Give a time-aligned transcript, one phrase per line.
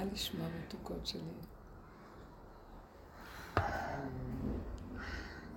[0.00, 1.20] מה נשמע מתוקות שלי?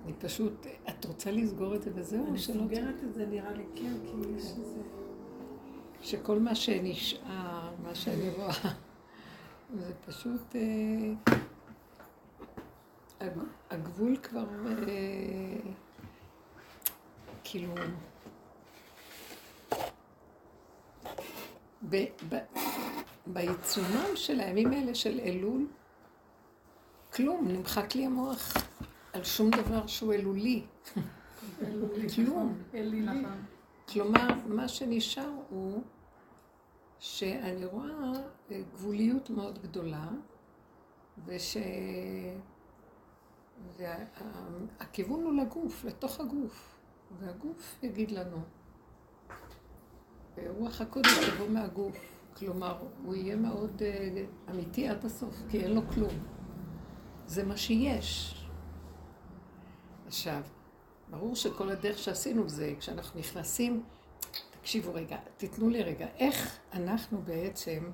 [0.04, 2.26] אני פשוט, את רוצה לסגור את זה וזהו?
[2.28, 4.80] אני סוגרת את זה נראה לי כן, כי יש איזה...
[6.02, 8.52] שכל מה שנשאר, מה שאני רואה,
[9.78, 10.56] זה פשוט...
[13.20, 13.28] אה,
[13.70, 14.46] הגבול כבר...
[14.66, 15.70] אה,
[17.44, 17.74] כאילו...
[23.26, 25.66] בעיצומם של הימים האלה של אלול,
[27.14, 28.54] כלום, נמחק לי המוח
[29.12, 30.62] על שום דבר שהוא אלולי.
[32.14, 32.62] כלום.
[32.72, 33.44] נכון.
[33.88, 35.82] כלומר, מה שנשאר הוא
[36.98, 38.12] שאני רואה
[38.50, 40.08] אה, גבוליות מאוד גדולה,
[41.26, 41.56] וש...
[43.76, 46.78] והכיוון הוא לגוף, לתוך הגוף,
[47.20, 48.38] והגוף יגיד לנו.
[50.46, 55.80] רוח הקודש תבוא מהגוף, כלומר, הוא יהיה מאוד uh, אמיתי עד הסוף, כי אין לו
[55.94, 56.14] כלום.
[57.26, 58.34] זה מה שיש.
[60.06, 60.40] עכשיו,
[61.10, 63.82] ברור שכל הדרך שעשינו זה, כשאנחנו נכנסים,
[64.50, 67.90] תקשיבו רגע, תיתנו לי רגע, איך אנחנו בעצם,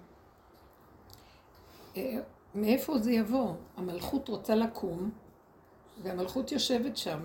[1.97, 2.19] אה,
[2.55, 3.55] מאיפה זה יבוא?
[3.77, 5.11] המלכות רוצה לקום,
[6.03, 7.21] והמלכות יושבת שם,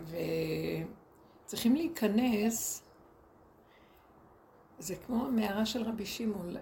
[1.46, 2.84] וצריכים להיכנס,
[4.80, 6.54] זה כמו המערה של רבי שמעון,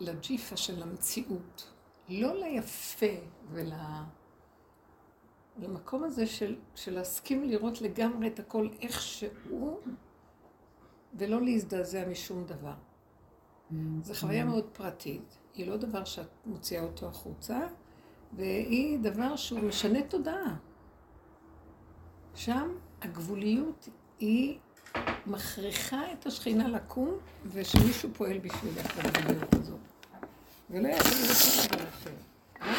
[0.00, 1.72] לג'יפה של המציאות.
[2.08, 3.06] לא ליפה
[3.50, 3.72] ול...
[5.58, 9.78] למקום הזה של, של להסכים לראות לגמרי את הכל איך שהוא,
[11.14, 12.74] ולא להזדעזע משום דבר.
[12.74, 13.74] Mm-hmm.
[14.02, 15.38] זו חוויה מאוד פרטית.
[15.54, 17.60] היא לא דבר שאת מוציאה אותו החוצה,
[18.32, 20.56] והיא דבר שהוא משנה תודעה.
[22.34, 23.88] שם הגבוליות
[24.18, 24.58] היא
[25.26, 29.78] מכריחה את השכינה לקום, ושמישהו פועל בשבילך בגבוליות הזאת.
[30.70, 32.10] ולא יעזור לך דבר אחר.
[32.60, 32.76] רק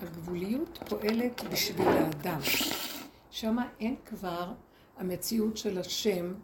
[0.00, 2.40] שהגבוליות פועלת בשביל האדם.
[3.30, 4.52] שם אין כבר
[4.96, 6.34] המציאות של השם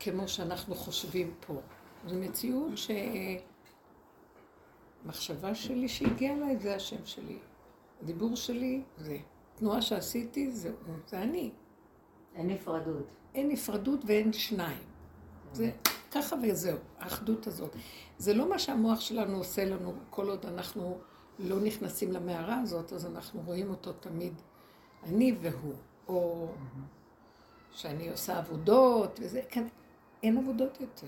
[0.00, 1.60] כמו שאנחנו חושבים פה.
[2.06, 2.72] זו מציאות
[5.04, 7.38] שמחשבה שלי שהגיעה אליי זה השם שלי.
[8.02, 9.16] הדיבור שלי זה.
[9.54, 10.72] תנועה שעשיתי זה,
[11.06, 11.50] זה אני.
[12.34, 13.06] אין נפרדות.
[13.34, 14.82] אין נפרדות ואין שניים.
[15.52, 15.70] זה
[16.10, 17.76] ככה וזהו, האחדות הזאת.
[18.18, 20.98] זה לא מה שהמוח שלנו עושה לנו כל עוד אנחנו
[21.38, 24.32] לא נכנסים למערה הזאת, אז אנחנו רואים אותו תמיד,
[25.02, 25.74] אני והוא.
[26.08, 26.48] או
[27.72, 29.66] שאני עושה עבודות, וזה, כן,
[30.22, 31.06] אין עבודות יותר.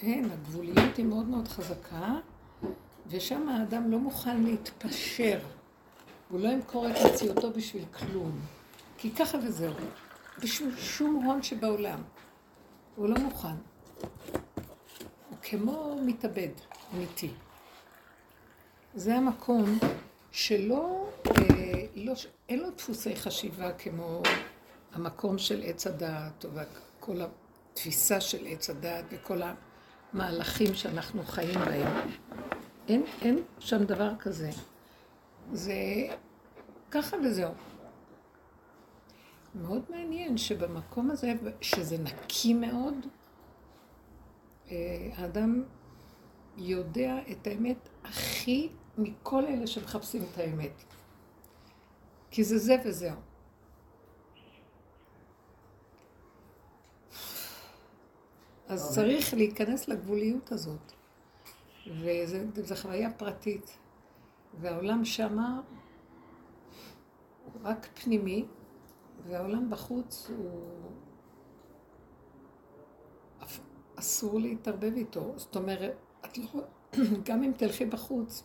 [0.00, 2.14] אין, הגבוליות היא מאוד מאוד חזקה,
[3.06, 5.38] ושם האדם לא מוכן להתפשר.
[6.28, 8.40] הוא לא ימכור את מציאותו בשביל כלום.
[8.98, 9.74] כי ככה וזהו.
[10.42, 12.02] בשביל שום הון שבעולם.
[12.96, 13.56] הוא לא מוכן.
[15.30, 16.48] הוא כמו מתאבד,
[16.94, 17.30] אמיתי.
[18.94, 19.78] זה המקום
[20.30, 21.32] שלא, אה,
[21.94, 22.12] לא,
[22.48, 24.22] אין לו דפוסי חשיבה כמו
[24.92, 26.50] המקום של עץ הדעת, או
[27.00, 29.40] כל התפיסה של עץ הדעת וכל
[30.12, 32.10] המהלכים שאנחנו חיים בהם.
[32.88, 34.50] אין, אין שם דבר כזה.
[35.52, 35.74] זה
[36.90, 37.52] ככה וזהו.
[39.56, 42.94] מאוד מעניין שבמקום הזה, שזה נקי מאוד,
[44.70, 45.64] אה, האדם
[46.56, 48.68] יודע את האמת הכי
[48.98, 50.84] מכל אלה שמחפשים את האמת.
[52.30, 53.16] כי זה זה וזהו.
[58.68, 60.92] אז צריך להיכנס לגבוליות הזאת.
[62.54, 63.76] וזו חוויה פרטית.
[64.60, 65.60] והעולם שמה
[67.44, 68.44] הוא רק פנימי,
[69.28, 70.60] והעולם בחוץ הוא...
[73.96, 75.32] אסור להתערבב איתו.
[75.36, 76.44] זאת אומרת, את לא...
[77.26, 78.42] גם אם תלכי בחוץ,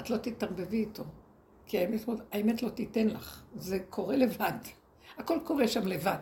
[0.00, 1.04] את לא תתערבבי איתו.
[1.66, 2.00] כי האמת,
[2.32, 3.42] האמת לא תיתן לך.
[3.56, 4.52] זה קורה לבד.
[5.18, 6.18] הכל קורה שם לבד.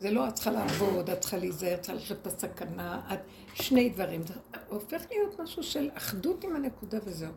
[0.00, 3.18] זה לא את צריכה לעבוד, את צריכה להיזהר, את צריכה ללכת בסכנה, את...
[3.54, 4.22] שני דברים.
[4.26, 4.34] זה
[4.68, 7.32] הופך להיות משהו של אחדות עם הנקודה וזהו.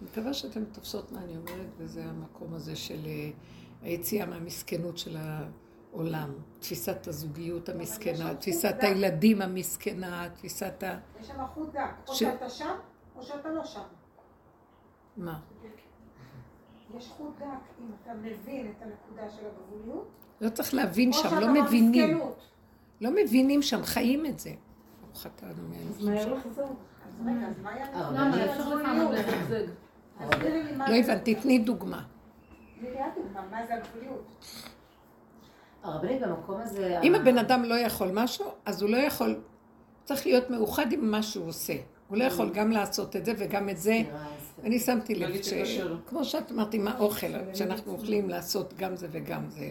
[0.00, 3.30] אני מקווה שאתן תופסות מה אני אומרת, וזה המקום הזה של אה,
[3.86, 6.32] היציאה מהמסכנות של העולם.
[6.60, 10.98] תפיסת הזוגיות המסכנה, תפיסת הילדים המסכנה, תפיסת ה...
[11.20, 12.74] יש שם חוט דק, או שאתה שם,
[13.16, 13.80] או שאתה לא שם.
[15.16, 15.40] מה?
[16.96, 17.44] יש חוט דק,
[17.80, 20.08] אם אתה מבין את הנקודה של הגבוליות.
[20.40, 22.20] לא צריך להבין שם, לא מבינים.
[23.00, 24.54] לא מבינים שם, חיים את זה.
[25.00, 26.66] ברוך אתה אדוני אז מה לחזור?
[27.08, 27.86] אז רגע, אז מה היה?
[27.92, 28.44] למה?
[28.44, 29.66] אפשר לפעמים לזגזג.
[30.88, 32.02] לא הבנתי, תני דוגמה.
[33.50, 34.26] מה זה הגבוליות?
[35.82, 37.00] הרבנית במקום הזה...
[37.02, 39.40] אם הבן אדם לא יכול משהו, אז הוא לא יכול,
[40.04, 41.76] צריך להיות מאוחד עם מה שהוא עושה.
[42.08, 44.02] הוא לא יכול גם לעשות את זה וגם את זה.
[44.64, 45.52] אני שמתי לב, ש...
[46.06, 49.70] כמו שאת אמרתי, מה אוכל, שאנחנו אוכלים לעשות גם זה וגם זה.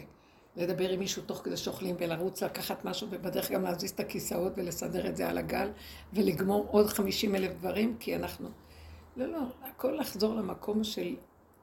[0.56, 5.08] לדבר עם מישהו תוך כדי שאוכלים ולרוץ לקחת משהו ובדרך גם להזיז את הכיסאות ולסדר
[5.08, 5.72] את זה על הגל
[6.14, 8.50] ולגמור עוד 50 אלף דברים כי אנחנו...
[9.18, 11.16] לא, לא, הכל לחזור למקום של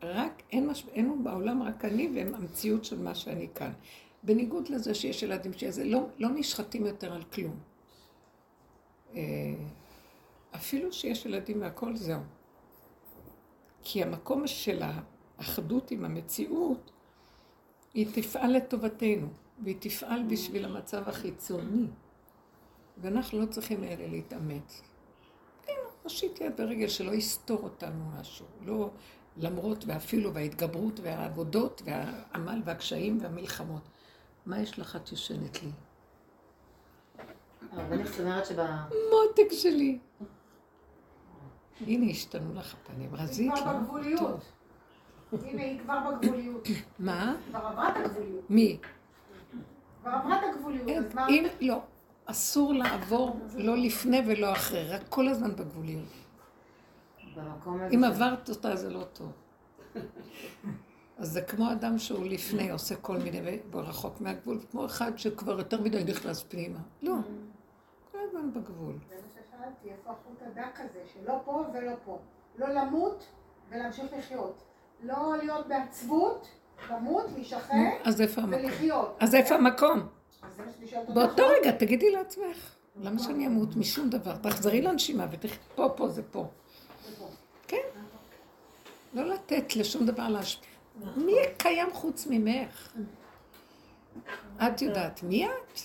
[0.02, 0.86] רק, אין, מש...
[0.92, 3.72] אין בעולם רק אני והם המציאות של מה שאני כאן.
[4.22, 7.56] בניגוד לזה שיש ילדים שזה לא, לא נשחטים יותר על כלום.
[9.14, 9.20] אה,
[10.54, 12.20] אפילו שיש ילדים והכל זהו.
[13.82, 16.90] כי המקום של האחדות עם המציאות,
[17.94, 19.28] היא תפעל לטובתנו,
[19.64, 21.86] והיא תפעל בשביל המצב החיצוני.
[22.98, 24.82] ואנחנו לא צריכים אלה להתאמץ.
[25.66, 25.72] כן,
[26.04, 28.46] נושיט יד ורגל שלא יסתור אותנו משהו.
[28.60, 28.90] לא
[29.36, 33.82] למרות ואפילו וההתגברות והעבודות והעמל והקשיים והמלחמות.
[34.46, 34.96] מה יש לך?
[34.96, 35.70] את ישנת לי.
[37.72, 38.66] הרבנית זאת אומרת שב...
[38.90, 39.98] מותק שלי.
[41.86, 43.14] הנה, השתנו לך הפנים.
[43.14, 43.78] רזית, כבר לא?
[43.78, 44.52] בגבוליות.
[45.32, 46.68] הנה, היא כבר בגבוליות.
[46.98, 47.34] מה?
[47.50, 48.50] כבר עברה את הגבוליות.
[48.50, 48.78] מי?
[50.00, 51.26] כבר עברה את הגבוליות, אין, אז מה?
[51.60, 51.82] לא.
[52.26, 56.04] אסור לעבור לא לפני ולא אחרי, רק כל הזמן בגבוליות.
[57.36, 57.94] במקום הזה...
[57.94, 59.32] אם עברת אותה זה לא טוב.
[61.18, 65.80] אז זה כמו אדם שהוא לפני, עושה כל מיני, רחוק מהגבול, כמו אחד שכבר יותר
[65.80, 66.78] מדי נכנס פנימה.
[67.02, 67.14] לא,
[68.12, 68.94] כל הזמן בגבול.
[69.08, 72.18] זה מה ששאלתי, איפה החוט הדק הזה, שלא פה ולא פה.
[72.58, 73.24] לא למות
[73.70, 74.62] ולהמשיך לחיות.
[75.02, 76.48] לא להיות בעצבות,
[76.90, 77.74] למות, להישחק?
[78.50, 79.16] ולחיות.
[79.20, 80.00] אז איפה המקום?
[81.14, 84.36] באותו רגע תגידי לעצמך, למה שאני אמות משום דבר?
[84.36, 85.50] תחזרי לנשימה ותח...
[85.74, 86.46] פה, פה זה פה.
[89.14, 90.70] לא לתת לשום דבר להשפיע.
[91.16, 92.92] מי קיים חוץ ממך?
[94.56, 95.80] את יודעת, מי את?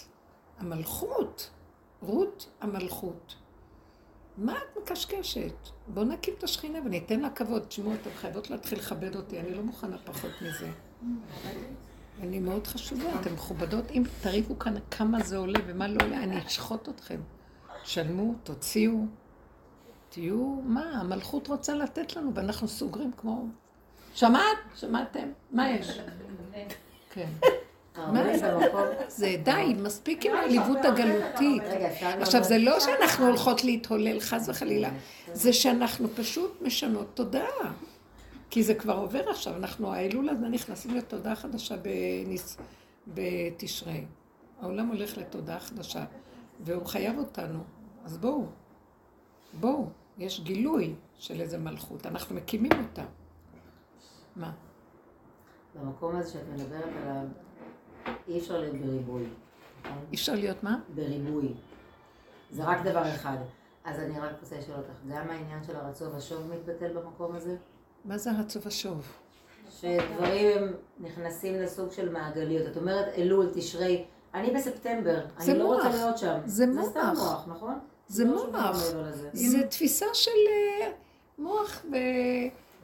[0.59, 1.49] המלכות.
[2.01, 3.35] רות המלכות.
[4.37, 5.53] מה את מקשקשת?
[5.87, 7.65] בואו נקים את השכינה וניתן לה כבוד.
[7.65, 10.71] תשמעו, אתן חייבות להתחיל לכבד אותי, אני לא מוכנה פחות מזה.
[12.21, 13.91] אני מאוד חשובה, אתן מכובדות.
[13.91, 17.21] אם תריבו כאן כמה זה עולה ומה לא עולה, אני אשחוט אתכם.
[17.83, 18.93] תשלמו, תוציאו,
[20.17, 23.45] תהיו, מה, המלכות רוצה לתת לנו ואנחנו סוגרים כמו...
[24.13, 24.57] שמעת?
[24.75, 25.31] שמעתם?
[25.51, 25.99] מה יש?
[27.09, 27.29] כן.
[29.07, 31.63] זה די, מספיק עם העליבות הגלותית.
[32.01, 34.89] עכשיו, זה לא שאנחנו הולכות להתהולל, חס וחלילה,
[35.33, 37.73] זה שאנחנו פשוט משנות תודעה.
[38.49, 41.75] כי זה כבר עובר עכשיו, אנחנו, האלול הזה נכנסים לתודעה חדשה
[43.07, 44.05] בתשרי.
[44.61, 46.05] העולם הולך לתודעה חדשה,
[46.59, 47.59] והוא חייב אותנו.
[48.05, 48.45] אז בואו,
[49.59, 49.87] בואו,
[50.17, 53.03] יש גילוי של איזה מלכות, אנחנו מקימים אותה.
[54.35, 54.51] מה?
[55.75, 57.23] במקום הזה שאת מדברת עליו,
[58.27, 59.23] אי אפשר להיות בריבוי.
[59.85, 59.97] נכון?
[60.11, 60.79] אי אפשר להיות מה?
[60.95, 61.53] בריבוי.
[62.51, 63.37] זה רק דבר אחד.
[63.85, 67.55] אז אני רק רוצה לשאול אותך, גם העניין של הרצון ושוב מתבטל במקום הזה?
[68.05, 69.07] מה זה הרצו ושוב?
[69.69, 72.67] שדברים הם נכנסים לסוג של מעגליות.
[72.71, 75.95] את אומרת אלול, תשרי, אני בספטמבר, אני לא רוצה מוח.
[75.95, 76.39] להיות שם.
[76.45, 77.19] זה זה סתם מוח.
[77.19, 77.79] מוח, נכון?
[78.07, 78.83] זה לא מוח.
[79.33, 80.89] זה תפיסה של אה,
[81.37, 81.85] מוח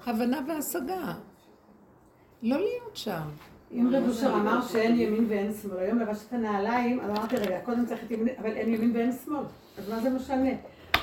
[0.06, 1.14] והבנה והשגה.
[2.44, 3.22] לא להיות שם.
[3.72, 7.60] אם רב אושר אמר שאין ימין ואין שמאל, היום לבשת את הנעליים, אז אמרתי, רגע,
[7.66, 9.44] קודם צריך ימין, אבל אין ימין ואין שמאל,
[9.78, 10.50] אז מה זה משנה?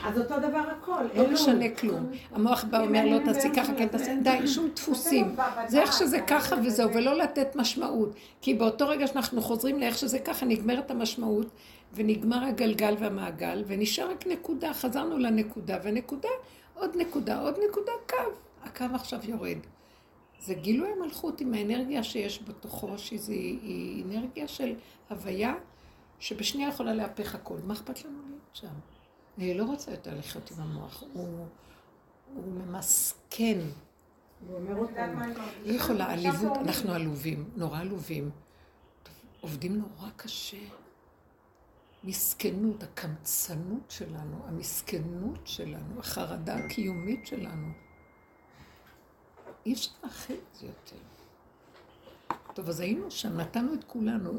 [0.04, 1.30] אז אותו דבר הכל, לא.
[1.30, 2.06] משנה כלום.
[2.32, 5.36] המוח בא אומר לא תעשי ככה, כן תעשי, די, שום דפוסים.
[5.68, 8.14] זה איך שזה ככה וזהו, ולא לתת משמעות.
[8.40, 11.46] כי באותו רגע שאנחנו חוזרים לאיך שזה ככה, נגמרת המשמעות,
[11.94, 14.74] ונגמר הגלגל והמעגל, ונשאר רק נקודה.
[14.74, 16.28] חזרנו לנקודה, ונקודה,
[16.74, 18.16] עוד נקודה, עוד נקודה, קו.
[18.62, 19.58] הקו עכשיו יורד.
[20.40, 23.32] זה גילוי המלכות עם האנרגיה שיש בתוכו, שזו
[24.04, 24.74] אנרגיה של
[25.10, 25.54] הוויה,
[26.18, 27.56] שבשנייה יכולה להפך הכל.
[27.64, 28.66] מה אכפת לנו להיות שם?
[29.38, 31.46] אני לא רוצה יותר לחיות עם המוח, הוא,
[32.34, 33.58] הוא ממסכן.
[34.48, 35.20] הוא אומר אותנו.
[35.64, 38.30] היא יכולה, עליבות, אנחנו עלובים, נורא עלובים.
[39.40, 40.56] עובדים נורא קשה.
[42.04, 47.72] מסכנות, הקמצנות שלנו, המסכנות שלנו, החרדה הקיומית שלנו.
[49.66, 50.96] אי אפשר להכיל את זה יותר.
[52.54, 54.32] טוב, אז היינו שם, נתנו את כולנו,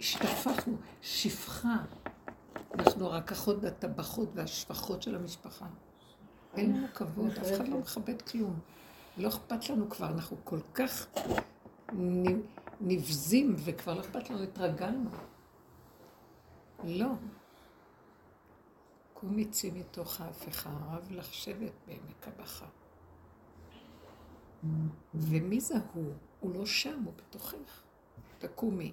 [0.00, 1.76] השתפכנו, שפחה.
[2.74, 5.66] אנחנו הרקחות והטבחות והשפחות של המשפחה.
[6.56, 8.58] אין לנו כבוד, אף אחד לא מכבד כלום.
[9.16, 11.06] לא אכפת לנו כבר, אנחנו כל כך
[12.80, 15.10] נבזים וכבר לא אכפת לנו, התרגלנו.
[16.84, 17.12] לא.
[19.14, 22.66] קומי צי מתוך ההפכה, רב לך שבט בעמק הבכה.
[25.14, 26.12] ומי זה הוא?
[26.40, 27.82] הוא לא שם, הוא בתוכך.
[28.38, 28.92] תקומי.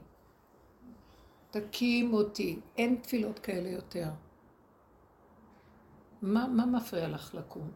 [1.51, 2.59] תקים אותי.
[2.77, 4.09] אין תפילות כאלה יותר.
[6.21, 7.71] מה, מה מפריע לך לקום?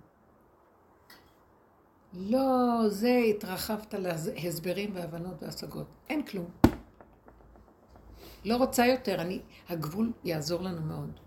[2.14, 5.88] לא, זה התרחבת להסברים והבנות והשגות.
[6.10, 6.63] אין כלום.
[8.46, 11.20] לא רוצה יותר, אני, הגבול יעזור לנו מאוד.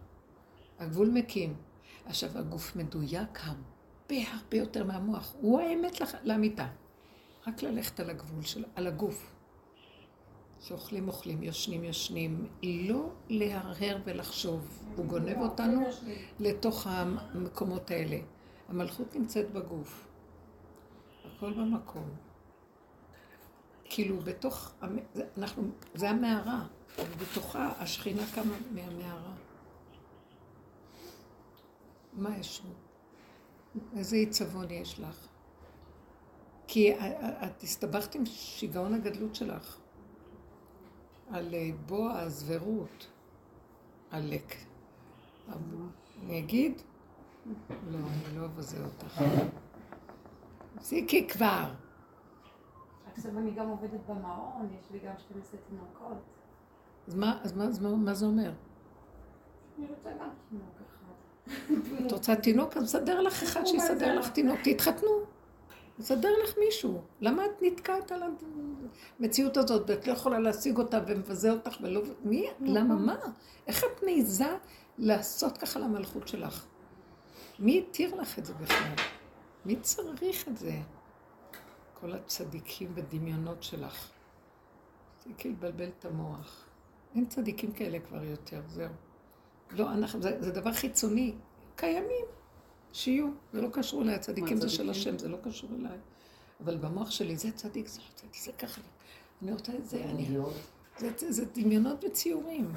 [0.79, 1.55] הגבול מקים.
[2.07, 5.35] עכשיו, הגוף מדויק הרבה הרבה יותר מהמוח.
[5.41, 6.15] הוא האמת לח...
[6.25, 6.67] לאמיתה.
[7.47, 9.33] רק ללכת על הגבול שלו, על הגוף.
[10.61, 14.83] שאוכלים אוכלים, ישנים ישנים, לא להרהר ולחשוב.
[14.97, 15.87] הוא גונב אותנו
[16.41, 18.17] לתוך המקומות האלה.
[18.69, 20.09] המלכות נמצאת בגוף.
[21.25, 22.09] הכל במקום.
[23.85, 24.73] כאילו, בתוך,
[25.39, 25.63] אנחנו,
[25.95, 26.67] זה המערה,
[26.99, 29.35] ובתוכה השכינה קמה מהמערה.
[32.13, 32.71] מה יש לו?
[33.99, 35.29] איזה עיצבון יש לך?
[36.67, 39.79] כי את הסתבכת עם שיגעון הגדלות שלך.
[41.31, 43.07] על אה, בועז ורות.
[44.11, 44.57] עלק.
[46.23, 46.83] אני אגיד?
[47.91, 49.23] לא, אני לא אבזה אותך.
[50.75, 51.73] תפסיקי כבר.
[53.13, 56.36] עכשיו אני גם עובדת במעון, יש לי גם 12 תינוקות.
[57.09, 58.53] אז מה, אז מה, אז מה, מה זה אומר?
[59.79, 62.07] אני רוצה גם תינוק אחד.
[62.07, 62.77] את רוצה תינוק?
[62.77, 64.59] אז נסדר לך אחד שיסדר לך תינוק.
[64.65, 65.11] תתחתנו.
[65.99, 67.03] נסדר לך מישהו.
[67.21, 68.23] למה את נתקעת על
[69.21, 72.03] המציאות הזאת ואת לא יכולה להשיג אותה ומבזה אותך ולא...
[72.25, 72.47] מי?
[72.61, 72.95] למה?
[72.95, 73.17] מה?
[73.67, 74.57] איך את מעיזה
[74.99, 76.67] לעשות ככה למלכות שלך?
[77.59, 78.95] מי התיר לך את זה בכלל?
[79.65, 80.73] מי צריך את זה?
[82.01, 84.11] כל הצדיקים ודמיונות שלך.
[85.17, 86.66] תפסיקי לבלבל את המוח.
[87.15, 88.93] אין צדיקים כאלה כבר יותר, זהו.
[89.71, 91.35] לא, אנחנו, זה, זה דבר חיצוני.
[91.77, 92.25] קיימים,
[92.93, 93.29] שיהיו.
[93.53, 95.99] זה לא קשור אליי, הצדיקים זה של השם, זה לא קשור אליי.
[96.65, 98.81] אבל במוח שלי זה צדיק, זה לא צדיק, זה ככה.
[99.43, 100.29] אני רוצה את זה, אני...
[100.99, 102.73] זה, זה, זה דמיונות וציורים.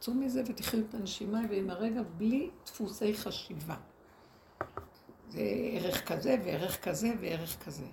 [0.00, 3.76] צאו מזה ותחיו את הנשימה ועם הרגע בלי דפוסי חשיבה.
[5.28, 5.40] זה
[5.72, 7.86] ערך כזה וערך כזה וערך כזה.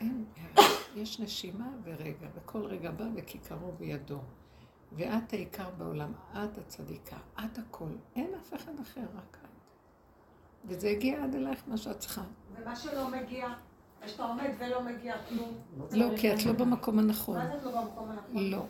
[0.00, 0.88] אין ערך.
[0.96, 4.18] יש נשימה ורגע, וכל רגע בא וכיכרו בידו.
[4.92, 7.88] ואת העיקר בעולם, את הצדיקה, את הכל.
[8.16, 9.48] אין אף אחד אחר, רק את.
[10.64, 12.22] וזה הגיע עד אלייך מה שאת צריכה.
[12.56, 13.48] ומה שלא מגיע,
[14.06, 15.54] שאתה עומד ולא מגיע כלום.
[15.92, 17.38] לא, כי את לא במקום הנכון.
[17.38, 18.50] מה זה לא במקום הנכון?
[18.50, 18.64] לא.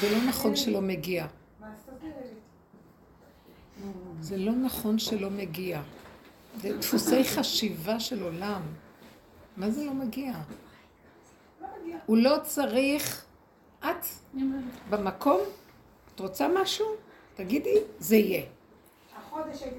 [0.00, 1.26] זה לא נכון שלא מגיע.
[1.60, 1.74] מה?
[4.20, 5.82] זה לא נכון שלא מגיע.
[6.56, 8.62] זה דפוסי חשיבה של עולם.
[9.56, 10.32] מה זה לא מגיע?
[11.60, 11.98] לא מגיע.
[12.06, 13.25] הוא לא צריך...
[13.90, 14.06] את
[14.90, 15.40] במקום,
[16.14, 16.86] את רוצה משהו?
[17.34, 18.42] תגידי, זה יהיה.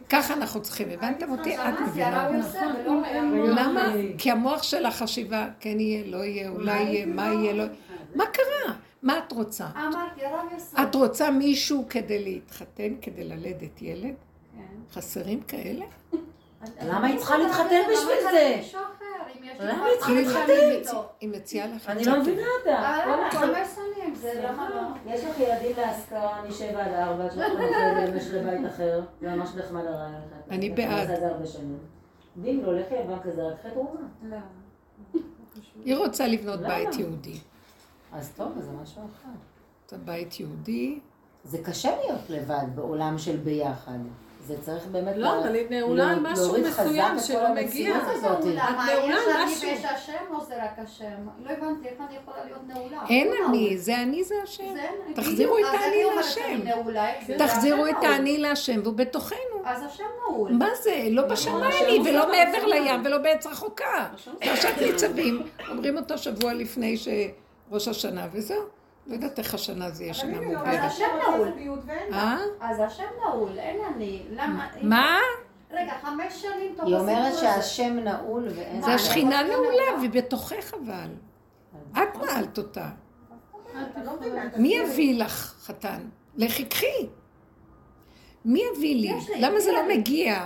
[0.10, 1.58] ככה אנחנו צריכים, הבנתם אותי?
[1.58, 2.30] את מבינה.
[2.38, 2.60] יוסף,
[3.32, 3.94] ולא למה?
[4.18, 7.64] כי המוח של החשיבה, כן יהיה, לא יהיה, אולי יהיה, מה יהיה, לא...
[8.16, 8.76] מה קרה?
[9.04, 9.68] מה את רוצה?
[10.82, 14.14] את רוצה מישהו כדי להתחתן, כדי ללדת ילד?
[14.56, 15.00] כן.
[15.00, 15.86] חסרים כאלה?
[16.82, 18.62] למה היא צריכה להתחתן בשביל זה?
[19.60, 20.92] למה היא צריכה להתחתן?
[21.20, 23.38] היא מציעה לך אני לא מבינה אותה.
[24.22, 25.12] זה למה לא?
[25.14, 29.86] יש לך ילדים להשכרה משבע עד ארבע, שלך לחדר, יש לבית אחר, זה ממש נחמד
[29.86, 30.22] הרעיון.
[30.50, 31.10] אני בעד.
[31.12, 31.20] את.
[32.44, 34.00] ואם לא, לכי לבנק כזה, רק חטא רומה.
[34.24, 34.38] לא.
[35.86, 36.60] היא רוצה לבנות?
[36.60, 37.40] בית יהודי.
[38.14, 39.38] אז טוב, זה משהו אחד.
[39.90, 41.00] זה בית יהודי,
[41.44, 44.00] זה קשה להיות לבד בעולם של ביחד.
[44.48, 45.16] זה צריך באמת...
[45.16, 47.96] לא, לה- אבל היא נעולה על משהו מסוים שלא מגיע.
[47.98, 48.02] את
[48.46, 48.64] נעולה
[49.04, 49.70] יש על אני משהו.
[49.70, 51.06] ויש השם או זה רק השם?
[51.44, 52.98] לא הבנתי, איך אני יכולה להיות נעולה?
[53.10, 54.64] אין לא אני, זה אני זה השם.
[54.74, 56.60] זה- תחזירו את האני להשם.
[57.38, 57.96] תחזירו את.
[58.04, 59.38] האני להשם, והוא בתוכנו.
[59.66, 60.52] אז השם נעול.
[60.52, 61.04] מה זה?
[61.10, 64.08] לא בשמיים ולא מעבר לים ולא בעץ רחוקה.
[64.40, 68.62] פרשת ניצבים, אומרים אותו שבוע לפני שראש השנה, וזהו.
[69.08, 70.62] לא יודעת איך השנה זה יהיה שנה מעוברת.
[70.62, 71.06] אומרת השם
[71.68, 72.14] רוצה נעול.
[72.14, 72.38] אה?
[72.60, 74.24] אז השם נעול, אין אני.
[74.30, 74.68] למה?
[74.82, 75.18] מה?
[75.72, 77.34] רגע, חמש שנים טוב היא אומרת.
[77.38, 78.82] שהשם נעול ואין...
[78.82, 79.98] זה השכינה נעולה.
[80.00, 81.10] והיא בתוכך אבל.
[81.94, 82.90] את נעלת אותה.
[84.06, 84.12] לא
[84.58, 84.76] מי.
[84.76, 86.00] יביא לך חתן?
[86.36, 87.08] לכי קחי.
[88.46, 89.14] מי יביא לי?
[89.40, 89.98] למה זה לא לי.
[89.98, 90.46] מגיע?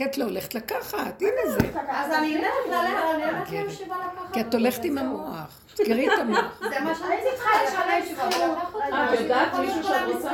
[0.00, 1.80] כי את לא הולכת לקחת, הנה זה.
[1.88, 4.98] אז אני אלך ללכת, אני אלך לישיבה לקחת כי את הולכת עם.
[4.98, 5.60] המוח.
[5.74, 6.60] תסגרי את המוח.
[6.70, 7.50] זה מה שאני צריכה,
[7.98, 8.80] לישיבה ולקחת אותו.
[8.80, 10.32] אה, את יודעת אני לא מישהו שאת רוצה?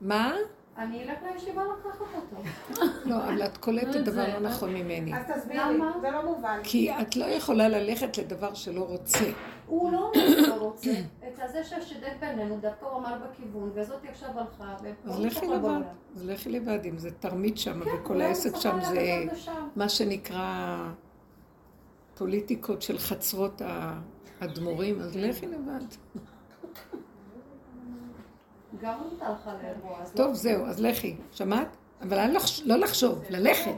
[0.00, 0.32] מה?
[0.78, 2.42] אני אלך לישיבה לקחת אותו.
[3.04, 5.14] לא, אבל את קולטת דבר לא נכון ממני.
[5.14, 5.92] אז תסבירי, למה?
[6.00, 6.60] זה לא מובן.
[6.62, 9.24] כי את לא יכולה ללכת לדבר שלא רוצה.
[9.70, 10.12] הוא לא
[10.48, 10.90] לא רוצה.
[11.28, 14.76] את זה ששידק בינינו, דווקא הוא אמר בכיוון, וזאתי עכשיו הלכה.
[15.04, 15.80] אז לכי לבד.
[16.16, 19.24] אז לכי לבד, אם זה תרמית שם, כן, וכל אולי העסק שם זה.
[19.76, 20.78] מה שנקרא
[22.14, 23.62] פוליטיקות של חצרות
[24.40, 25.84] האדמו"רים, אז לכי לבד.
[28.80, 29.98] גם אתה הלכה לאירוע.
[30.02, 31.16] אז טוב, לא- זהו, אז לכי.
[31.32, 31.76] שמעת?
[32.02, 33.70] אבל אני לא חש- לחשוב, ללכת.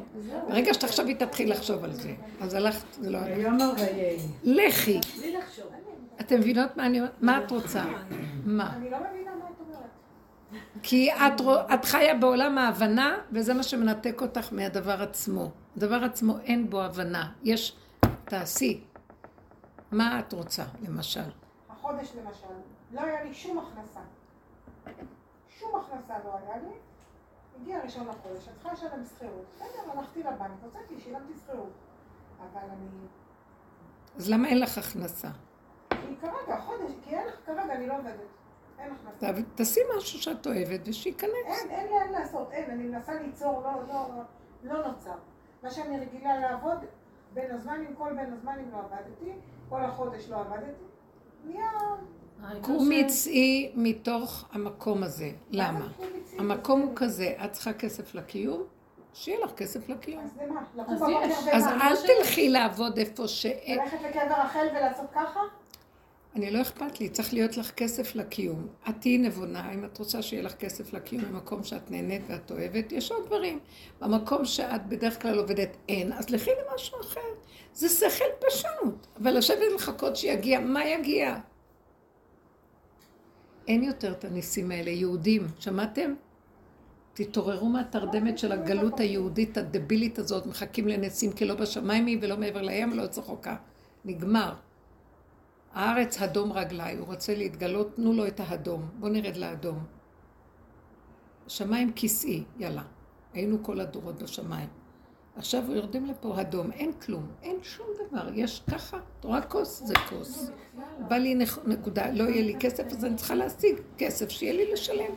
[0.49, 2.15] ברגע שתחשבי תתחיל לחשוב על זה.
[2.41, 3.19] אז הלכת, זה לא
[3.77, 4.19] ויהי.
[4.45, 5.01] לכי.
[6.21, 7.13] אתם מבינות מה אני אומרת?
[7.21, 7.85] מה את רוצה?
[8.45, 8.73] מה?
[8.77, 9.79] אני לא מבינה מה את אומרת.
[10.83, 11.11] כי
[11.75, 15.51] את חיה בעולם ההבנה, וזה מה שמנתק אותך מהדבר עצמו.
[15.77, 17.33] הדבר עצמו אין בו הבנה.
[17.43, 17.77] יש,
[18.25, 18.81] תעשי.
[19.93, 21.21] מה את רוצה, למשל?
[21.71, 22.47] החודש למשל,
[22.93, 24.01] לא היה לי שום הכנסה.
[25.61, 26.75] שום הכנסה לא היה לי.
[27.63, 29.45] הגיע ראשון לחודש, את צריכה לשלם שכירות.
[29.51, 31.71] בסדר, הלכתי לבנק, הוצאתי, שילמתי שכירות.
[32.41, 32.87] אבל אני...
[34.17, 35.29] אז למה אין לך הכנסה?
[35.91, 38.15] כי כרגע, חודש, כי אין לך כרגע, אני לא עובדת.
[38.79, 39.33] אין הכנסה.
[39.33, 41.31] ת- תעשי משהו שאת אוהבת ושייכנס.
[41.45, 44.09] אין, אין לי אין לעשות, אין, אני מנסה ליצור, לא, לא,
[44.63, 45.15] לא נוצר.
[45.63, 46.79] מה שאני רגילה לעבוד,
[47.35, 49.33] בין הזמנים, כל בין הזמנים לא עבדתי,
[49.69, 50.83] כל החודש לא עבדתי,
[51.45, 51.71] נהיה...
[52.61, 55.31] קומי צאי מתוך המקום הזה.
[55.51, 55.89] למה?
[56.39, 58.63] המקום הוא כזה, את צריכה כסף לקיום,
[59.15, 60.25] שיהיה לך כסף לקיום.
[60.25, 60.63] אז למה?
[60.77, 60.95] לקום
[61.53, 61.87] אז בבוקר?
[61.87, 63.79] אל תלכי לעבוד איפה שאין.
[63.79, 65.41] ללכת לקבר רחל ולעשות ככה?
[66.37, 68.67] אני לא אכפת לי, צריך להיות לך כסף לקיום.
[68.89, 72.93] את תהיי נבונה, אם את רוצה שיהיה לך כסף לקיום במקום שאת נהנית ואת אוהבת,
[72.93, 73.59] יש עוד דברים.
[74.01, 77.21] במקום שאת בדרך כלל עובדת אין, אז לכי למשהו אחר.
[77.75, 79.07] זה שכל פשוט.
[79.23, 81.37] אבל לשבת ולחכות שיגיע, מה יגיע?
[83.69, 86.15] אין יותר את הניסים האלה, יהודים, שמעתם?
[87.15, 92.63] תתעוררו מהתרדמת של הגלות היהודית הדבילית הזאת, מחכים לניסים כי לא בשמיים היא ולא מעבר
[92.63, 93.57] לים ולא צחוקה.
[94.05, 94.55] נגמר.
[95.73, 98.89] הארץ הדום רגליי, הוא רוצה להתגלות, תנו לו את האדום.
[98.99, 99.85] בואו נרד לאדום.
[101.49, 102.83] שמיים כיסאי, יאללה.
[103.35, 104.69] היינו כל הדורות בשמיים.
[105.37, 108.29] עכשיו יורדים לפה אדום, אין כלום, אין שום דבר.
[108.35, 109.83] יש ככה, את רואה כוס?
[109.87, 110.51] זה כוס.
[111.09, 114.73] בא לי נק- נקודה, לא יהיה לי כסף, אז אני צריכה להשיג כסף, שיהיה לי
[114.73, 115.13] לשלם.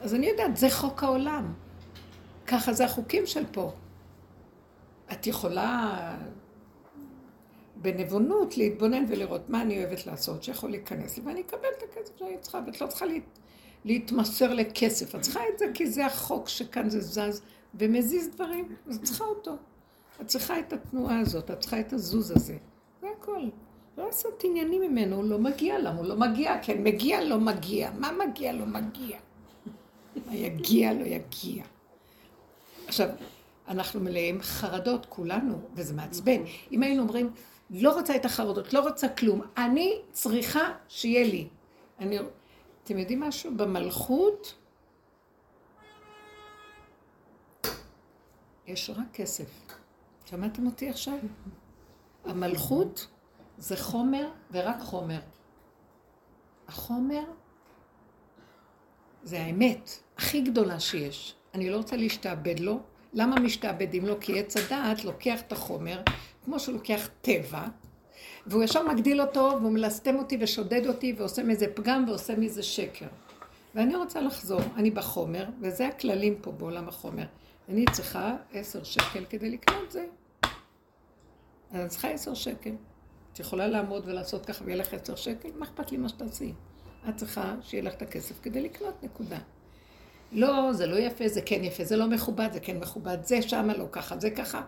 [0.00, 1.52] אז אני יודעת, זה חוק העולם.
[2.46, 3.72] ככה זה החוקים של פה.
[5.12, 6.16] את יכולה
[7.76, 12.38] בנבונות להתבונן ולראות מה אני אוהבת לעשות, שיכול להיכנס לי, ואני אקבל את הכסף שאני
[12.40, 13.22] צריכה, ואת לא צריכה להת...
[13.84, 15.14] להתמסר לכסף.
[15.14, 17.42] את צריכה את זה כי זה החוק שכאן זה זז
[17.74, 19.56] ומזיז דברים, אז צריכה אותו.
[20.20, 22.56] את צריכה את התנועה הזאת, את צריכה את הזוז הזה.
[23.00, 23.48] זה הכל.
[23.98, 26.58] לא לעשות עניינים ממנו, הוא לא מגיע, למה הוא לא מגיע?
[26.62, 27.90] כן, מגיע, לא מגיע.
[27.98, 29.18] מה מגיע, לא מגיע.
[30.26, 31.64] מה יגיע, לא יגיע.
[32.86, 33.08] עכשיו,
[33.68, 36.42] אנחנו מלאים חרדות, כולנו, וזה מעצבן.
[36.72, 37.30] אם היינו אומרים,
[37.70, 41.48] לא רוצה את החרדות, לא רוצה כלום, אני צריכה שיהיה לי.
[41.98, 42.18] אני...
[42.84, 43.50] אתם יודעים משהו?
[43.56, 44.54] במלכות
[48.66, 49.44] יש רק כסף.
[50.24, 51.18] שמעתם אותי עכשיו?
[52.24, 53.06] המלכות
[53.58, 55.20] זה חומר ורק חומר.
[56.68, 57.22] החומר
[59.22, 61.34] זה האמת הכי גדולה שיש.
[61.54, 62.80] אני לא רוצה להשתעבד לו.
[63.12, 64.14] למה משתעבדים לו?
[64.20, 66.02] כי עץ הדעת לוקח את החומר,
[66.44, 67.64] כמו שהוא לוקח טבע,
[68.46, 73.06] והוא ישר מגדיל אותו, והוא מלסתם אותי ושודד אותי, ועושה מזה פגם ועושה מזה שקר.
[73.74, 77.24] ואני רוצה לחזור, אני בחומר, וזה הכללים פה בעולם החומר.
[77.68, 80.06] אני צריכה עשר שקל כדי לקנות זה.
[81.70, 82.74] אז אני צריכה עשר שקל.
[83.32, 85.48] את יכולה לעמוד ולעשות ככה ויהיה לך עשר שקל?
[85.58, 86.52] מה אכפת לי מה שתעשי?
[87.08, 89.38] את צריכה שיהיה לך את הכסף כדי לקנות, נקודה.
[90.32, 93.76] לא, זה לא יפה, זה כן יפה, זה לא מכובד, זה כן מכובד, זה שמה
[93.76, 94.62] לא ככה, זה ככה.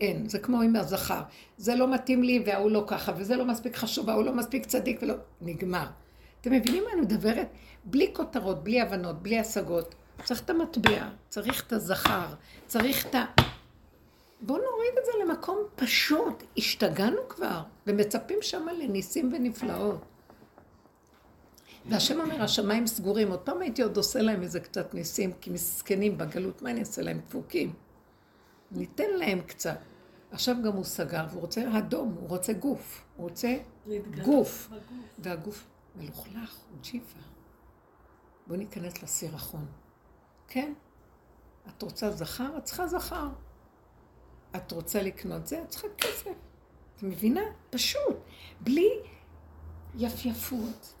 [0.00, 1.22] אין, זה כמו עם הזכר.
[1.56, 4.98] זה לא מתאים לי וההוא לא ככה, וזה לא מספיק חשוב, וההוא לא מספיק צדיק
[5.02, 5.14] ולא...
[5.40, 5.86] נגמר.
[6.40, 7.48] אתם מבינים מה אני מדברת?
[7.84, 9.94] בלי כותרות, בלי הבנות, בלי השגות.
[10.24, 12.26] צריך את המטבע, צריך את הזכר,
[12.66, 13.24] צריך את ה...
[14.40, 16.42] בואו נוריד את זה למקום פשוט.
[16.56, 20.04] השתגענו כבר, ומצפים שם לניסים ונפלאות.
[21.86, 23.30] והשם אומר, השמיים סגורים.
[23.30, 27.02] עוד פעם הייתי עוד עושה להם איזה קצת ניסים, כי מסכנים בגלות, מה אני אעשה
[27.02, 27.18] להם?
[27.18, 27.72] דפוקים.
[28.72, 29.78] ניתן להם קצת.
[30.30, 33.04] עכשיו גם הוא סגר, והוא רוצה אדום, הוא רוצה גוף.
[33.16, 33.56] הוא רוצה
[34.24, 34.70] גוף.
[35.18, 37.18] והגוף מלוכלך, הוא ג'יפה.
[38.46, 39.66] בואו ניכנס לסירחון.
[40.52, 40.72] כן?
[41.68, 42.58] את רוצה זכר?
[42.58, 43.28] את צריכה זכר.
[44.56, 45.62] את רוצה לקנות זה?
[45.62, 46.30] את צריכה כסף.
[46.96, 47.40] את מבינה?
[47.70, 48.16] פשוט.
[48.60, 48.90] בלי
[49.94, 50.94] יפייפות.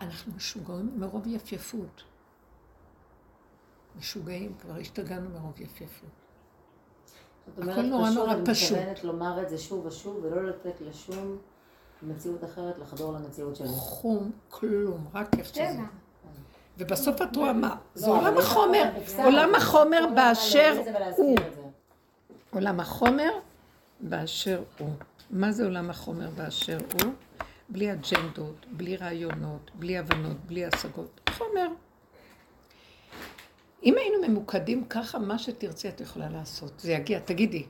[0.00, 2.02] אנחנו משוגעים מרוב יפייפות.
[3.96, 6.10] משוגעים, כבר השתגענו מרוב יפייפות.
[7.52, 8.42] הכל אומרת, נורא פשוט, נורא אני.
[8.42, 11.38] מתכוונת לומר את זה שוב ושוב, ולא לתת לשום
[12.02, 13.68] מציאות אחרת לחדור למציאות שלי.
[13.68, 15.99] חום, כלום, רק איך שזה.
[16.80, 17.76] ובסוף את רואה מה?
[17.94, 20.82] זה לא, עולם החומר, עולם החומר באשר
[21.16, 21.38] הוא.
[22.50, 23.30] עולם החומר
[24.00, 24.90] באשר הוא.
[25.30, 27.12] מה זה עולם החומר באשר הוא?
[27.68, 31.30] בלי אג'נדות, בלי רעיונות, בלי הבנות, בלי השגות.
[31.30, 31.68] חומר.
[33.84, 36.80] אם היינו ממוקדים ככה, מה שתרצי את יכולה לעשות.
[36.80, 37.66] זה יגיע, תגידי.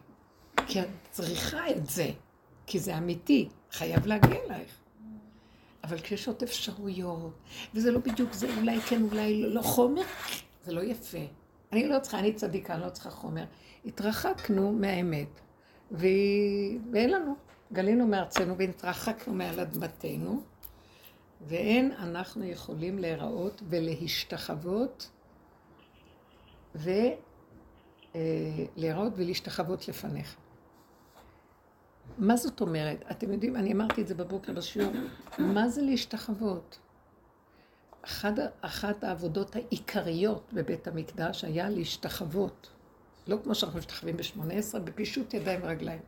[0.67, 2.11] כי את צריכה את זה,
[2.67, 4.80] כי זה אמיתי, חייב להגיע אלייך.
[5.85, 7.33] אבל כשיש עוד אפשרויות,
[7.75, 10.03] וזה לא בדיוק זה, אולי כן, אולי לא, לא חומר,
[10.65, 11.19] זה לא יפה.
[11.73, 13.45] אני לא צריכה, אני צדיקה, אני לא צריכה חומר.
[13.85, 15.41] התרחקנו מהאמת,
[15.93, 16.07] ו...
[16.93, 17.35] ואין לנו.
[17.73, 20.43] גלינו מארצנו והתרחקנו מעל אדמתנו,
[21.41, 25.11] ואין אנחנו יכולים להיראות ולהשתחוות
[28.15, 30.37] ולהיראות ולהשתחוות לפניך.
[32.19, 33.05] מה זאת אומרת?
[33.11, 34.93] אתם יודעים, אני אמרתי את זה בבוקר בשיעור,
[35.39, 36.79] מה זה להשתחוות?
[38.03, 42.71] אחת, אחת העבודות העיקריות בבית המקדש היה להשתחוות.
[43.29, 46.01] לא כמו שאנחנו משתחווים ב-18, בפישוט ידיים ורגליים.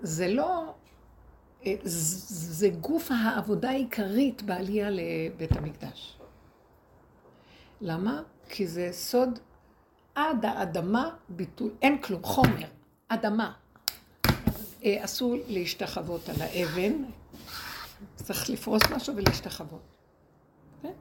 [0.00, 0.74] זה לא...
[1.66, 6.18] אה, זה גוף העבודה העיקרית בעלייה לבית המקדש.
[7.80, 8.22] למה?
[8.48, 9.38] כי זה סוד
[10.14, 12.66] עד האדמה ביטול, אין כלום, חומר,
[13.08, 13.52] אדמה.
[14.84, 16.92] אה, אסור להשתחוות על האבן,
[18.14, 19.80] צריך לפרוס משהו ולהשתחוות.
[20.82, 20.92] כן?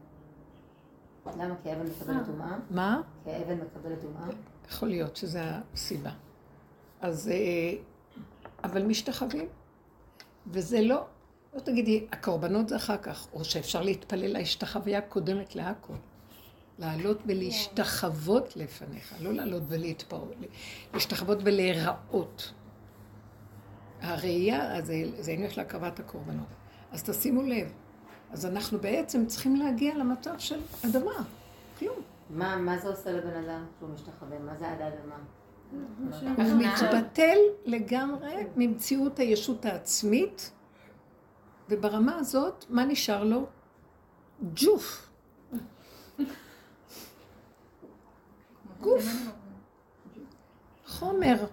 [1.26, 1.56] למה?
[1.64, 2.58] כי האבן מקבלת טומאה?
[2.70, 3.02] מה?
[3.24, 4.28] כי האבן מקבלת טומאה?
[4.70, 5.40] יכול להיות שזו
[5.74, 6.12] הסיבה.
[7.02, 7.78] אז, אה,
[8.64, 9.48] אבל משתחווים.
[10.48, 11.06] וזה לא,
[11.54, 15.94] לא תגידי, הקורבנות זה אחר כך, או שאפשר להתפלל להשתחוויה קודמת להכל.
[16.80, 20.34] לעלות ולהשתחוות לפניך, לא לעלות ולהתפרעות,
[20.94, 22.54] להשתחוות ולהיראות.
[24.06, 26.48] הראייה, זה, זה עניין של הקרבת הקורבנות.
[26.92, 27.74] אז תשימו לב,
[28.32, 31.24] אז אנחנו בעצם צריכים להגיע למצב של אדמה,
[31.80, 31.96] כלום.
[32.30, 34.40] מה, מה זה עושה לבן אדם כשהוא משתחווה?
[34.40, 35.16] מה זה עד האדמה?
[36.38, 40.52] הוא מתבטל לגמרי ממציאות הישות העצמית,
[41.70, 43.46] וברמה הזאת, מה נשאר לו?
[44.54, 45.10] ג'וף.
[48.82, 49.06] גוף.
[50.88, 51.46] חומר.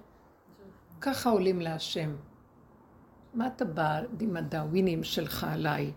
[1.00, 2.16] ככה עולים להשם.
[3.34, 5.92] מה אתה בא עם הדאווינים שלך עליי?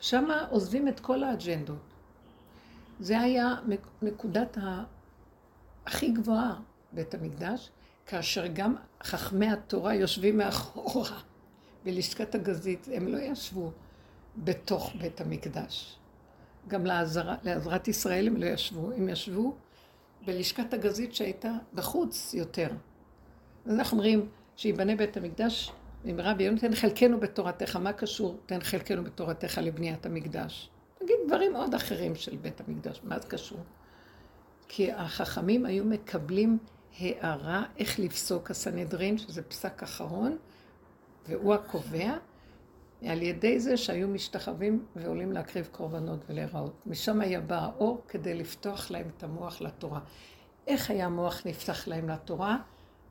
[0.00, 1.94] שמה עוזבים את כל האג'נדות.
[3.00, 3.54] זה היה
[4.02, 4.84] נקודת ה...
[5.86, 6.54] הכי גבוהה,
[6.92, 7.70] בית המקדש,
[8.06, 11.20] כאשר גם חכמי התורה יושבים מאחורה
[11.84, 13.70] בלשכת הגזית, הם לא ישבו
[14.36, 15.96] בתוך בית המקדש.
[16.68, 19.54] גם לעזרת ישראל הם לא ישבו, הם ישבו
[20.26, 22.68] בלשכת הגזית שהייתה בחוץ יותר.
[23.66, 25.72] אז אנחנו אומרים שיבנה בית המקדש
[26.04, 30.70] במהרה ביום תן חלקנו בתורתך, מה קשור תן חלקנו בתורתך לבניית המקדש?
[31.02, 33.58] נגיד דברים עוד אחרים של בית המקדש, מה זה קשור?
[34.68, 36.58] כי החכמים היו מקבלים
[36.98, 40.36] הערה איך לפסוק הסנהדרין, שזה פסק אחרון,
[41.28, 42.16] והוא הקובע,
[43.06, 46.86] על ידי זה שהיו משתחווים ועולים להקריב קורבנות ולהיראות.
[46.86, 50.00] משם היה בא האור כדי לפתוח להם את המוח לתורה.
[50.66, 52.56] איך היה המוח נפתח להם לתורה?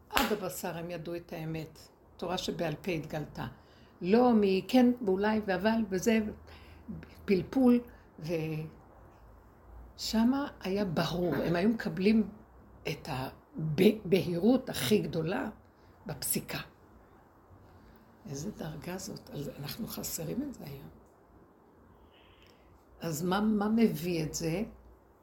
[0.09, 1.88] עד הבשר הם ידעו את האמת.
[2.19, 3.47] תורה שבעל פה התגלתה.
[4.01, 6.19] לא מכן ואולי ואבל וזה,
[7.25, 7.79] פלפול,
[9.97, 12.27] ושמה היה ברור, הם היו מקבלים
[12.87, 15.49] את הבהירות הכי גדולה
[16.05, 16.59] בפסיקה.
[18.29, 19.29] איזה דרגה זאת,
[19.59, 20.89] אנחנו חסרים את זה היום.
[23.01, 24.63] אז מה, מה מביא את זה?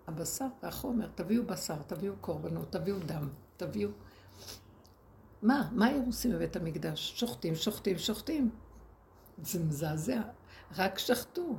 [0.07, 3.91] הבשר והחומר, תביאו בשר, תביאו קורבנות, תביאו דם, תביאו...
[5.47, 5.69] מה?
[5.73, 7.13] מה היו עושים בבית המקדש?
[7.17, 8.51] שוחטים, שוחטים, שוחטים.
[9.43, 10.21] זה מזעזע.
[10.77, 11.57] רק שחטו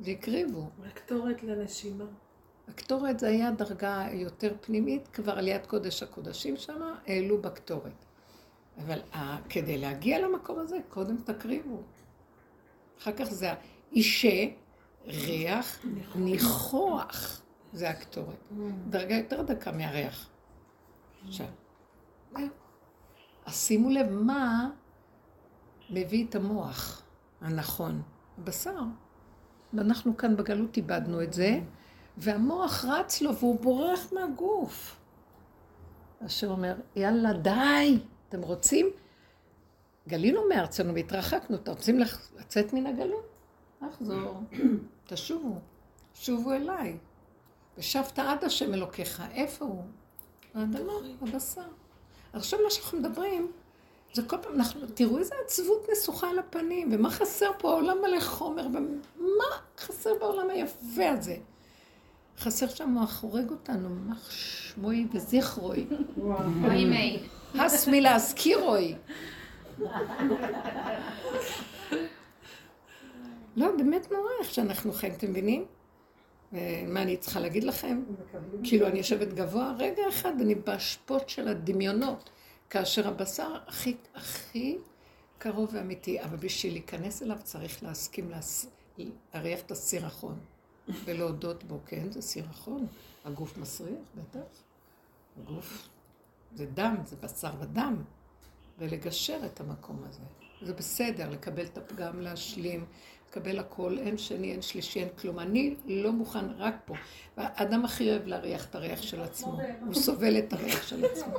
[0.00, 0.70] והקריבו.
[0.86, 2.04] הקטורת לנשימה.
[2.68, 8.04] הקטורת זה היה דרגה יותר פנימית, כבר על יד קודש הקודשים שם, העלו בקטורת.
[8.78, 9.00] אבל
[9.48, 11.82] כדי להגיע למקום הזה, קודם תקריבו.
[12.98, 13.54] אחר כך זה
[13.92, 14.56] אישי,
[15.06, 17.42] ריח, ניחוח.
[17.72, 18.52] זה הקטורת.
[18.88, 20.28] דרגה יותר דקה מהריח.
[21.26, 21.46] עכשיו,
[23.46, 24.70] אז שימו לב מה
[25.90, 27.02] מביא את המוח
[27.40, 28.02] הנכון,
[28.38, 28.80] הבשר.
[29.72, 31.60] ואנחנו כאן בגלות איבדנו את זה,
[32.16, 34.96] והמוח רץ לו והוא בורח מהגוף.
[36.26, 38.86] אשר אומר, יאללה, די, אתם רוצים?
[40.08, 41.98] גלינו מארצנו והתרחקנו, אתם רוצים
[42.38, 43.26] לצאת מן הגלות?
[43.82, 44.40] לחזור,
[45.06, 45.58] תשובו,
[46.14, 46.98] שובו אליי.
[47.78, 49.84] ושבת עד השם אלוקיך, איפה הוא?
[50.54, 51.68] האדמה, הבשר.
[52.32, 53.52] עכשיו מה שאנחנו מדברים,
[54.12, 58.20] זה כל פעם, אנחנו, תראו איזה עצבות נסוכה על הפנים, ומה חסר פה, העולם מלא
[58.20, 59.44] חומר, ומה
[59.78, 61.36] חסר בעולם היפה הזה?
[62.38, 65.86] חסר שם מוח הורג אותנו, מח שמוי וזכרוי.
[66.60, 67.18] מי.
[67.54, 68.94] הס מלהזכירוי.
[73.56, 75.64] לא, באמת נורא איך שאנחנו חיים, אתם מבינים?
[76.86, 78.02] מה אני צריכה להגיד לכם?
[78.64, 82.30] כאילו אני יושבת גבוה, רגע אחד אני בהשפות של הדמיונות,
[82.70, 84.78] כאשר הבשר הכי, הכי
[85.38, 88.66] קרוב ואמיתי, אבל בשביל להיכנס אליו צריך להסכים להס...
[89.34, 90.38] להריח את הסירחון.
[91.04, 92.86] ולהודות בו, כן, זה סירחון,
[93.24, 94.62] הגוף מסריח, בטח,
[95.40, 95.88] הגוף
[96.54, 98.02] זה דם, זה בשר ודם,
[98.78, 100.22] ולגשר את המקום הזה.
[100.62, 102.84] זה בסדר, לקבל את הפגם, להשלים,
[103.32, 105.38] לקבל הכל, אין שני, אין שלישי, אין כלום.
[105.38, 106.94] אני לא מוכן רק פה.
[107.36, 109.58] האדם הכי אוהב להריח את הריח של עצמו.
[109.86, 111.38] הוא סובל את הריח של עצמו.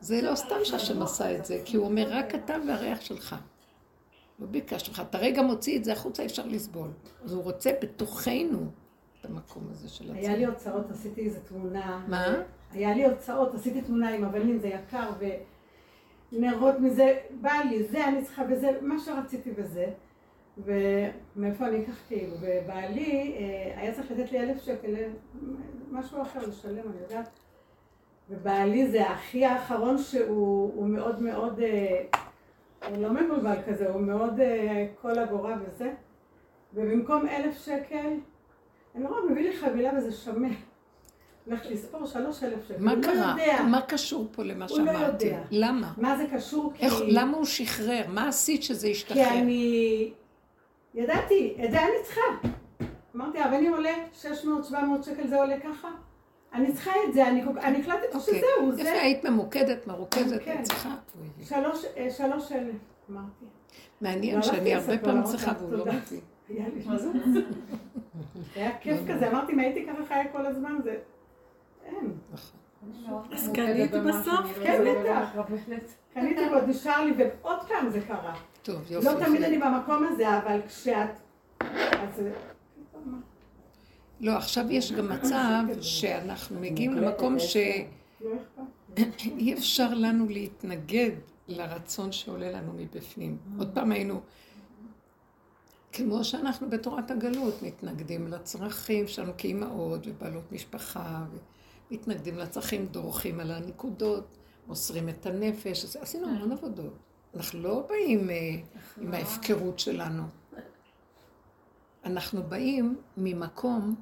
[0.00, 3.36] זה לא סתם שהשם עשה את זה, כי הוא אומר, רק אתה והריח שלך.
[4.38, 5.00] לא ביקשתי לך.
[5.00, 6.88] אתה רגע מוציא את זה החוצה, אפשר לסבול.
[7.24, 8.66] אז הוא רוצה בתוכנו
[9.20, 10.18] את המקום הזה של עצמו.
[10.18, 12.04] היה לי הוצאות, עשיתי איזה תמונה.
[12.08, 12.34] מה?
[12.72, 15.10] היה לי הוצאות, עשיתי תמונה עם אבנים, זה יקר,
[16.32, 19.86] ונרות מזה, בא לי, זה אני צריכה וזה, מה שרציתי וזה.
[20.58, 25.08] ומאיפה אני אקח כאילו, ובעלי אה, היה צריך לתת לי אלף שקל, אה,
[25.90, 27.28] משהו אחר לשלם, אני יודעת.
[28.30, 32.02] ובעלי זה האחי האחרון שהוא הוא מאוד מאוד, אה,
[32.88, 34.40] הוא לא מבולבל כזה, הוא מאוד
[35.02, 35.92] כל אגורה וזה.
[36.74, 38.10] ובמקום אלף שקל,
[38.94, 40.52] אני רואה, מביא לי חבילה וזה שמן.
[41.46, 42.78] הולכת לספור שלוש אלף שקל.
[42.82, 43.36] מה לא קרה?
[43.38, 43.62] יודע.
[43.62, 45.26] מה קשור פה למה הוא לא שאמרתי?
[45.26, 45.42] יודע.
[45.50, 45.92] למה?
[45.96, 46.72] מה זה קשור?
[46.74, 46.86] כי...
[46.86, 48.02] איך, למה הוא שחרר?
[48.08, 49.28] מה עשית שזה כי השתחרר?
[49.38, 50.12] אני...
[50.94, 52.20] ידעתי, את זה אני צריכה.
[53.16, 54.24] אמרתי, האבנים עולה 600-700
[55.02, 55.88] שקל, זה עולה ככה?
[56.54, 57.42] אני צריכה את זה, אני
[57.80, 58.20] החלטתי אוקיי.
[58.20, 60.58] שזהו, יפה, זה היית ממוקדת, מרוכזת, כן.
[60.60, 60.94] את צריכה.
[61.42, 62.74] שלוש אה, שלוש אלף,
[63.10, 63.44] אמרתי.
[64.00, 65.84] מעניין לא שאני הלכתי הרבה לספר, פעמים צריכה והוא לא.
[66.48, 66.64] היה?
[68.54, 70.96] זה היה כיף כזה, אמרתי, אם הייתי ככה חיה כל הזמן, זה...
[71.86, 72.12] אין.
[72.90, 73.22] נכון.
[73.32, 74.58] אז קנית בסוף?
[74.62, 75.36] כן, בטח.
[76.14, 78.34] קניתי ועוד נשאר לי, ועוד פעם זה קרה.
[78.62, 79.06] טוב, יופי.
[79.06, 79.42] לא תמיד.
[79.42, 81.10] אני במקום הזה, אבל כשאת...
[81.60, 82.22] אז...
[84.20, 87.86] לא, עכשיו יש גם מצב שאנחנו מגיעים למקום שאי
[88.20, 89.52] לא.
[89.58, 91.10] אפשר לנו להתנגד
[91.48, 93.38] לרצון שעולה לנו מבפנים.
[93.58, 94.20] עוד פעם היינו,
[95.92, 101.24] כמו שאנחנו בתורת הגלות מתנגדים לצרכים שלנו כאימהות ובעלות משפחה,
[101.90, 107.11] מתנגדים לצרכים, דורכים על הנקודות, מוסרים את הנפש, עשינו המון עבודות.
[107.36, 108.36] אנחנו לא באים אה,
[109.00, 110.22] עם ההפקרות שלנו.
[112.04, 113.94] אנחנו באים ממקום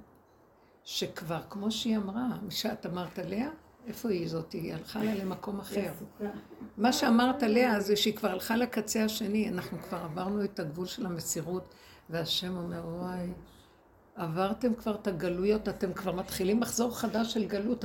[0.85, 3.51] שכבר, כמו שהיא אמרה, שאת אמרת עליה,
[3.87, 4.53] איפה היא זאת?
[4.53, 5.93] היא הלכה לה למקום אחר.
[6.77, 11.07] מה שאמרת עליה זה שהיא כבר הלכה לקצה השני, אנחנו כבר עברנו את הגבול של
[11.07, 11.75] המסירות,
[12.11, 13.33] והשם אומר, וואי,
[14.15, 17.85] עברתם כבר את הגלויות, אתם כבר מתחילים מחזור חדש של גלות,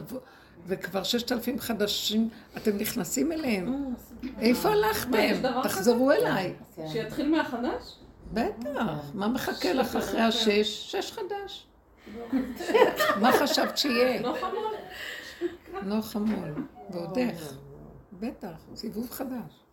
[0.68, 3.94] וכבר ששת אלפים חדשים, אתם נכנסים אליהם.
[4.40, 5.62] איפה מה, יש הלכתם?
[5.64, 6.54] תחזרו אליי.
[6.76, 6.88] כן.
[6.88, 8.00] שיתחיל מהחדש?
[8.34, 10.92] בטח, מה מחכה לך אחרי השש?
[10.92, 11.68] שש חדש.
[13.22, 14.22] מה חשבת שיהיה?
[14.40, 14.72] חמור.
[15.84, 16.54] לא חמול,
[16.90, 17.54] ועוד איך.
[18.20, 19.64] בטח, סיבוב חדש.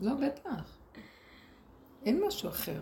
[0.00, 0.78] לא, בטח.
[2.04, 2.80] אין משהו אחר.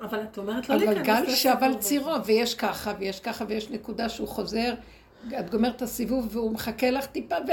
[0.00, 1.80] אבל את אומרת לא אבל להיכנס גל שב על לסיפור.
[1.80, 4.74] צירו, ויש ככה, ויש ככה, ויש נקודה שהוא חוזר,
[5.38, 7.52] את גומרת את הסיבוב והוא מחכה לך טיפה, ו...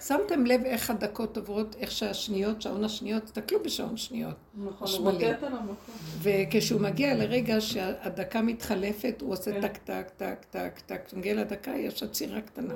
[0.00, 4.34] שמתם לב איך הדקות עוברות, איך שהשניות, שעון השניות, תסתכלו בשעון שניות.
[4.64, 5.10] נכון, הוא.
[5.10, 5.94] רוטט על המקום.
[6.22, 9.60] וכשהוא מגיע לרגע שהדקה מתחלפת, הוא עושה כן.
[9.60, 11.00] טק, טק, טק, טק, טק.
[11.06, 12.74] כשהוא מגיע לדקה, יש עצירה קטנה.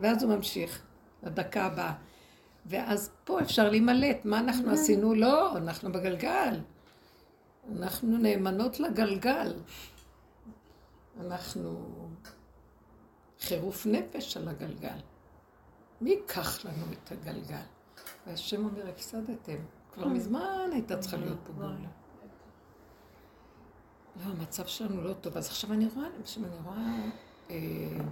[0.00, 0.82] ואז הוא ממשיך
[1.22, 1.92] לדקה הבאה.
[2.66, 4.24] ואז פה אפשר להימלט.
[4.24, 5.14] מה אנחנו עשינו?
[5.14, 6.58] לא, אנחנו בגלגל.
[7.72, 9.54] אנחנו נאמנות לגלגל.
[11.20, 11.88] אנחנו
[13.40, 14.98] חירוף נפש על הגלגל.
[16.00, 17.64] מי ייקח לנו את הגלגל?
[18.26, 19.56] והשם אומר, הפסדתם.
[19.92, 21.88] כבר מזמן הייתה צריכה להיות פה גאולה.
[24.16, 25.36] לא, המצב שלנו לא טוב.
[25.36, 27.10] אז עכשיו אני רואה, עכשיו אני רואה,
[27.50, 28.04] אה,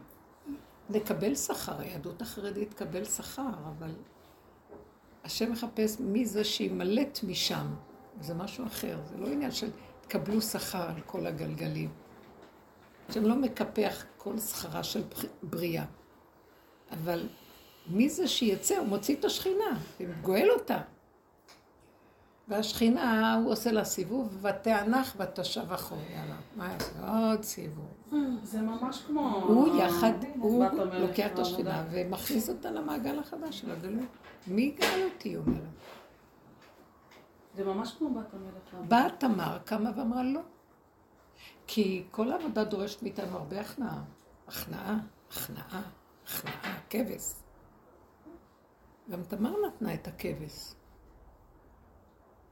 [0.90, 3.94] נקבל שכר, היהדות החרדית תקבל שכר, אבל
[5.24, 7.66] השם מחפש מי זה שימלט משם.
[8.20, 9.70] זה משהו אחר, זה לא עניין של
[10.00, 11.90] תקבלו שכר על כל הגלגלים.
[13.08, 15.84] השם לא מקפח כל שכרה של בר- בריאה.
[16.92, 17.28] אבל
[17.86, 18.78] מי זה שיצא?
[18.78, 20.78] הוא מוציא את השכינה, וגואל אותה.
[22.48, 25.98] והשכינה, הוא עושה לה סיבוב, ותענך ותשב אחור.
[26.14, 27.28] יאללה, מה יעשה?
[27.30, 27.86] עוד סיבוב.
[28.42, 29.40] זה ממש כמו...
[29.46, 31.42] הוא יחד, הוא לוקח את והעבודה.
[31.42, 34.04] השכינה ומכניס אותה למעגל החדש של הגלות.
[34.46, 35.34] מי יגאל אותי?
[35.34, 35.60] הוא אומר.
[37.54, 38.88] זה ממש כמו בת המלך.
[38.88, 40.40] באה תמר, קמה ואמרה לא.
[41.66, 44.02] כי כל העבודה דורשת מאיתנו הרבה הכנעה.
[44.48, 44.98] הכנעה,
[45.30, 45.82] הכנעה,
[46.26, 47.34] הכנעה, כבש.
[49.10, 50.74] גם תמר נתנה את הכבש.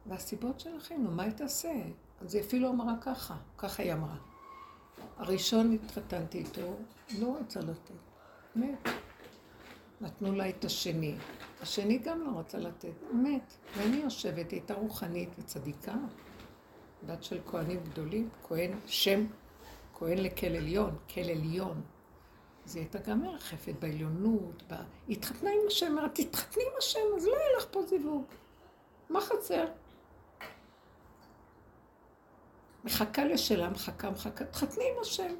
[0.06, 1.72] והסיבות שלכם, נו, מה היא תעשה?
[2.20, 4.16] אז היא אפילו אמרה ככה, ככה היא אמרה.
[5.16, 6.76] הראשון התחתנתי איתו,
[7.18, 7.90] לא רצה לתת,
[8.56, 8.88] מת.
[10.00, 11.14] נתנו לה את השני.
[11.60, 13.54] השני גם לא רצה לתת, מת.
[13.76, 15.94] ואני יושבת, היא הייתה רוחנית וצדיקה,
[17.06, 19.26] בת של כהנים גדולים, כהן שם,
[19.94, 21.80] כהן לכל עליון, כל עליון.
[22.66, 24.74] אז היא הייתה גם מרחפת בעליונות, ב...
[25.08, 28.24] היא התחתנה עם השם, אמרה, תתחתני עם השם, אז לא יהיה לך פה זיווג.
[29.10, 29.64] מה חסר?
[32.84, 35.34] מחכה לשלה, מחכה, מחכה, תחתני עם השם.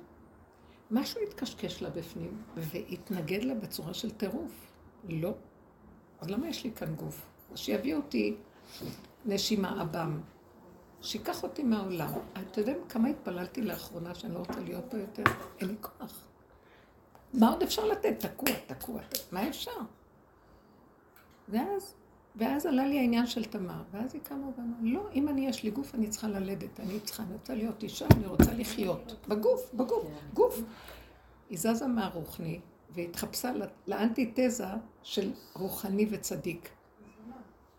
[0.91, 4.53] משהו התקשקש לה בפנים, והתנגד לה בצורה של טירוף.
[5.09, 5.35] לא.
[6.21, 7.27] אז למה יש לי כאן גוף?
[7.55, 8.37] שיביא אותי
[9.25, 10.21] נשימה אב"ם.
[11.03, 12.13] שיקח אותי מהעולם.
[12.51, 15.23] אתה יודע כמה התפללתי לאחרונה שאני לא רוצה להיות פה יותר?
[15.61, 16.27] אין לי כוח.
[17.35, 18.27] מה עוד אפשר לתת?
[18.27, 19.01] תקוע, תקוע,
[19.33, 19.81] מה אפשר?
[21.49, 21.95] ואז,
[22.37, 25.71] ואז עלה לי העניין של תמר, ואז היא קמה ואמרה, לא, אם אני יש לי
[25.71, 29.27] גוף, אני צריכה ללדת, אני צריכה, אני רוצה להיות אישה, אני רוצה לחיות.
[29.29, 30.63] בגוף, בגוף, גוף.
[31.51, 33.53] היא זזה מהרוחני, והתחפשה
[33.87, 34.67] לאנטיתזה
[35.03, 36.69] של רוחני וצדיק.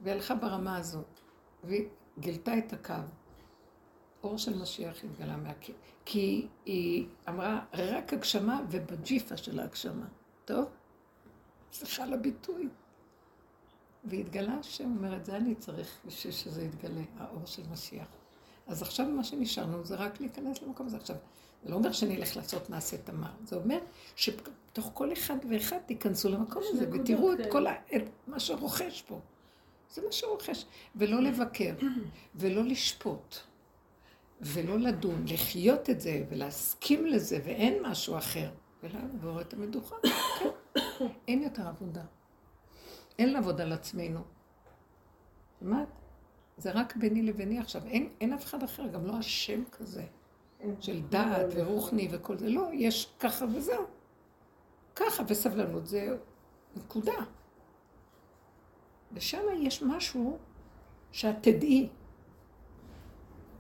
[0.02, 1.20] והיא הלכה ברמה הזאת,
[1.64, 1.86] והיא
[2.20, 2.94] גילתה את הקו.
[4.24, 5.76] אור של משיח התגלה מהקיר.
[6.06, 10.06] כי היא אמרה, רק הגשמה ובג'יפה של ההגשמה.
[10.46, 10.66] טוב?
[11.72, 12.70] סליחה על הביטוי.
[14.04, 18.08] והתגלה השם, אומרת, זה אני צריך בשביל שזה יתגלה, האור של משיח.
[18.68, 20.98] אז עכשיו מה שנשארנו זה רק להיכנס למקום הזה.
[20.98, 21.16] עכשיו,
[21.64, 23.80] זה לא אומר שאני אלך לעשות מעשה תמר, זה אומר
[24.16, 27.74] שבתוך כל אחד ואחד תיכנסו למקום הזה ותראו את כל ה...
[27.96, 29.20] את מה שרוכש פה.
[29.94, 30.66] זה מה שרוכש.
[30.96, 31.74] ולא לבקר,
[32.36, 33.36] ולא לשפוט,
[34.42, 38.50] ולא לדון, לחיות את זה ולהסכים לזה, ואין משהו אחר.
[38.84, 39.96] ולעבור את המדוכה,
[40.40, 40.50] כן.
[41.28, 42.02] אין יותר עבודה.
[43.22, 44.20] אין לעבוד על עצמנו.
[45.60, 45.88] שמעת?
[46.58, 47.86] זה רק ביני לביני עכשיו.
[47.86, 50.04] אין, אין אף אחד אחר, גם לא השם כזה.
[50.80, 52.50] של דעת ורוחני וכל זה.
[52.50, 53.84] לא, יש ככה וזהו.
[54.96, 56.18] ככה, וסבלנות זה
[56.76, 57.14] נקודה.
[59.14, 60.38] ושם יש משהו
[61.12, 61.90] שאת תדעי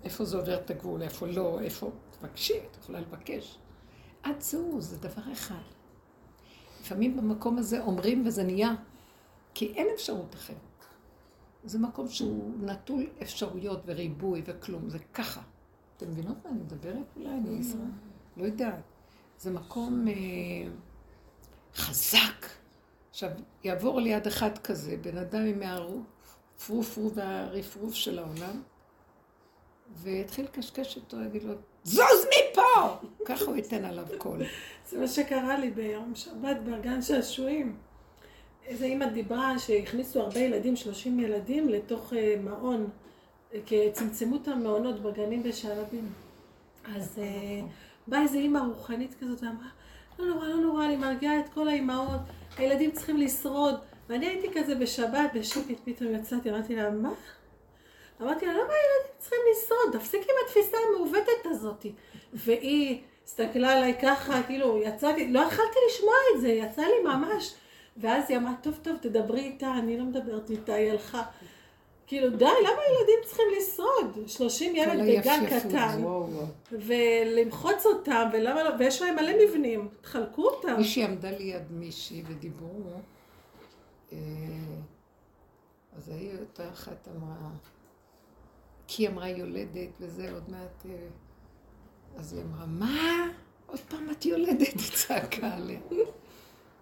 [0.03, 1.91] איפה זה עובר את הגבול, איפה לא, איפה...
[2.19, 3.57] תבקשי, את יכולה לבקש.
[4.29, 5.61] את זו, זה דבר אחד.
[6.81, 8.75] לפעמים במקום הזה אומרים וזה נהיה,
[9.53, 10.57] כי אין אפשרות אחרת.
[11.63, 15.41] זה מקום שהוא נטול אפשרויות וריבוי וכלום, זה ככה.
[15.97, 17.05] אתם מבינות מה אני מדברת?
[17.15, 17.61] אולי אני
[18.37, 18.81] לא יודעת.
[19.37, 20.13] זה מקום אה,
[21.75, 22.45] חזק.
[23.09, 23.29] עכשיו,
[23.63, 28.61] יעבור ליד אחד כזה, בן אדם עם הפרופרו והרפרוף של העולם,
[29.93, 32.97] ויתחיל לקשקש איתו, יגיד לו, זוז מפה!
[33.25, 34.41] ככה הוא ייתן עליו קול.
[34.89, 37.77] זה מה שקרה לי ביום שבת בגן שעשועים.
[38.65, 42.89] איזה אימא דיברה שהכניסו הרבה ילדים, 30 ילדים, לתוך אה, מעון,
[43.65, 46.09] כי צמצמו את המעונות בגנים בשעלבים.
[46.95, 47.61] אז אה,
[48.07, 49.67] באה איזה אימא רוחנית כזאת ואמרה,
[50.19, 52.21] לא נורא, לא נורא, אני מרגיעה את כל האימהות,
[52.57, 53.75] הילדים צריכים לשרוד.
[54.09, 57.09] ואני הייתי כזה בשבת, בשקט, פתאום יצאתי, אמרתי לה, מה?
[58.21, 59.99] אמרתי לה, למה הילדים צריכים לשרוד?
[59.99, 61.85] תפסיק עם התפיסה המעוותת הזאת.
[62.33, 67.53] והיא הסתכלה עליי ככה, כאילו, יצאתי, לא יכלתי לשמוע את זה, יצא לי ממש.
[67.97, 71.23] ואז היא אמרה, טוב, טוב, תדברי איתה, אני לא מדברת איתה, היא הלכה.
[72.07, 74.27] כאילו, די, למה ילדים צריכים לשרוד?
[74.27, 76.03] 30 ילד בגן קטן,
[76.71, 80.75] ולמחוץ אותם, ולמה לא, ויש להם מלא מבנים, תחלקו אותם.
[80.77, 82.83] מישהי עמדה ליד מישהי ודיברו,
[84.13, 84.17] אה,
[85.97, 87.49] אז ההיא אותה אחת אמרה,
[88.87, 90.85] כי היא אמרה יולדת וזה, עוד מעט...
[90.85, 91.07] אה,
[92.17, 93.27] אז היא אמרה, מה?
[93.65, 94.59] עוד פעם את יולדת?
[94.59, 95.79] היא צעקה עליה.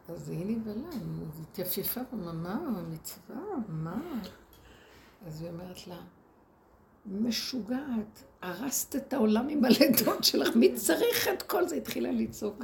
[0.10, 4.02] אז היא נבהלה, היא התייפייפה ואמרה, מה, מצווה, מה?
[5.28, 5.98] אז היא אומרת לה,
[7.06, 11.76] משוגעת, הרסת את העולם עם הלידות שלך, מי צריך את כל זה?
[11.76, 12.64] התחילה לצעוק.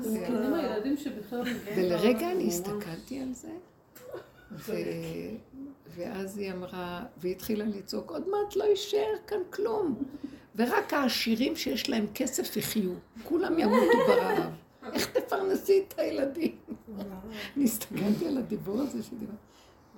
[1.76, 3.52] ולרגע אני הסתכלתי על זה,
[5.96, 10.04] ואז היא אמרה, והיא התחילה לצעוק, עוד מעט לא יישאר כאן כלום.
[10.56, 12.92] ורק העשירים שיש להם כסף יחיו,
[13.24, 14.54] כולם ימותו ברעב.
[14.94, 16.56] איך תפרנסי את הילדים?
[17.56, 19.34] אני הסתכלתי על הדיבור הזה שדיבר.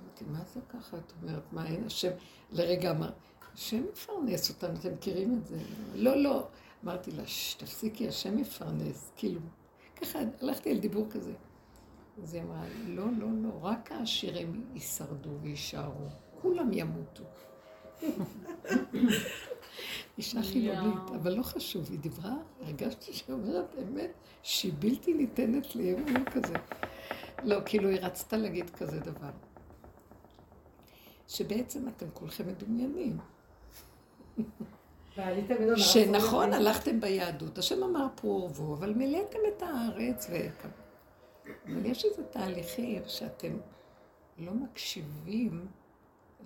[0.02, 0.96] אמרתי, מה זה ככה?
[0.96, 2.10] את אומרת, מה אין השם?
[2.52, 3.10] לרגע אמר,
[3.54, 5.58] השם יפרנס אותנו, אתם מכירים את זה?
[5.94, 6.46] לא, לא.
[6.84, 7.22] אמרתי לה,
[7.58, 9.12] תפסיקי, השם יפרנס.
[9.16, 9.40] כאילו,
[9.96, 11.32] ככה הלכתי על דיבור כזה.
[12.22, 16.06] אז היא אמרה, לא, לא, לא, רק העשירים יישרדו ויישארו,
[16.42, 17.24] כולם ימותו.
[20.18, 24.10] אישה חילונית, אבל לא חשוב, היא דיברה, הרגשתי שהיא אומרת אמת
[24.42, 26.54] שהיא בלתי ניתנת לאמון כזה.
[27.42, 29.30] לא, כאילו היא רצתה להגיד כזה דבר.
[31.28, 33.18] שבעצם אתם כולכם מדומיינים.
[35.76, 40.34] שנכון, הלכתם ביהדות, השם אמר פרו ורבו, אבל מילאתם את הארץ, ו...
[41.66, 43.56] אבל יש איזה תהליכים שאתם
[44.38, 45.66] לא מקשיבים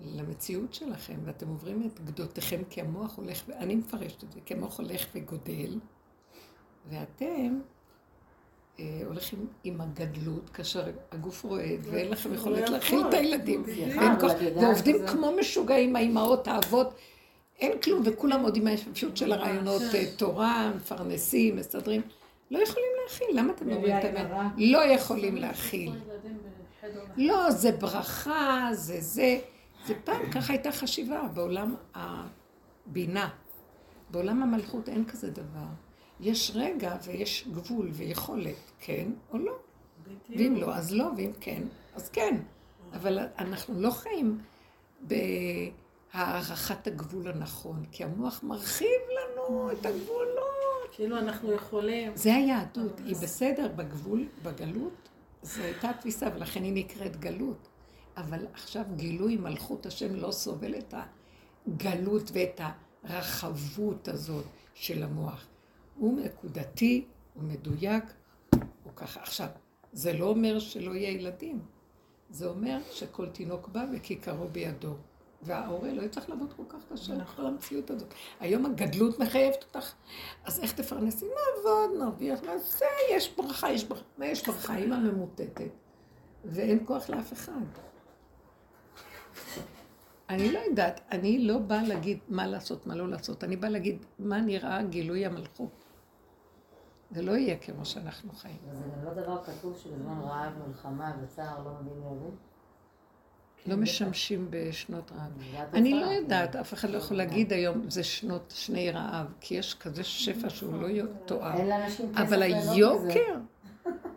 [0.03, 4.79] למציאות שלכם, ואתם עוברים את גדותיכם כי המוח הולך, אני מפרשת את זה, כי המוח
[4.79, 5.79] הולך וגודל,
[6.89, 7.59] ואתם
[8.79, 13.63] אה, הולכים עם הגדלות, כאשר הגוף רועד, ואין לכם יכולת להכיל את הילדים,
[14.55, 16.93] ועובדים כמו משוגעים, האימהות, האבות,
[17.59, 22.01] אין כלום, וכולם עוד עם האפשרות של הרעיונות אה, תורה, מפרנסים, מסתדרים.
[22.51, 24.51] לא יכולים להכיל, למה אתם אומרים את האמת?
[24.57, 25.91] לא יכולים להכיל.
[27.17, 29.39] לא, זה ברכה, זה זה.
[29.85, 33.29] זה פעם, ככה הייתה חשיבה בעולם הבינה.
[34.11, 35.67] בעולם המלכות אין כזה דבר.
[36.19, 39.53] יש רגע ויש גבול ויכולת, כן או לא.
[40.29, 41.63] ואם לא, אז לא, ואם כן,
[41.95, 42.37] אז כן.
[42.93, 44.39] אבל אנחנו לא חיים
[45.01, 50.43] בהערכת הגבול הנכון, כי המוח מרחיב לנו את הגבולות.
[50.91, 52.11] כאילו אנחנו יכולים...
[52.15, 55.09] זה היהדות, היא בסדר בגבול, בגלות,
[55.41, 57.67] זו הייתה תפיסה, ולכן היא נקראת גלות.
[58.17, 60.93] אבל עכשיו גילוי מלכות השם לא סובל את
[61.67, 62.61] הגלות ואת
[63.03, 65.47] הרחבות הזאת של המוח.
[65.95, 68.03] הוא נקודתי, הוא מדויק,
[68.83, 69.21] הוא ככה.
[69.21, 69.47] עכשיו,
[69.93, 71.59] זה לא אומר שלא יהיה ילדים.
[72.29, 74.93] זה אומר שכל תינוק בא וכיכרו בידו.
[75.41, 78.13] וההורה לא יצטרך לעבוד כל כך קשה לכל המציאות הזאת.
[78.39, 79.93] היום הגדלות מחייבת אותך,
[80.45, 81.25] אז איך תפרנסי?
[81.25, 84.03] נעבוד, נרוויח, נעשה, יש ברכה, יש ברכה.
[84.17, 84.75] מה יש ברכה?
[84.75, 85.71] אימא ממוטטת,
[86.45, 87.61] ואין כוח לאף אחד.
[90.33, 94.05] אני לא יודעת, אני לא באה להגיד מה לעשות, מה לא לעשות, אני באה להגיד
[94.19, 95.85] מה נראה גילוי המלכות.
[97.11, 98.57] זה לא יהיה כמו שאנחנו חיים.
[98.71, 102.35] זה גם לא דבר כתוב שבזמן רעב, מלחמה וצער לא מביאים ילדים?
[103.65, 105.31] לא משמשים בשנות רעב.
[105.73, 109.75] אני לא יודעת, אף אחד לא יכול להגיד היום, זה שנות שני רעב, כי יש
[109.75, 111.53] כזה שפע שהוא לא תואר.
[111.57, 112.71] אין לאנשים כסף אבל מזה.
[112.71, 113.35] היוקר,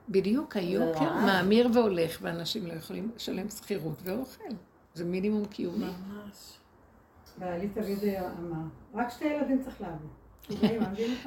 [0.08, 1.14] בדיוק היוקר.
[1.14, 4.54] מאמיר והולך, ואנשים לא יכולים לשלם שכירות ואוכל.
[4.96, 5.84] זה מינימום קיומי.
[5.84, 6.58] ממש.
[7.38, 7.98] בעלי תמיד
[8.38, 8.58] אמר,
[8.94, 10.08] רק שתי ילדים צריך להביא.
[10.50, 10.78] אוקיי,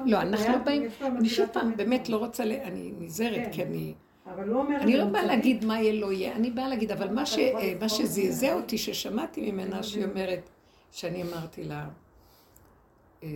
[0.06, 3.52] לא, אנחנו לא באים, אני שוב פעם באמת לא רוצה, אני נזהרת, כן.
[3.52, 3.94] כי אני...
[4.26, 7.88] אני לא זה, באה להגיד מה יהיה לא יהיה, אני באה להגיד, אבל מה אה,
[7.88, 10.50] שזעזע אותי, ששמעתי ממנה, שהיא אומרת,
[10.92, 11.88] שאני אמרתי לה,
[13.22, 13.28] אה,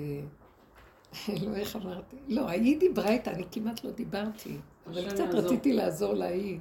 [1.43, 2.17] לא, איך אמרתי?
[2.29, 4.57] לא, ההיא דיברה איתה, אני כמעט לא דיברתי,
[4.87, 5.25] אבל קצת.
[5.33, 6.59] רציתי לעזור לה, היא.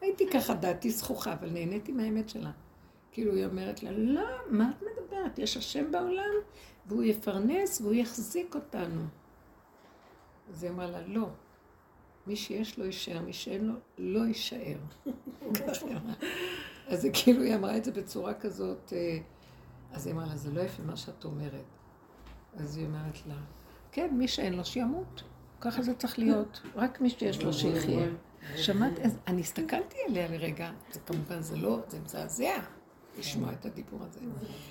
[0.00, 2.50] הייתי ככה, דעתי זכוכה, אבל נהניתי מהאמת שלה.
[3.12, 5.38] כאילו, היא אומרת לה, לא, מה את מדברת?
[5.38, 6.34] יש השם בעולם,
[6.86, 9.02] והוא יפרנס והוא יחזיק אותנו.
[10.50, 11.28] אז היא אמרה לה, לא.
[12.26, 14.76] מי שיש לו יישאר, מי שאין לו, לא יישאר.
[16.88, 19.18] אז כאילו, היא אמרה את זה בצורה כזאת, אה,
[19.92, 21.64] אז היא אמרה לה, זה לא יפה מה שאת אומרת.
[22.56, 23.36] אז היא אומרת לה,
[23.92, 25.22] כן, מי שאין לו שימות.
[25.60, 26.60] ככה זה צריך להיות.
[26.74, 28.06] רק מי שיש לו שיחיה.
[28.56, 28.92] שמעת.
[29.26, 32.58] אני הסתכלתי עליה לרגע, זה כמובן זה לא, זה מזעזע
[33.20, 34.20] לשמוע את הדיבור הזה.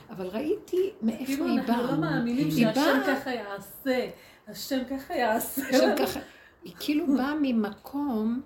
[0.10, 1.92] אבל ראיתי מאיפה כאילו היא אנחנו באה.
[1.92, 4.10] לא מאמינים שהשם ככה יעשה.
[4.48, 5.96] השם ככה יעשה.
[6.00, 6.20] ככה,
[6.64, 8.42] היא כאילו באה ממקום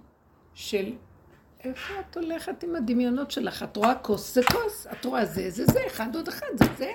[0.54, 0.94] של
[1.64, 3.64] איפה את הולכת עם הדמיונות שלך?
[3.64, 6.92] את רואה כוס זה כוס, את רואה זה זה זה, אחד עוד אחד זה זה.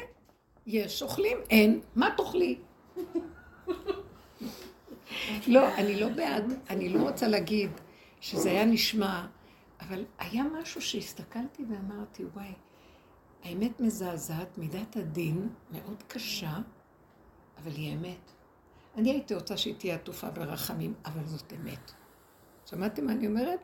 [0.66, 2.58] יש, אוכלים, אין, מה תאכלי?
[5.46, 7.70] לא, אני לא בעד, אני לא רוצה להגיד
[8.20, 9.26] שזה היה נשמע,
[9.80, 12.52] אבל היה משהו שהסתכלתי ואמרתי, וואי,
[13.48, 16.52] האמת מזעזעת, מידת הדין מאוד קשה,
[17.58, 18.30] אבל היא אמת.
[18.96, 21.92] אני הייתי רוצה שהיא תהיה עטופה ברחמים, אבל זאת אמת.
[22.66, 23.60] שמעתם מה אני אומרת?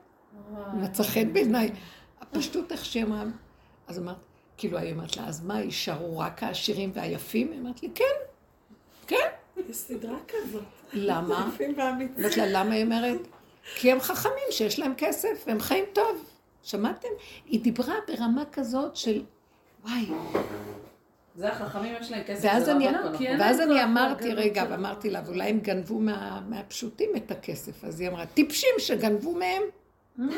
[0.74, 1.70] מצא חן בעיניי.
[2.20, 3.24] הפשטות איך שהיא אמרה,
[3.87, 4.16] אז אמרת,
[4.57, 7.53] כאילו, היא אמרת לה, אז מה, יישארו רק העשירים והיפים?
[7.53, 8.05] היא אמרת לי, כן,
[9.07, 9.28] כן.
[9.68, 10.64] יש סדרה כזאת.
[10.93, 11.51] למה?
[11.55, 12.24] יפים ואמיצים.
[12.24, 13.20] אמרת לה, למה היא אומרת?
[13.76, 16.30] כי הם חכמים, שיש להם כסף, והם חיים טוב.
[16.62, 17.09] שמעתם?
[17.47, 19.24] היא דיברה ברמה כזאת של,
[19.85, 20.07] וואי,
[21.35, 24.64] זה החכמים יש להם כסף, ואז לא אני, אין ואז אני אמרתי, רגע.
[24.70, 27.85] ואמרתי לה, ואולי הם גנבו מה, מהפשוטים את הכסף.
[27.85, 29.62] אז היא אמרה, טיפשים שגנבו מהם.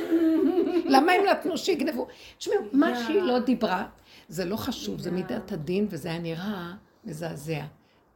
[0.95, 2.07] למה הם נתנו שיגנבו?
[2.39, 3.87] תשמעו, מה שהיא לא דיברה,
[4.29, 6.73] זה לא חשוב, זה מידת הדין, וזה היה נראה
[7.05, 7.65] מזעזע.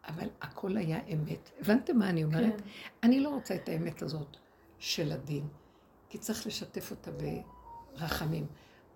[0.08, 1.50] אבל הכל היה אמת.
[1.60, 2.62] הבנתם מה אני אומרת?
[3.02, 4.36] אני לא רוצה את האמת הזאת
[4.78, 5.44] של הדין,
[6.08, 7.10] כי צריך לשתף אותה
[7.96, 8.46] ברחמים.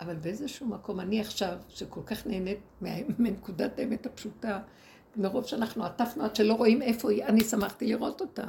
[0.01, 2.59] אבל באיזשהו מקום, אני עכשיו, שכל כך נהנית
[3.19, 4.61] מנקודת האמת הפשוטה,
[5.17, 8.45] מרוב שאנחנו עטפנו עד שלא רואים איפה היא, אני שמחתי לראות אותה.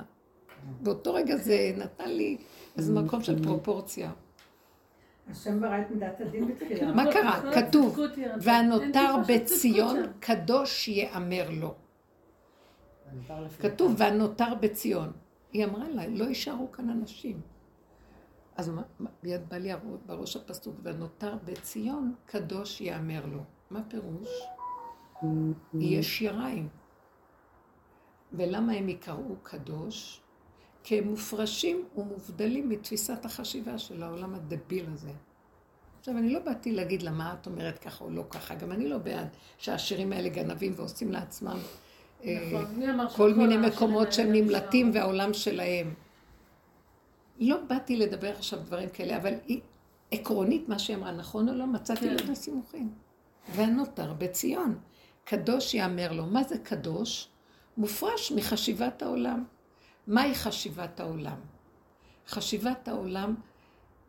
[0.82, 2.38] באותו רגע זה נתן לי
[2.78, 4.12] איזה מקום של פרופורציה.
[5.30, 6.94] השם ברא את מידת הדין בתחילה.
[6.94, 7.52] מה קרה?
[7.54, 8.00] כתוב,
[8.42, 9.98] והנותר בציון.
[10.20, 11.74] קדוש יאמר לו.
[13.60, 15.12] כתוב, והנותר בציון.
[15.54, 17.42] היא אמרה לה, לא יישארו כאן אנשים.
[18.56, 18.72] אז
[19.24, 19.72] מיד בא לי
[20.06, 23.44] בראש הפסוק, והנותר בציון, קדוש יאמר לו.
[23.70, 24.30] מה פירוש?
[25.74, 26.68] יש יריים.
[28.34, 30.22] ולמה הם יקראו קדוש?
[30.84, 35.12] כי הם מופרשים ומובדלים מתפיסת החשיבה של העולם הדביל הזה.
[36.00, 38.90] עכשיו, אני לא באתי להגיד לה מה את אומרת ככה או לא ככה, גם אני
[38.90, 39.28] לא בעד
[39.58, 41.58] שהעשירים האלה גנבים ועושים לעצמם
[42.24, 45.00] אה, נכון, אמר כל מיני מקומות שהם נמלטים אפשר?
[45.00, 45.94] והעולם שלהם.
[47.40, 49.62] לא באתי לדבר עכשיו דברים כאלה, אבל היא,
[50.12, 51.68] עקרונית מה שהיא אמרה, נכון או לא?
[51.68, 52.16] מצאתי כן.
[52.16, 52.94] לזה סימוכים.
[53.56, 54.78] והנותר בציון.
[55.24, 56.26] קדוש יאמר לו.
[56.26, 57.28] מה זה קדוש?
[57.78, 59.44] מופרש מחשיבת העולם.
[60.08, 61.38] מהי חשיבת העולם?
[62.28, 63.36] חשיבת העולם,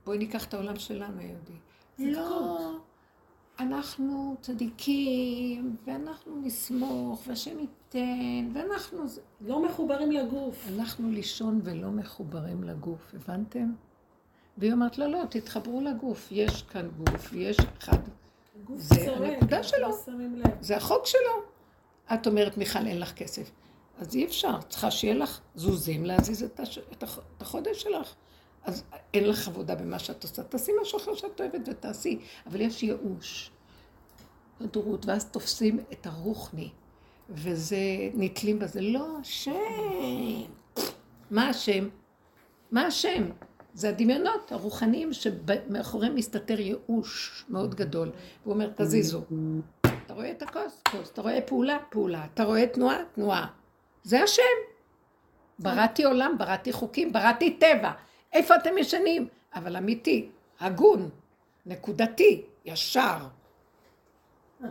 [0.05, 1.53] בואי ניקח את העולם שלנו, היהודי.
[1.99, 2.79] לא,
[3.59, 8.99] אנחנו צדיקים, ואנחנו נסמוך, והשם ייתן, ואנחנו...
[9.41, 10.67] לא מחוברים לגוף.
[10.69, 13.73] הלכנו לישון ולא מחוברים לגוף, הבנתם?
[14.59, 17.99] והיא אומרת, לא, לא, תתחברו לגוף, יש כאן גוף, יש אחד,
[18.65, 19.89] גוף זה צועק, הנקודה אנחנו שלו.
[20.19, 20.45] לא.
[20.61, 21.43] זה החוק שלו.
[22.15, 23.51] את אומרת, מיכל, אין לך כסף.
[23.99, 26.79] אז אי אפשר, צריכה שיהיה לך זוזים להזיז את, הש...
[26.79, 27.19] את, הח...
[27.37, 28.15] את החודש שלך.
[28.67, 32.19] אז אין לך עבודה במה שאת עושה, תעשי משהו אחר שאת אוהבת ותעשי.
[32.47, 33.51] אבל יש ייאוש,
[34.61, 36.71] הדרות, ואז תופסים את הרוחני,
[37.31, 37.77] וזה,
[38.15, 38.81] נתלים בזה.
[38.81, 39.53] לא, השם.
[41.31, 41.89] מה השם?
[42.71, 43.31] מה השם?
[43.75, 48.11] זה הדמיונות הרוחניים שמאחוריהם מסתתר ייאוש מאוד גדול.
[48.45, 49.23] הוא אומר, תזיזו.
[50.07, 50.83] אתה רואה את הכוס?
[50.91, 51.11] כוס.
[51.11, 51.79] אתה רואה פעולה?
[51.91, 52.25] פעולה.
[52.35, 52.99] אתה רואה תנועה?
[53.15, 53.47] תנועה.
[54.03, 54.43] זה השם.
[55.59, 57.93] בראתי עולם, בראתי חוקים, בראתי טבע.
[58.37, 59.29] איפה אתם ישנים?
[59.55, 60.29] אבל אמיתי,
[60.61, 61.09] הגון,
[61.67, 63.17] נקודתי, ישר.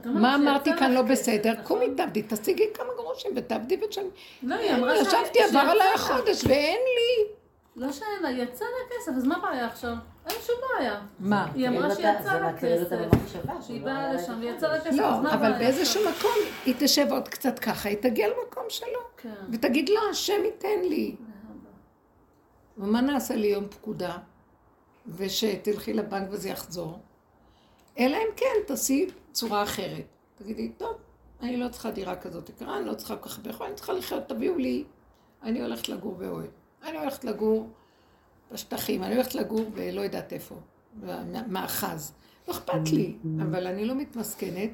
[0.05, 1.51] מה אמרתי כאן לא בסדר?
[1.53, 1.63] נכון?
[1.65, 4.09] קומי תעבדי, תשיגי כמה גרושים ותעבדי ותשלמי.
[4.43, 5.93] לא, היא אמרה ש- ישבתי, עבר עליי.
[5.93, 7.27] החודש ואין לי.
[7.75, 9.93] לא שאין לה, יצא לה כסף, אז מה הבעיה עכשיו?
[10.29, 11.01] אין שום בעיה.
[11.19, 11.47] מה?
[11.55, 13.05] היא אמרה שיצא לה זה מטריד אותה כסף.
[13.13, 13.53] במחשבה.
[13.61, 14.39] שהיא באה לשם.
[14.39, 16.11] ויצא לה כסף, אז לא, מה אבל הבעיה באיזשהו עכשיו?
[16.29, 16.31] מקום
[16.65, 18.87] היא תשב עוד קצת ככה, היא תגיע למקום שלו.
[19.17, 19.29] כן.
[19.51, 21.15] ותגיד לו, השם ייתן לי.
[22.77, 24.17] ומה נעשה לי יום פקודה?
[25.07, 26.99] ושתלכי לבנק וזה יחזור?
[27.99, 30.05] אלא אם כן, תעשי צורה אחרת.
[30.35, 30.97] תגידי, טוב,
[31.41, 33.93] אני לא צריכה דירה כזאת יקרה, אני לא צריכה כל כך הרבה יכול, אני צריכה
[33.93, 34.83] לחיות, תביאו לי.
[35.43, 36.47] אני הולכת לגור באוהל.
[36.83, 37.69] אני הולכת לגור
[38.51, 40.55] בשטחים, אני הולכת לגור בלא יודעת איפה,
[40.99, 42.13] במאחז.
[42.47, 44.69] לא אכפת לי, אבל אני לא מתמסכנת,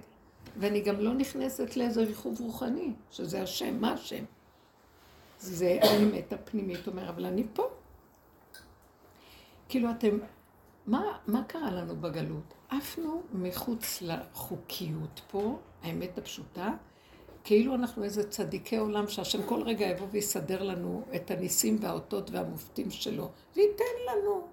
[0.57, 4.23] ואני גם לא נכנסת לאיזה ריחוב רוחני, שזה השם, מה השם?
[5.39, 7.69] זה האמת הפנימית, אומר, אבל אני פה.
[9.71, 10.17] כאילו אתם,
[10.87, 12.53] מה, מה קרה לנו בגלות?
[12.69, 16.69] עפנו מחוץ לחוקיות פה, האמת הפשוטה,
[17.43, 22.91] כאילו אנחנו איזה צדיקי עולם שהשם כל רגע יבוא ויסדר לנו את הניסים והאותות והמופתים
[22.91, 24.47] שלו, וייתן לנו.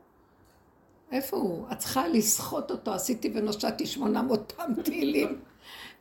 [1.12, 1.66] איפה הוא?
[1.72, 5.40] את צריכה לסחוט אותו, עשיתי ונושעתי 800 פעם תהילים.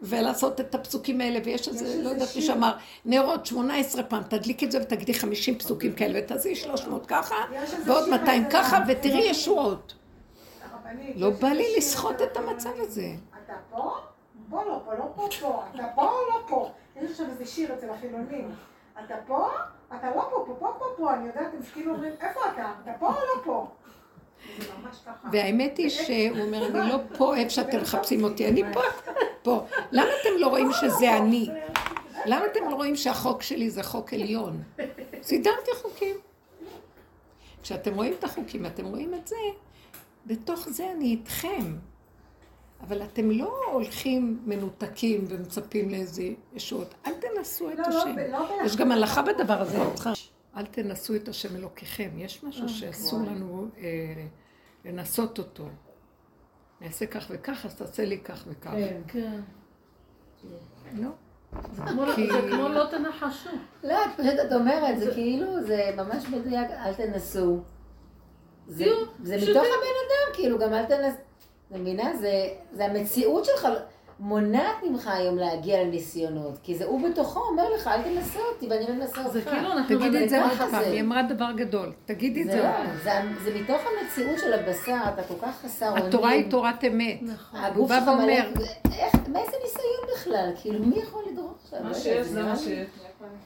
[0.02, 4.72] ולעשות את הפסוקים האלה, ויש איזה, לא יודעת מי שאמר, נרות 18 פעם, תדליק את
[4.72, 7.36] זה ותגידי 50 פסוקים כאלה, ותעשי 300 ככה,
[7.86, 9.93] ועוד שיר 200 כזה, ככה, ותראי ישועות.
[11.16, 13.08] לא בא לי לסחוט את המצב הזה.
[13.45, 13.95] אתה פה?
[14.50, 15.64] פה לא פה, לא פה פה.
[15.76, 16.72] אתה פה או לא פה?
[16.95, 18.52] יש עכשיו איזה שיר אצל החילונים.
[19.06, 19.48] אתה פה?
[19.98, 21.14] אתה לא פה, פה, פה, פה, פה.
[21.14, 22.72] אני יודעת, הם כאילו אומרים, איפה אתה?
[22.84, 23.68] אתה פה או לא פה?
[25.31, 28.81] והאמת היא שהוא אומר, אני לא פה איפה שאתם מחפשים אותי, אני פה,
[29.41, 29.65] פה.
[29.91, 31.49] למה אתם לא רואים שזה אני?
[32.25, 34.63] למה אתם לא רואים שהחוק שלי זה חוק עליון?
[35.21, 36.15] סידרתי חוקים.
[37.63, 39.35] כשאתם רואים את החוקים, אתם רואים את זה,
[40.25, 41.75] בתוך זה אני איתכם.
[42.81, 46.23] אבל אתם לא הולכים מנותקים ומצפים לאיזה
[46.53, 46.93] ישועות.
[47.07, 48.15] אל תנסו את לא, לא, השם.
[48.31, 48.49] לא.
[48.65, 49.77] יש גם הלכה בדבר הזה.
[50.58, 52.10] אל תנסו את השם אלוקיכם.
[52.18, 54.26] יש משהו שאסור לנו אה,
[54.86, 55.66] לנסות אותו.
[56.82, 58.72] נעשה כך וכך, אז תעשה לי כך וכך.
[58.72, 59.01] כן.
[59.08, 59.39] כן.
[60.93, 61.10] לא.
[61.74, 63.49] זה כמו- כי- זה כמו לא תנחשו.
[63.84, 67.60] לא, את פשוט את אומרת, זה כאילו, זה ממש מדויק, אל תנסו.
[68.68, 68.86] זה.
[69.36, 71.14] מתוך הבן אדם, כאילו, גם אל תנס...
[71.16, 72.18] את מבינה?
[72.18, 73.68] זה- זה המציאות שלך
[74.20, 78.86] מונעת ממך היום להגיע לניסיונות, כי זה הוא בתוכו אומר לך, אל תנסה אותי ואני
[78.88, 79.34] לא מנסה אותך.
[79.34, 79.97] זה כאילו אנחנו...
[79.97, 80.78] תגידי את זה עוד פעם, זה.
[80.80, 81.91] היא אמרה דבר גדול.
[82.05, 82.97] תגידי את זה זה עוד לא, פעם.
[83.03, 86.05] זה- זה מתוך המציאות של הבשר, אתה כל כך חסר אונים.
[86.05, 87.20] התורה היא תורת אמת.
[87.22, 87.59] נכון.
[87.59, 88.61] הגוף הוא שלך בא מלא, ואומר-
[88.99, 90.49] איך, מאיזה ניסיון בכלל?
[90.61, 91.80] כאילו, מי יכול לדרוך עכשיו?
[91.80, 92.88] לא מה שיש זה מה שיש.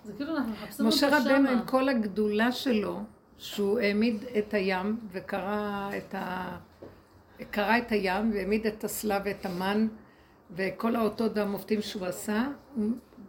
[0.05, 1.51] זה כאילו אנחנו מחפשים משה אותו רבנו שמה.
[1.51, 2.99] עם כל הגדולה שלו,
[3.37, 6.49] שהוא העמיד את הים וקרא את ה...
[7.51, 9.87] קרא את הים והעמיד את הסלע ואת המן
[10.55, 12.47] וכל האותות והמופתים שהוא עשה,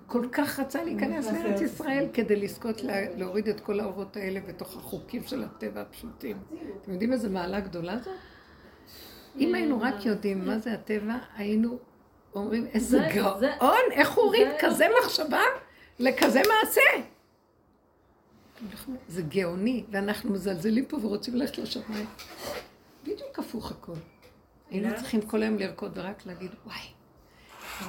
[0.07, 4.77] כל כך רצה להיכנס לארץ ישראל כדי לזכות לה- להוריד את כל האורות האלה בתוך
[4.77, 6.37] החוקים של הטבע הפשוטים.
[6.83, 8.13] אתם יודעים איזה מעלה גדולה זאת?
[9.39, 11.79] אם היינו רק יודעים מה זה הטבע, היינו
[12.35, 13.15] אומרים, איזה זה- זה-
[13.61, 15.41] גאון, איך הוא הוריד זה- כזה מחשבה
[15.99, 16.81] לכזה מעשה.
[19.09, 22.07] זה גאוני, ואנחנו מזלזלים פה ורוצים ללכת לשמיים.
[23.03, 23.93] בדיוק הפוך הכל.
[24.71, 26.77] היינו צריכים כל היום לרקוד ורק להגיד, וואי,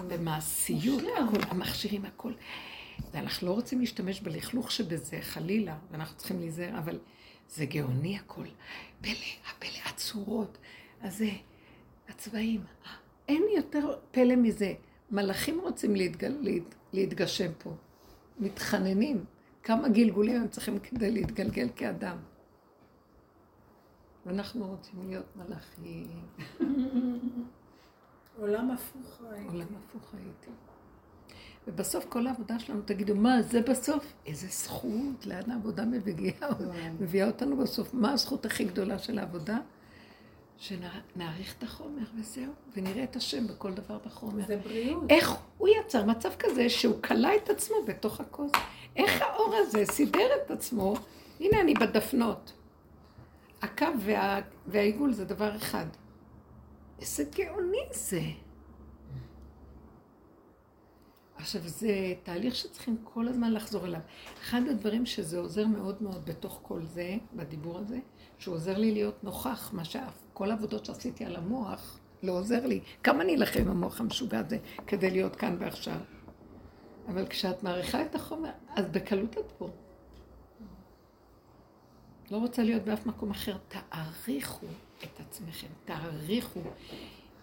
[0.07, 2.33] במעשיות, הכל, המכשירים, הכל.
[3.11, 6.99] ואנחנו לא רוצים להשתמש בלכלוך שבזה, חלילה, ואנחנו צריכים להיזהר, אבל
[7.49, 8.45] זה גאוני הכל.
[9.01, 9.13] פלא,
[9.49, 10.57] הפלא, הצורות,
[11.01, 11.29] הזה,
[12.09, 12.63] הצבעים.
[13.27, 14.73] אין יותר פלא מזה.
[15.11, 17.73] מלאכים רוצים להתגל, להת, להתגשם פה.
[18.39, 19.25] מתחננים.
[19.63, 22.17] כמה גלגולים הם צריכים כדי להתגלגל כאדם.
[24.25, 26.07] ואנחנו רוצים להיות מלאכים.
[28.39, 29.21] עולם הפוך.
[29.31, 29.47] ראיתי.
[29.47, 30.51] עולם הפוך הייתי.
[31.67, 34.13] ובסוף כל העבודה שלנו, תגידו, מה, זה בסוף?
[34.25, 36.49] איזה זכות, לאן העבודה מביאה,
[36.99, 37.93] מביאה אותנו בסוף.
[37.93, 39.57] מה הזכות הכי גדולה של העבודה?
[40.57, 44.45] שנעריך את החומר וזהו, ונראה את השם בכל דבר בחומר.
[44.47, 45.03] זה בריאות.
[45.09, 48.51] איך הוא יצר מצב כזה שהוא כלא את עצמו בתוך הכוס?
[48.95, 50.95] איך האור הזה סידר את עצמו?
[51.39, 52.53] הנה אני בדפנות.
[53.61, 54.39] הקו וה...
[54.67, 55.85] והעיגול זה דבר אחד.
[56.99, 58.21] איזה גאוני זה.
[61.35, 63.99] עכשיו, זה תהליך שצריכים כל הזמן לחזור אליו.
[64.41, 67.99] אחד הדברים שזה עוזר מאוד מאוד בתוך כל זה, בדיבור הזה,
[68.39, 72.81] שהוא עוזר לי להיות נוכח, מה שאף, כל העבודות שעשיתי על המוח, לא עוזר לי.
[73.03, 75.97] כמה אני אלחם עם המוח המשוגע הזה כדי להיות כאן ועכשיו?
[77.07, 79.69] אבל כשאת מעריכה את החומר, אז בקלות את פה.
[82.33, 83.57] לא רוצה להיות באף מקום אחר.
[83.67, 84.65] תעריכו
[85.03, 86.59] את עצמכם, תעריכו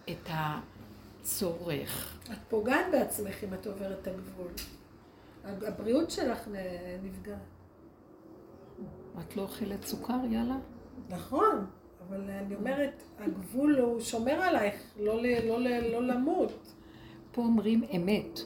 [0.09, 2.19] את הצורך.
[2.31, 4.51] את פוגעת בעצמך אם את עוברת את הגבול.
[5.43, 6.47] הבריאות שלך
[7.03, 7.37] נפגעת.
[9.19, 10.57] את לא אוכלת סוכר, יאללה?
[11.09, 11.65] נכון,
[12.07, 16.73] אבל אני אומרת, הגבול הוא שומר עלייך, לא, לא, ל, לא למות.
[17.31, 18.39] פה אומרים אמת.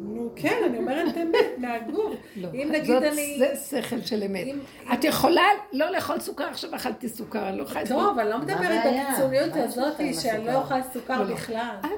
[0.00, 2.14] נו כן, אני אומרת אמת, מהגוף.
[2.36, 3.38] לא, אם נגיד אני...
[3.38, 4.46] זה שכל של אמת.
[4.92, 5.42] את יכולה
[5.72, 8.02] לא לאכול סוכר, עכשיו אכלתי סוכר, אני לא יכולה לסבול.
[8.02, 8.84] טוב, אני לא מדברת?
[8.86, 10.54] בקיצוניות הזאת שאני לא?
[10.54, 11.34] אוכל סוכר לא, לא.
[11.34, 11.76] בכלל.
[11.84, 11.88] אה,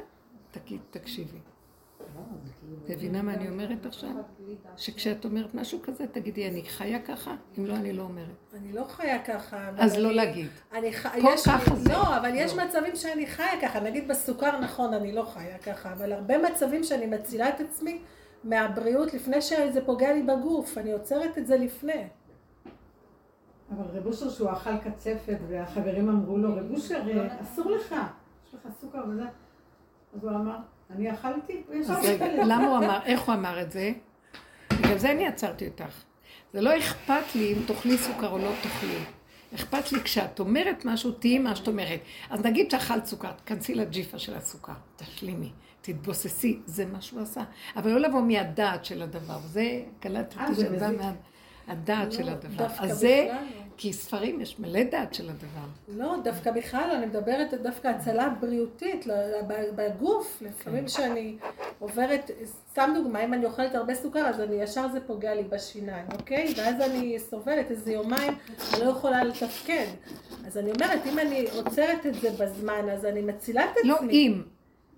[0.51, 1.38] תגיד, תקשיבי.
[2.91, 4.11] מבינה מה אני אומרת עכשיו?
[4.76, 7.34] שכשאת אומרת משהו כזה, תגידי, אני חיה ככה?
[7.59, 8.55] אם לא, אני לא אומרת.
[8.55, 9.70] אני לא חיה ככה.
[9.78, 10.49] אז לא להגיד.
[10.70, 10.78] פה
[11.34, 11.49] יש...
[11.49, 11.93] ככה זה.
[11.93, 12.64] לא, אבל יש לא.
[12.64, 13.80] מצבים שאני חיה ככה.
[13.80, 17.99] נגיד בסוכר, נכון, אני לא חיה ככה, אבל הרבה מצבים שאני מצילה את עצמי
[18.45, 20.78] מהבריאות לפני שזה פוגע לי בגוף.
[20.78, 22.09] אני עוצרת את זה לפני.
[23.70, 27.95] אבל רב אושר שהוא אכל קצפת והחברים אמרו לו, רב אושר, אה, אסור לך,
[28.47, 29.24] יש לך סוכר וזה.
[30.14, 30.57] אז הוא אמר,
[30.97, 32.41] אני אכלתי, אז רגע, אכלתי.
[32.47, 33.93] למה הוא אמר, איך הוא אמר את זה?
[34.72, 36.03] בגלל זה אני עצרתי אותך.
[36.53, 38.99] זה לא אכפת לי אם תאכלי סוכר או לא תאכלי.
[39.55, 42.01] אכפת לי כשאת אומרת משהו, תהיי מה שאת אומרת.
[42.30, 47.43] אז נגיד שאכלת סוכר, תכנסי לג'יפה של הסוכר, תשלימי, תתבוססי, זה מה שהוא עשה.
[47.76, 49.38] אבל לא לבוא מהדעת של הדבר.
[49.38, 51.01] זה, קלטתי אה, זה שזה בא מזיק.
[51.68, 52.57] מהדעת של לא, הדבר.
[52.66, 53.28] דווקא אז זה.
[53.80, 55.66] כי ספרים יש מלא דעת של הדבר.
[55.88, 59.12] לא, דווקא בכלל, לא, אני מדברת דווקא הצלה בריאותית, ל-
[59.46, 60.42] ב- בגוף.
[60.46, 61.36] לפעמים כשאני
[61.78, 62.30] עוברת,
[62.70, 66.54] סתם דוגמה, אם אני אוכלת הרבה סוכר, אז אני ישר זה פוגע לי בשיניים, אוקיי?
[66.56, 68.32] ואז אני סובלת איזה יומיים,
[68.74, 69.86] אני לא יכולה לתפקד.
[70.46, 73.88] אז אני אומרת, אם אני עוצרת את זה בזמן, אז אני מצילה את עצמי.
[73.90, 74.42] לא אם.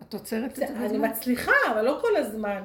[0.08, 1.10] את עוצרת את זה אני בזמן.
[1.10, 2.62] מצליחה, אבל לא כל הזמן.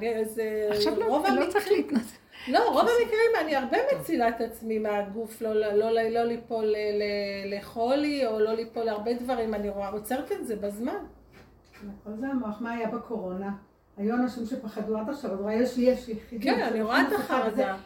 [0.70, 2.18] עכשיו לא, לא צריך להתנסות.
[2.48, 6.76] לא, רוב המקרים אני הרבה מצילה את עצמי מהגוף, לא, לא, לא, לא ליפול ל-
[6.76, 10.98] ל- לחולי, או לא ליפול להרבה דברים, אני רואה, עוצרת את זה בזמן.
[12.04, 13.50] כל זה המוח, מה היה בקורונה?
[13.96, 16.54] היו אנשים שפחדו עד עכשיו, אז רואה, יש לי, יש לי חידים.
[16.54, 17.12] כן, אני רואה את.
[17.12, 17.76] החרדה.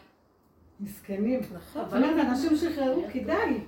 [0.79, 1.39] מסכנים.
[1.53, 1.83] נכון.
[1.89, 3.59] זאת אומרת, אנשים שחררו, כדאי.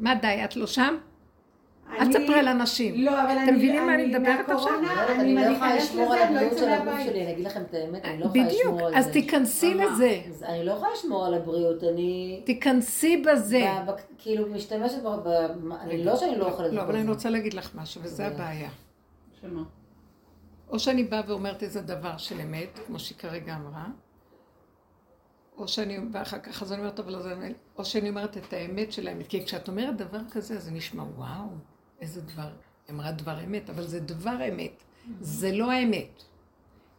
[0.00, 0.96] מה די, את לא שם?
[1.92, 2.94] אל אני- תספרי על אנשים.
[3.04, 3.52] לא, אבל אני...
[3.52, 4.72] מבינים מה אני מדברת עכשיו?
[4.78, 4.88] אני
[5.20, 7.00] אני לא אם יכולה אני לשמור על אני לא הבריאות של הגוף.
[7.04, 8.98] שלי, אני אגיד לכם את האמת, אני לא יכולה בדיוק, לשמור על זה.
[8.98, 10.20] אז תיכנסי לזה.
[10.28, 12.42] אז אני לא יכולה לשמור על הבריאות, אני...
[12.46, 13.66] תיכנסי בזה.
[14.18, 15.28] כאילו משתמשת ב...
[15.80, 17.08] אני לא שאני לא אוכלת לא, אבל אני.
[17.08, 18.26] רוצה להגיד לך משהו, וזה.
[18.26, 18.70] הבעיה.
[19.40, 19.62] שמה?
[20.68, 23.86] או שאני באה ואומרת איזה דבר של אמת, כמו שהיא כרגע אמרה,
[25.56, 28.92] או שאני, ואחר כך אז אני אומרת, אבל זה אמת, או שאני אומרת את האמת
[28.92, 29.26] של האמת.
[29.26, 31.44] כי כשאת אומרת דבר כזה, זה נשמע, וואו,
[32.00, 32.50] איזה דבר.
[32.88, 34.82] היא אמרה דבר אמת, אבל זה דבר אמת.
[35.20, 36.22] זה לא האמת.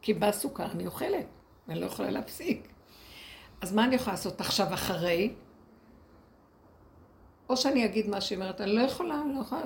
[0.02, 1.26] כי בא סוכר, אני אוכלת,
[1.68, 2.68] ואני לא יכולה להפסיק.
[3.62, 5.34] אז מה אני יכולה לעשות עכשיו אחרי?
[7.50, 9.62] או שאני אגיד מה שהיא אומרת, אני לא יכולה, אני לא יכולה.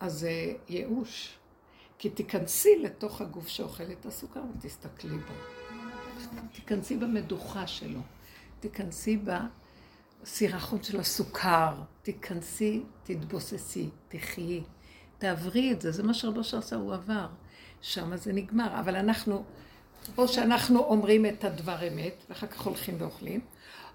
[0.00, 1.38] אז זה ייאוש.
[1.98, 5.34] כי תיכנסי לתוך הגוף שאוכל את הסוכר ותסתכלי בו.
[6.52, 8.00] תיכנסי במדוכה שלו,
[8.60, 9.16] תיכנסי
[10.22, 14.62] בסירחון של הסוכר, תיכנסי, תתבוססי, תחיי,
[15.18, 17.26] תעברי את זה, זה מה שרבו אושר עשה, הוא עבר.
[17.80, 19.44] שם זה נגמר, אבל אנחנו,
[20.18, 23.40] או שאנחנו אומרים את הדבר אמת, ואחר כך הולכים ואוכלים,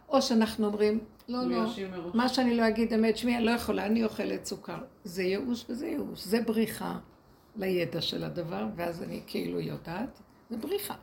[0.09, 1.65] או שאנחנו אומרים, לא, לא.
[2.13, 4.77] מה שאני לא אגיד אמת, שמי, אני לא יכולה, אני אוכלת סוכר.
[5.03, 6.97] זה ייאוש וזה ייאוש, זה בריחה
[7.55, 10.95] לידע של הדבר, ואז אני כאילו יודעת, זה בריחה.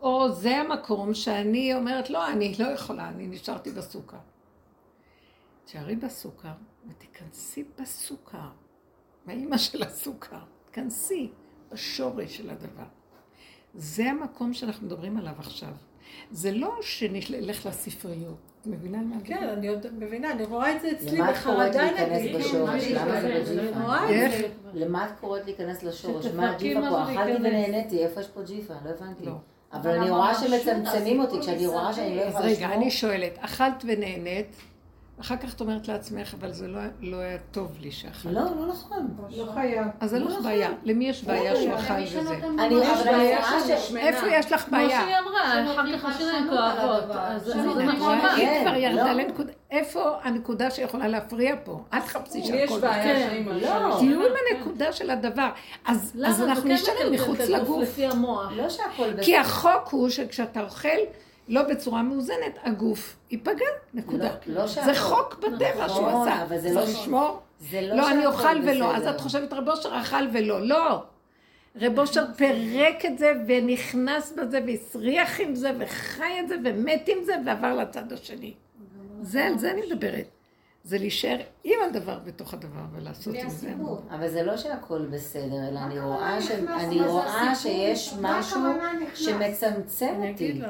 [0.00, 4.16] או זה המקום שאני אומרת, לא, אני לא יכולה, אני נשארתי בסוכר.
[5.68, 6.48] תשארי בסוכר
[6.88, 8.48] ותיכנסי בסוכר,
[9.26, 11.30] באימא של הסוכר, תיכנסי
[11.72, 12.84] בשורש של הדבר.
[13.74, 15.68] זה המקום שאנחנו מדברים עליו עכשיו.
[16.30, 19.16] זה לא שנלך לספריות, את מבינה מה?
[19.24, 22.34] כן, אני עוד מבינה, אני רואה את זה אצלי למה את קוראת בחרדה להיכנס נגיד.
[23.98, 24.42] אני-
[24.74, 26.26] למה את קוראת להיכנס לשורש?
[26.26, 27.02] מה הג'יפה פה?
[27.12, 27.32] אכלתי.
[27.38, 28.74] ונהניתי, איפה יש פה ג'יפה?
[28.84, 29.24] לא הבנתי.
[29.26, 29.32] לא.
[29.72, 32.36] אבל אני רואה שמצמצמים אותי, כשאני רואה שאני לא מסביב.
[32.36, 34.56] אז יכולה רגע, אני שואלת, אכלת ונהנית,
[35.20, 38.32] אחר כך את אומרת לעצמך, אבל זה לא, לא היה טוב לי שאכלת.
[38.34, 39.08] לא, לא נכון.
[39.36, 39.86] לא חייב.
[40.00, 40.70] אז אין לך בעיה.
[40.84, 42.06] למי יש בעיה שהוא אכל וזה?
[42.06, 44.00] שנותן אני- אני בעיה רואה של ש- שמנה.
[44.00, 45.00] איפה יש לך כמו בעיה?
[45.00, 47.02] שהיא אמרה, אחר כך השיניים על כואבות.
[47.02, 47.18] הדבר.
[47.20, 48.18] אז זה זה נכון.
[48.36, 49.22] היא כן, כבר ירדה לא.
[49.22, 51.80] לנקודה, איפה הנקודה שיכולה להפריע פה?
[51.92, 53.28] אל תחפשי לי יש שהכל בעיה בסדר.
[53.28, 53.96] שהאימא לא.
[53.98, 55.48] תהיו עם הנקודה של הדבר.
[55.86, 57.98] אז זה אנחנו כן נשארים מחוץ את לגוף.
[58.56, 59.08] לא שהכל.
[59.22, 60.88] כי החוק הוא שכשאתה אוכל
[61.48, 64.30] לא בצורה מאוזנת, הגוף ייפגע, נקודה.
[64.46, 64.94] לא- לא זה.
[64.94, 66.42] חוק בטבע שהוא נכון, עשה.
[66.42, 67.40] אבל זה לא ש- לשמור.
[67.60, 68.94] זה לא לא, אני אוכל ולא.
[68.96, 69.14] אז בסדר.
[69.16, 70.60] את חושבת רב אושר אכל ולא.
[70.66, 71.02] לא.
[71.80, 77.24] רב אושר פירק את זה ונכנס בזה והסריח עם זה וחי את זה ומת עם
[77.24, 78.54] זה ועבר לצד השני.
[79.22, 80.28] זה, על זה אני מדברת.
[80.84, 83.70] זה להישאר עם הדבר בתוך הדבר ולעשות עם זה.
[84.10, 86.38] אבל זה לא שהכל בסדר, אלא אני רואה?
[87.54, 88.60] שיש משהו?
[89.14, 90.60] שמצמצם אותי.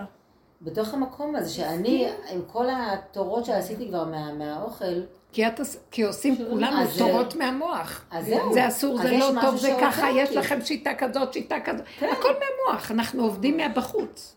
[0.63, 4.85] בתוך המקום הזה, שאני, עם כל התורות שעשיתי כבר מה- מהאוכל,
[5.33, 8.05] כי, את, כי עושים כולנו אז זה- תורות מהמוח.
[8.11, 8.53] אז זהו.
[8.53, 10.31] זה אסור, זה לא טוב, זה ככה, יש.
[10.31, 11.85] לכם שיטה כזאת, שיטה כזאת.
[11.97, 14.35] הכל מהמוח, אנחנו עובדים מהבחוץ.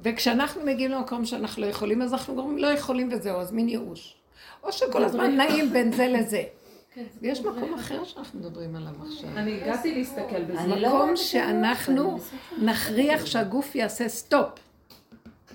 [0.00, 4.16] וכשאנחנו מגיעים למקום שאנחנו לא יכולים, אז אנחנו אומרים לא יכולים וזהו, אז מין ייאוש.
[4.62, 6.42] או שכל הזמן נעים בין זה לזה.
[7.22, 9.28] ויש מקום אחר שאנחנו מדברים עליו עכשיו.
[9.36, 10.66] אני הגעתי להסתכל בזה.
[10.66, 12.18] לא מקום שאנחנו.
[12.62, 14.48] נכריח שהגוף יעשה סטופ.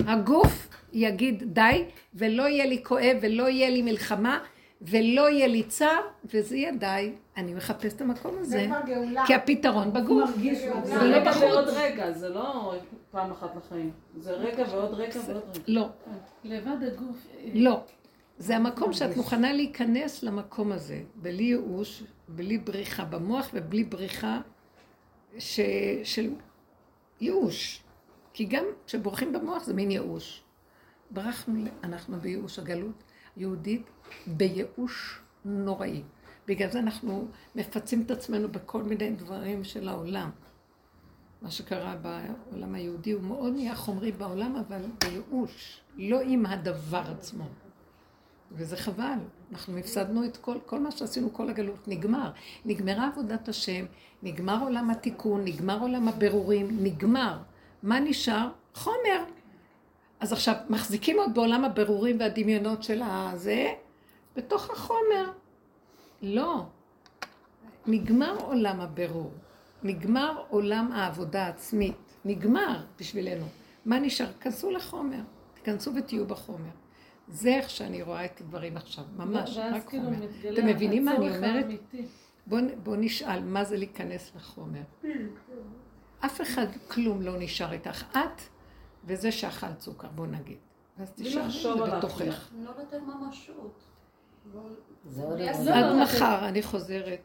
[0.07, 4.39] הגוף יגיד די, ולא יהיה לי כואב, ולא יהיה לי מלחמה,
[4.81, 7.11] ולא יהיה לי צער, וזה יהיה די.
[7.37, 9.23] אני מחפש את המקום זה הזה, כבר גאולה.
[9.27, 10.29] כי הפתרון בגוף.
[10.29, 11.43] מרגיש זה זה לא רגע בחוץ.
[11.43, 12.73] ועוד רגע, זה לא
[13.11, 13.91] פעם אחת לחיים.
[14.17, 15.63] זה רגע ועוד רגע ועוד רגע.
[15.67, 15.89] לא,
[16.43, 17.27] לבד הגוף.
[17.53, 17.83] לא.
[18.37, 24.41] זה המקום שאת מוכנה להיכנס למקום הזה, בלי ייאוש, בלי בריחה במוח ובלי בריחה
[25.39, 25.59] ש...
[26.03, 26.29] של
[27.21, 27.83] ייאוש.
[28.33, 30.43] כי גם כשבורחים במוח זה מין ייאוש.
[31.11, 33.03] ברחנו, אנחנו בייאוש הגלות
[33.37, 33.89] יהודית,
[34.27, 36.03] בייאוש נוראי.
[36.47, 40.29] בגלל זה אנחנו מפצים את עצמנו בכל מיני דברים של העולם.
[41.41, 47.45] מה שקרה בעולם היהודי הוא מאוד נהיה חומרי בעולם, אבל בייאוש, לא עם הדבר עצמו.
[48.51, 49.17] וזה חבל,
[49.51, 52.31] אנחנו הפסדנו את כל, כל מה שעשינו, כל הגלות נגמר.
[52.65, 53.85] נגמרה עבודת השם,
[54.23, 57.37] נגמר עולם התיקון, נגמר עולם הבירורים, נגמר.
[57.83, 58.49] מה נשאר?
[58.73, 59.23] חומר.
[60.19, 63.73] אז עכשיו, מחזיקים עוד בעולם הבירורים והדמיונות של הזה,
[64.35, 65.31] בתוך החומר.
[66.21, 66.63] לא.
[67.87, 69.31] נגמר עולם הבירור.
[69.83, 71.95] נגמר עולם העבודה העצמית.
[72.25, 73.45] נגמר בשבילנו.
[73.85, 74.31] מה נשאר?
[74.39, 75.21] כנסו לחומר.
[75.53, 76.69] תיכנסו ותהיו בחומר.
[77.27, 80.17] זה איך שאני רואה את הדברים עכשיו, ממש, רק כאילו חומר.
[80.17, 81.65] מתגלה אתם מבינים מה אני אומרת?
[82.47, 84.81] בואו בוא נשאל, מה זה להיכנס לחומר?
[86.25, 88.03] אף אחד, כלום לא נשאר איתך.
[88.11, 88.41] את
[89.05, 90.57] וזה שאכלת סוכר, בוא נגיד.
[90.97, 91.91] בלי תשארי.
[91.97, 92.49] בתוכך.
[92.63, 93.83] לא נותן ממשות.
[95.73, 97.19] עד מחר אני חוזרת.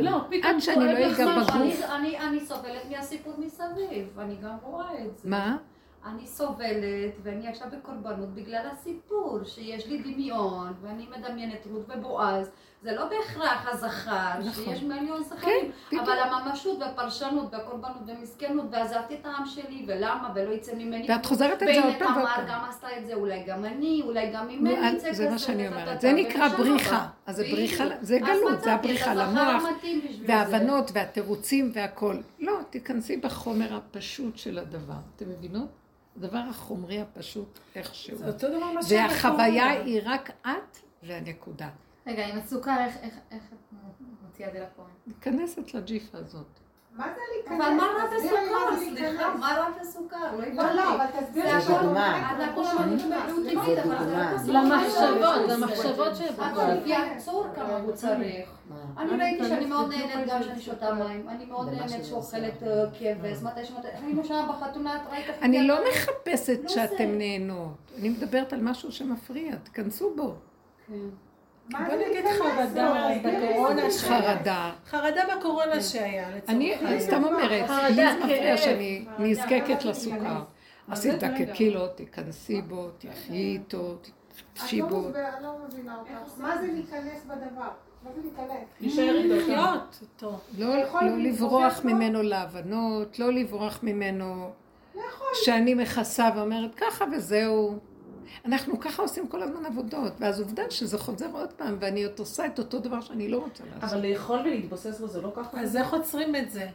[0.00, 1.58] לא, פתאום עד שאני לא כואב לך אגע משהו.
[1.58, 1.84] בגוף.
[1.84, 5.28] אני- אני- אני סובלת מהסיפור מסביב, אני גם רואה את זה.
[5.28, 5.56] מה?
[6.04, 12.50] אני סובלת, ואני עכשיו בקורבנות בגלל הסיפור, שיש לי דמיון, ואני מדמיינת רות ובועז.
[12.84, 14.64] זה לא בהכרח הזכר, נכון.
[14.64, 16.02] שיש מיליון זכרים, בדיוק.
[16.02, 21.06] אבל הממשות והפרשנות והקורבנות והמסכנות, ועזבתי את העם שלי, ולמה, ולא יצא ממני.
[21.10, 22.46] ואת חוזרת את זה עוד פעם ועוד תמר פעם.
[22.48, 25.24] גם עשתה את זה, אולי גם אני, אולי גם ממני יצא כזה.
[25.24, 26.00] זה מה שאני אומרת.
[26.00, 27.06] זה נקרא בריחה.
[27.26, 27.58] אז זה בדיוק.
[27.58, 29.62] בריחה, זה גלות, זה הבריחה למוח.
[30.26, 32.16] וההבנות והתירוצים והכל.
[32.40, 34.94] לא, תיכנסי בחומר הפשוט של הדבר.
[35.16, 35.68] אתם מבינות?
[36.16, 38.16] הדבר החומרי הפשוט איכשהו.
[38.16, 39.70] זה אותו דבר מה בקורונה.
[39.70, 41.68] היא רק את והנקודה.
[42.06, 43.74] רגע, עם הסוכר, איך, איך, איך את
[44.22, 44.88] מוציאה את זה לפועל?
[45.06, 46.46] נכנסת לג'יפה הזאת.
[46.92, 47.66] מה זה להיכנס?
[47.66, 48.76] אבל מה רע בסוכר?
[48.76, 49.34] סליחה.
[49.34, 50.36] מה רע בסוכר?
[50.36, 50.94] לא לא, לא.
[50.94, 52.32] אבל תסבירי זה לי דוגמה.
[54.46, 56.12] לא למחשבות, למחשבות
[56.68, 58.48] לפי הצור כמה הוא צריך.
[58.98, 62.62] אני ראיתי שאני מאוד נהנית גם שאני שאני שותה מים, אני מאוד נהנית שאוכלת.
[62.62, 67.18] אה, כבש, מתי שמתי, היינו שם בחתונה, את ראית אני לא מחפשת לא שאתם.
[67.18, 67.92] נהנות.
[67.98, 70.34] אני מדברת על משהו שמפריע, תיכנסו בו.
[71.68, 72.24] מה בוא נגיד?
[72.38, 74.22] חרדה לא, בקורונה שהיה.
[74.22, 74.72] חרדה.
[74.86, 77.00] חרדה בקורונה שהיה, לצורך אני.
[77.00, 78.56] סתם אומרת, לי זה מפריע.
[78.56, 79.04] שאני.
[79.18, 80.42] נזקקת לסוכר.
[80.88, 81.52] עשית זה רגע?
[81.52, 83.94] קילו, תיכנסי בו, תחי איתו,
[84.54, 85.08] תפשי לא בו.
[85.08, 86.38] אני לא מבינה אותך.
[86.38, 87.68] מה זה להיכנס בדבר?
[88.80, 90.04] לחיות.
[90.58, 90.68] לא
[91.02, 91.84] לא לברוח?
[91.84, 94.50] ממנו להבנות, לא לברוח ממנו
[95.34, 97.78] שאני מכסה ואומרת ככה וזהו.
[98.44, 102.46] אנחנו ככה עושים כל הזמן עבודות, ואז עובדה שזה חוזר עוד פעם, ואני עוד עושה
[102.46, 103.84] את אותו דבר שאני לא רוצה לעשות.
[103.84, 105.60] אבל לאכול ולהתבוסס בו זה לא ככה?
[105.60, 106.66] אז איך עוצרים את זה?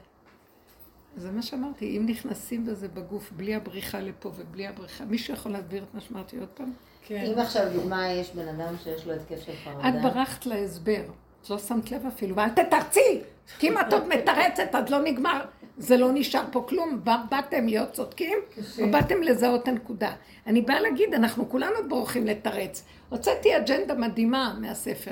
[1.17, 5.84] זה מה שאמרתי, אם נכנסים בזה בגוף, בלי הבריחה לפה ובלי הבריחה, מישהו יכול להסביר
[5.84, 6.74] את מה שאמרתי עוד פעם?
[7.01, 7.24] כן.
[7.34, 9.89] אם עכשיו, דוגמה, יש בן אדם שיש לו התקף של חרדה.
[9.89, 11.03] את ברחת להסבר,
[11.41, 13.21] את לא שמת לב אפילו, ואל תתרצי!
[13.59, 15.41] כי אם את עוד מתרצת, אז לא נגמר,
[15.77, 17.01] זה לא נשאר פה כלום.
[17.29, 18.37] באתם להיות צודקים,
[18.81, 20.11] או באתם לזהות את הנקודה.
[20.47, 22.83] אני באה להגיד, אנחנו כולנו בורחים לתרץ.
[23.09, 25.11] הוצאתי אג'נדה מדהימה מהספר.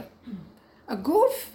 [0.87, 1.49] הגוף,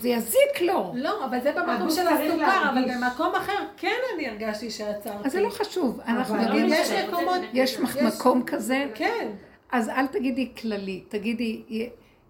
[0.00, 0.92] זה יזיק לו.
[0.96, 2.84] לא, אבל זה במקום של הסוכר, אבל.
[2.94, 5.26] במקום אחר כן אני הרגשתי שעצרתי.
[5.26, 7.40] אז זה לא חשוב, אנחנו אבל נגיד, יש מקומות...
[7.52, 9.28] יש מקום כזה, כן.
[9.72, 11.62] אז אל תגידי כללי, תגידי,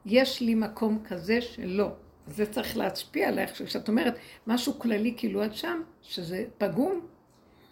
[0.06, 1.88] יש לי מקום כזה שלא.
[2.26, 4.14] זה צריך להשפיע עלייך, כשאת אומרת
[4.46, 7.00] משהו כללי כאילו את שם, שזה פגום,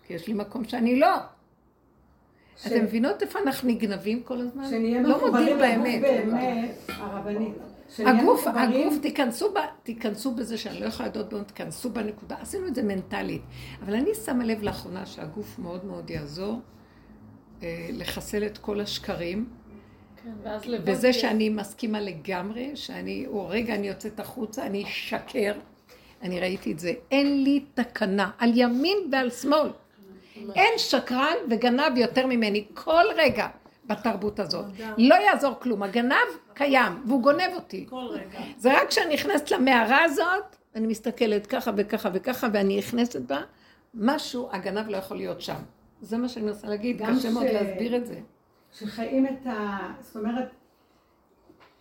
[0.07, 1.17] כי יש לי מקום שאני לא.
[2.57, 4.65] ש- אתם מבינות איפה אנחנו נגנבים כל הזמן?
[4.71, 6.01] שנהיה לא מודים באמת.
[6.03, 7.55] באמת, הרבנית.
[7.99, 12.37] הגוף, מחוברים- הגוף, תיכנסו, ב, תיכנסו בזה שאני לא יכולה לדעות בו, תיכנסו בנקודה.
[12.41, 13.43] עשינו את זה מנטלית.
[13.83, 16.61] אבל אני שמה לב לאחרונה שהגוף מאוד מאוד יעזור
[17.63, 19.49] אה, לחסל את כל השקרים.
[20.85, 25.53] בזה שאני מסכימה לגמרי, שאני, או רגע אני יוצאת החוצה, אני אשקר.
[26.23, 26.93] אני ראיתי את זה.
[27.11, 29.69] אין לי תקנה, על ימין ועל שמאל.
[30.55, 33.47] אין שקרן וגנב יותר ממני, כל רגע
[33.87, 34.65] בתרבות הזאת.
[34.99, 37.87] לא יעזור כלום, הגנב קיים, והוא גונב אותי.
[37.89, 38.41] כל רגע.
[38.57, 43.41] זה רק כשאני נכנסת למערה הזאת, אני מסתכלת ככה וככה וככה, ואני נכנסת בה,
[43.95, 45.55] משהו, הגנב לא יכול להיות שם.
[46.01, 48.15] זה מה שאני מנסה להגיד, קשה מאוד להסביר את זה.
[48.79, 49.79] שחיים את ה...
[50.01, 50.49] זאת אומרת,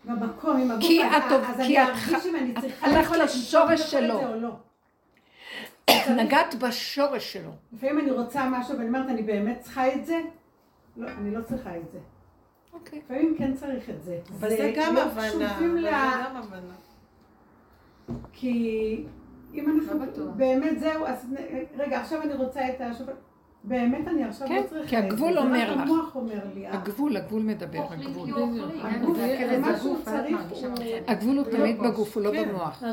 [0.05, 3.81] במקום, עם הגוף, כי אז- את- אז כי אני ארגיש אם אני צריכה הלכת לשורש
[3.91, 4.19] שלו.
[4.35, 4.49] לא.
[6.17, 7.51] נגעת בשורש שלו.
[7.73, 10.19] לפעמים אני רוצה משהו ואני אומרת, אני באמת צריכה את זה?
[10.97, 11.99] לא, אני לא צריכה את זה.
[12.73, 12.99] אוקיי.
[12.99, 14.19] לפעמים כן צריך את זה.
[14.39, 15.29] אבל זה גם הבנה.
[15.31, 15.45] זה
[15.91, 16.73] גם הבנה.
[18.33, 19.05] כי
[19.53, 20.31] אם אנחנו לא.
[20.31, 21.27] באמת זהו, אז
[21.77, 23.13] רגע, עכשיו אני רוצה את השופט.
[23.63, 24.87] באמת אני עכשיו כן, לא צריכה זה.
[24.89, 25.81] כי הגבול אומר לך.
[25.81, 26.67] המוח אומר לי.
[26.67, 28.29] אה, הגבול, הגבול מדבר, אוכלים הגבול.
[28.29, 30.23] מצב.
[31.07, 31.79] הגבול הוא לא תמיד.
[31.79, 32.83] בגוף, הוא לא כן, במוח.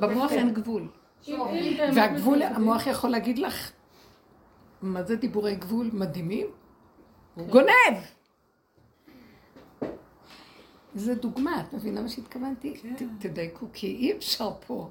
[0.00, 0.88] במוח אין גבול.
[1.94, 3.70] והגבול, המוח יכול להגיד לך,
[4.82, 6.46] מה זה דיבורי גבול מדהימים?
[7.34, 7.98] הוא גונב!
[10.94, 12.74] זה דוגמה, את מבינה מה שהתכוונתי?
[13.18, 14.88] תדייקו, כי אי אפשר פה.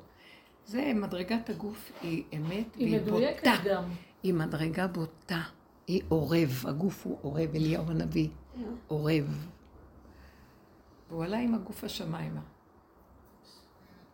[0.66, 3.64] זה מדרגת הגוף, היא אמת היא והיא מדויקת בוטה.
[3.66, 3.84] גם.
[4.24, 5.42] היא מדרגה בוטה.
[5.88, 8.30] היא עורב, הגוף הוא עורב, אליהו הנביא,
[8.88, 9.48] עורב.
[11.10, 12.42] והוא עלה עם הגוף השמיימה.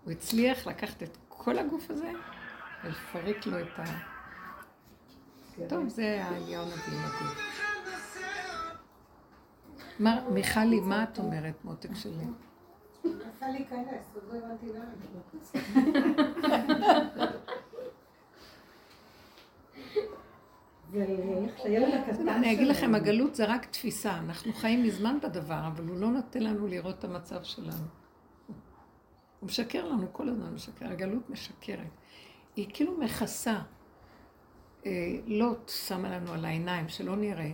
[0.03, 2.11] הוא הצליח לקחת את כל הגוף הזה
[2.83, 3.83] ולפרק לו את ה...
[5.69, 7.37] טוב, זה האליהו הנביא עם הגוף.
[10.33, 12.25] מיכלי, מה את אומרת, מותק שלי?
[13.05, 14.89] רצה להיכנס, עוד לא הבנתי לאן.
[20.93, 22.95] הקטן אני אגיד לכם.
[22.95, 24.17] הגלות זה רק תפיסה.
[24.17, 27.85] אנחנו חיים מזמן בדבר, אבל הוא לא נותן לנו לראות את המצב שלנו.
[29.39, 30.85] הוא משקר לנו, כל הזמן משקר.
[30.85, 31.87] הגלות משקרת.
[32.55, 33.59] היא כאילו מכסה.
[34.85, 34.91] אה,
[35.25, 37.51] לוט שמה לנו על העיניים, שלא נראה.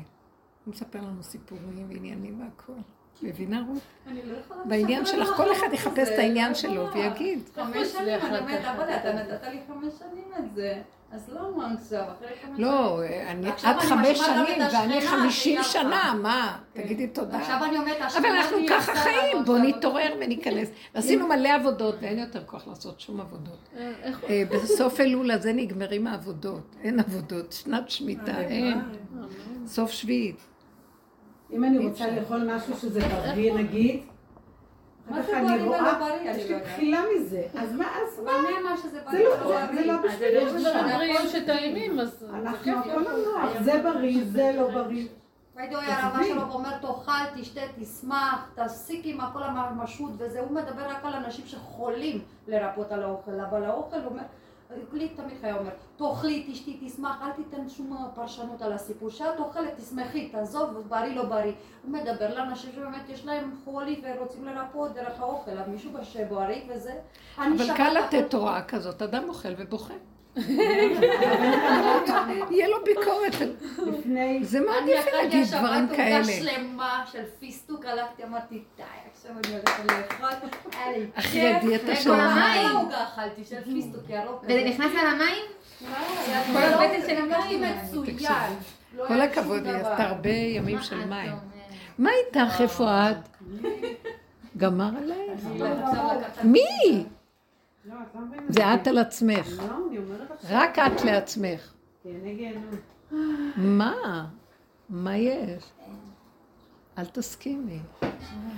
[0.65, 2.75] הוא מספר לנו סיפורים ועניינים והכול.
[3.21, 3.81] מבינה רות?
[4.07, 6.93] אני לא יכולה בעניין שלך, לך כל אחד יחפש את העניין לא שלו.
[6.93, 7.39] ויגיד.
[7.55, 9.13] חמש שנים, אני אומרת, אבל את אתה.
[9.13, 10.81] נתת לי חמש שנים את זה,
[11.11, 13.03] אז למה עכשיו, אחרי חמש לא?
[13.05, 16.13] אני, אני חמש שנים ואני חמישים שנה.
[16.21, 16.57] מה?
[16.73, 17.37] תגידי תודה.
[17.37, 19.63] עכשיו אני אומרת, אבל השכנה אנחנו היא ככה חיים, בואו שם.
[19.63, 20.69] נתעורר וניכנס.
[20.95, 23.69] ועשינו מלא עבודות, ואין יותר כוח לעשות שום עבודות.
[23.77, 23.91] אה.
[24.29, 26.75] אה, בסוף אלול הזה נגמרים העבודות.
[26.83, 28.81] אין עבודות, שנת שמיטה, אין.
[29.65, 30.39] סוף שביעית.
[31.51, 32.11] אם אני רוצה.
[32.11, 33.99] לאכול משהו שזה בריא, נגיד,
[35.09, 36.31] מה זה בריא ולא בריא?
[36.31, 36.63] יש לא לי יודעת.
[36.63, 37.43] בחילה מזה.
[37.59, 38.31] אז מה, אז מה?
[38.61, 40.11] אמר שזה זה בריא לא- ולא זה- זה לא בריא?
[40.11, 40.95] בשבילי יש דברים.
[40.97, 42.75] בריאים שטעימים, אז זה אנחנו כיף.
[42.77, 45.07] הכל המוח, זה בריא, זה לא בריא.
[45.55, 50.89] והייתי רואה הרבה שלו ואומר תאכל, תשתה, תשמח, תפסיק עם הכל המרמשות וזה, הוא מדבר
[50.89, 54.23] רק על אנשים שחולים לרפות על האוכל, אבל האוכל אומר,
[54.93, 59.73] לי תמיד היה אומר, תאכלי, תשתי, תשמח, אל תיתן שום פרשנות על הסיפור, שאת אוכלת,
[59.77, 61.53] תשמחי, תעזוב, בריא, לא בריא.
[61.83, 66.93] הוא מדבר לאנשים שבאמת יש להם חולי ורוצים לרפות דרך האוכל, אבל מישהו שבריא וזה,
[67.39, 67.93] אני אבל קל.
[67.99, 69.93] לתת הוראה כזאת, אדם אוכל ובוכה.
[72.51, 73.33] יהיה לו ביקורת.
[74.41, 76.23] זה מאוד אני יפה אחרי להגיד השבת דברים עוגה כאלה.
[76.23, 78.83] שלמה של פיסטוק, הלכתי, אמרתי, די,
[79.25, 81.53] עכשיו אני הולכת לאכול, היה לי אחרי.
[81.53, 82.65] הדיאטה של וכל המים.
[82.65, 84.43] העוגה אכלתי של פיסטוק ירוק.
[84.43, 85.43] וזה נכנס על המים?
[86.53, 87.61] כל הבטן של המים.
[87.61, 88.53] מצוין.
[88.95, 89.75] לא כל הכבוד, היא.
[89.75, 91.31] עשתה הרבה ימים של מים.
[91.97, 92.61] מה איתך?
[92.61, 93.45] איפה את?
[94.57, 95.41] גמר עלייך?
[96.43, 97.05] מי?
[97.85, 98.21] לא, לא.
[98.49, 99.47] זה את על עצמך.
[99.67, 99.99] לא.
[100.49, 101.73] רק את לעצמך.
[103.57, 104.25] מה?
[104.89, 105.63] מה יש?
[106.97, 107.79] אל תסכימי.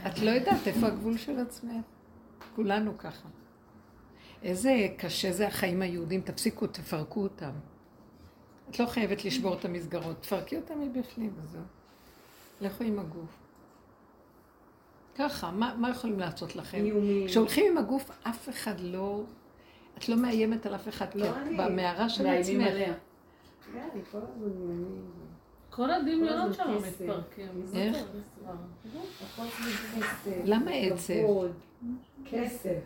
[0.07, 1.85] את לא יודעת איפה הגבול של עצמך.
[2.55, 3.29] כולנו ככה.
[4.43, 7.51] איזה קשה זה החיים היהודים, תפסיקו, תפרקו אותם.
[8.69, 11.61] את לא חייבת לשבור את המסגרות, תפרקי אותם מבפנים וזהו.
[12.61, 13.37] לכו עם הגוף.
[15.15, 16.85] ככה, מה, מה יכולים לעשות לכם?
[17.27, 19.23] כשהולכים עם הגוף, אף אחד לא...
[19.97, 21.57] את לא מאיימת על אף אחד, לא כי את.
[21.57, 22.71] במערה של מאיימים עצמך.
[22.71, 22.93] עליה.
[25.77, 26.77] כל הדמיונות שם.
[26.87, 27.65] מתפרקים.
[27.75, 27.97] איך?
[30.45, 31.13] למה עצב?
[32.25, 32.79] כסף.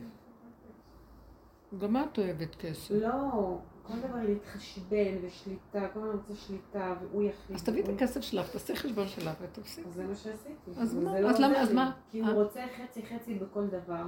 [1.80, 2.92] גם את אוהבת כסף.
[2.92, 7.60] לא, כל דבר להתחשבן ושליטה, כל הזמן רוצה שליטה, והוא יחליט.
[7.60, 9.88] אז תביאי את הכסף שלך, תעשי חשבון שלך ותפסיק.
[9.88, 10.72] אז זה מה שעשיתי.
[10.82, 11.20] אז מה?
[11.20, 11.92] לא אז למה- אז מה?
[12.12, 12.28] כי אה?
[12.32, 14.04] הוא רוצה חצי חצי בכל דבר.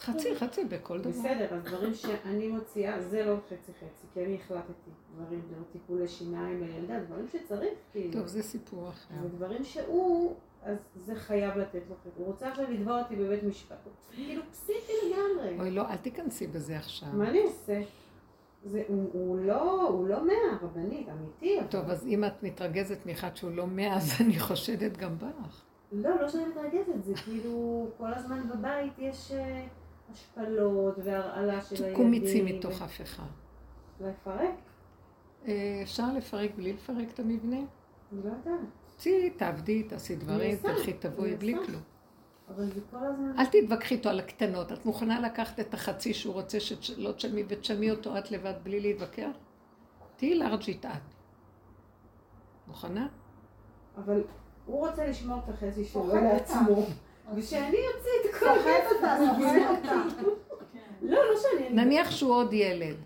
[0.00, 1.10] חצי חצי בכל דבר.
[1.10, 4.90] בסדר, אז דברים שאני מוציאה, זה לא חצי חצי, כי אני החלטתי.
[5.16, 8.12] דברים, זה לא טיפולי שיניים לילדה, דברים שצריך, כאילו.
[8.12, 9.14] טוב, זה סיפור אחר.
[9.24, 12.12] ודברים שהוא, אז זה חייב לתת לו חלק.
[12.16, 13.76] הוא רוצה עכשיו לתבוע אותי בבית משפט.
[14.12, 15.60] כאילו פסיכי לגמרי.
[15.60, 17.08] אוי, לא, אל תיכנסי בזה עכשיו.
[17.12, 17.80] מה אני עושה?
[18.64, 21.58] זה, הוא, הוא לא, הוא לא מאה, רבנית, אמיתי.
[21.60, 25.62] אבל- טוב, אז אם את מתרגזת מאחד שהוא לא מאה, אז אני חושדת גם בך.
[25.92, 29.66] לא, לא שאני מתרגזת, זה כאילו, כל הזמן בבית יש אה,
[30.12, 31.94] השפלות והרעלה של הילדים.
[31.94, 33.26] תקומי צי מתוך אף אחד.
[34.00, 34.54] לפרק?
[35.46, 37.56] אה, אפשר לפרק בלי לפרק את המבנה?
[37.56, 37.66] אני
[38.24, 38.68] לא יודעת.
[38.96, 41.54] צאי, תעבדי, תעשי דברים, תלכי, תבואי בלי.
[41.66, 41.82] כלום.
[42.48, 43.38] אבל זה כל הזמן...
[43.38, 44.72] אל תתווכחי איתו על הקטנות.
[44.72, 49.30] את מוכנה לקחת את החצי שהוא רוצה שלא תשלמי ותשלמי אותו את לבד בלי להתווכח?
[50.16, 51.14] תהיי לארג'ית את.
[52.66, 53.08] מוכנה?
[53.96, 54.22] אבל
[54.66, 56.86] הוא רוצה לשמור את החצי שלו אוכל לעצמו.
[57.36, 58.46] ושאני אוציא את כל.
[58.46, 59.16] סוחט אותה.
[61.02, 61.68] לא, לא שאני...
[61.68, 62.96] אני- נניח שהוא עוד ילד.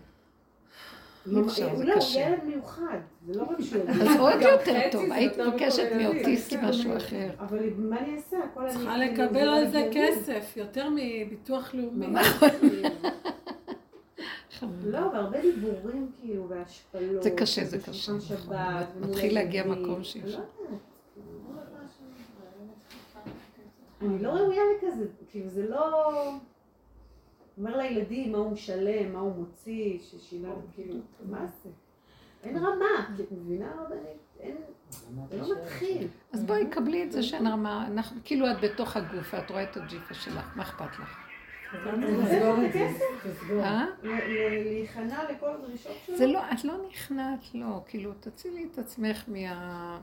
[1.25, 1.49] זה לא, הוא
[1.95, 2.19] קשה.
[2.19, 2.97] ילד מיוחד.
[3.27, 3.83] זה לא רק שהוא.
[3.89, 5.91] אז עוד יותר טוב, זה היית מבקשת.
[6.01, 7.29] מאוטיסט כן, משהו אחר.
[7.39, 8.37] אבל מה אני אעשה?
[8.51, 8.71] הכל אני...
[8.73, 10.11] צריכה כאילו, לקבל זה על זה הגיוני.
[10.11, 12.05] כסף, יותר מביטוח לאומי.
[14.83, 17.23] לא, והרבה דיבורים כאילו, והשפלות.
[17.23, 18.11] זה קשה, זה קשה,
[18.99, 19.63] מתחיל להגיע.
[19.63, 20.37] מקום שאי לא אפשר.
[20.37, 20.49] יודעת,
[24.01, 26.11] אני לא ראויה לכזה, כאילו זה לא...
[27.57, 30.95] אומר לילדים מה הוא משלם, מה הוא מוציא, ששילם, כאילו,
[31.29, 31.69] מה זה?
[32.43, 34.17] אין רמה, כי את מבינה רבנית?
[34.39, 34.55] אין,
[35.29, 36.07] זה לא מתחיל.
[36.33, 39.77] אז בואי, קבלי את זה שאין רמה, אנחנו, כאילו את בתוך הגוף ואת רואה את
[39.77, 41.17] הג'יפה שלך, מה אכפת לך?
[43.61, 43.85] אה?
[44.03, 46.17] ל- להיכנע לכל הדרישות שלו.
[46.17, 49.99] זה לא, את לא נכנעת, לא, כאילו, תצילי את עצמך מה...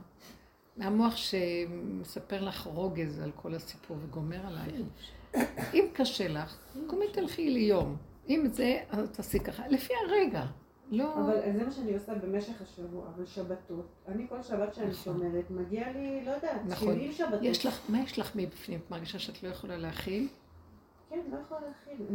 [0.77, 4.81] מהמוח שמספר לך רוגז על כל הסיפור וגומר עלייך.
[5.73, 6.57] אם קשה לך,
[6.87, 7.97] קומי תלכי לי יום.
[8.29, 10.45] אם זה, אז תעשי ככה, לפי הרגע.
[10.91, 11.13] לא...
[11.13, 15.03] אבל זה מה שאני עושה במשך השבוע, אבל שבתות, אני כל שבת שאני נכון.
[15.03, 16.95] שומרת, מגיע לי, לא יודעת, נכון.
[16.95, 17.39] 70 שבתות.
[17.41, 18.79] יש לך, מה יש לך מבפנים?
[18.85, 20.27] את מרגישה שאת לא יכולה להכיל?
[21.09, 22.05] כן, לא יכולה להכיל.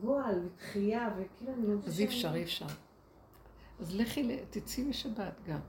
[0.00, 1.88] גועל ותחייה, וכאילו אני מרגישה...
[1.88, 2.66] אז אי אפשר, אי אפשר.
[3.80, 5.60] אז לכי, תצאי לשבת גם.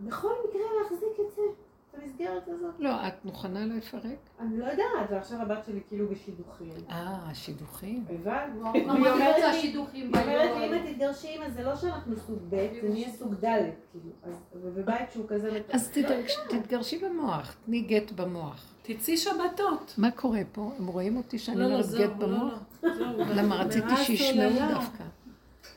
[0.00, 1.42] בכל מקרה להחזיק את זה,
[1.90, 2.74] את המסגרת הזאת.
[2.78, 4.18] לא, את מוכנה לפרק?
[4.40, 6.72] אני לא יודעת, ועכשיו הבת שלי כאילו בשידוכים.
[6.90, 8.04] אה, השידוכים.
[8.08, 8.52] הבנת?
[8.62, 10.66] הוא היא אומרת לי.
[10.66, 13.44] אם את תתגרשי אז זה לא שאנחנו סוג ב', זה נהיה סוג ד',
[13.92, 14.10] כאילו.
[14.22, 15.60] אז ובבית שהוא כזה...
[15.70, 18.64] אז לא תתגרש- תתגרשי במוח, תני גט במוח.
[18.82, 19.94] תצאי שבתות.
[19.98, 20.70] מה קורה פה?
[20.78, 22.58] הם רואים אותי שאני לא, לא, אומרת גט לא, במוח?
[22.82, 23.24] לא.
[23.34, 24.68] למה רציתי שישמעו.
[24.68, 25.04] דווקא.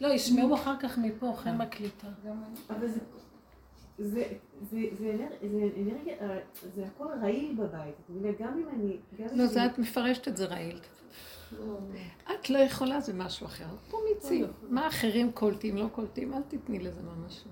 [0.01, 2.07] לא, ישמעו אחר כך מפה, אחרי מקליטה.
[2.69, 2.99] אבל זה...
[4.03, 4.23] זה,
[4.71, 6.37] זה, זה, אנר- זה אנרגיה, אה,
[6.75, 8.33] זה הכל רעיל בבית, את מבינה?
[8.39, 8.97] גם אם אני...
[9.19, 10.79] גם אם לא, אני- זה את מפרשת את זה רעיל.
[12.41, 13.65] את לא יכולה, זה משהו אחר.
[13.89, 14.43] פה מיצי.
[14.69, 17.43] מה אחרים קולטים, לא קולטים, אל תתני לזה ממש.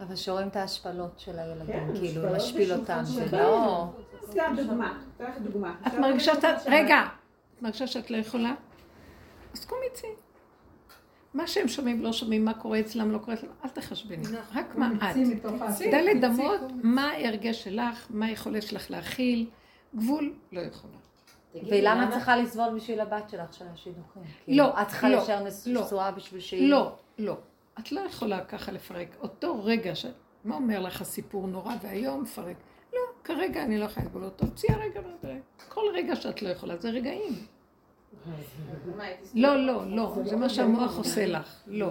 [0.00, 3.84] אבל שרואים את ההשפלות של הילדים, כן, כאילו, משפיל אותם, זה לא...
[4.30, 5.76] סתם דוגמה, אתן לך דוגמה.
[5.86, 6.44] את מרגישה שאת...
[6.66, 7.02] רגע!
[7.56, 8.54] את מרגישה שאת לא יכולה?
[9.54, 10.06] אז קומי צי.
[11.34, 14.22] מה שהם שומעים, לא שומעים, מה קורה אצלם, לא קורה אצלם, אל תחשבני.
[14.54, 15.16] רק מה את.
[15.90, 19.46] דלת אמות, מה ההרגש שלך, מה היכולת שלך להכיל,
[19.96, 20.92] גבול, לא יכולה.
[21.54, 24.22] ולמה למה- את צריכה לסבול בשביל הבת שלך של השידוכים?
[24.22, 25.82] לא, כאילו, את צריכה לא, להישאר לא.
[25.84, 26.70] נשואה בשביל שהיא...
[26.70, 27.36] לא, לא.
[27.78, 29.08] את לא יכולה ככה לפרק.
[29.20, 30.06] אותו רגע ש...
[30.44, 32.56] מה אומר לך הסיפור נורא ואיום, פרק.
[32.92, 34.46] לא, כרגע אני לא יכולה לסבול אותו.
[34.46, 35.40] תוציאי הרגע מהפרק.
[35.68, 37.32] כל רגע שאת לא יכולה, זה רגעים.
[39.34, 41.62] לא, לא, לא, זה מה שהמוח עושה לך.
[41.66, 41.90] לא.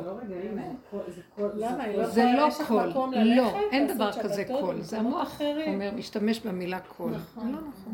[2.03, 3.15] זה לא לא לא קול.
[3.15, 4.81] לא, אין דבר כזה קול.
[4.81, 5.41] זה המוח.
[5.67, 7.11] אומר, משתמש במילה קול.
[7.11, 7.51] נכון.
[7.51, 7.93] לא נכון.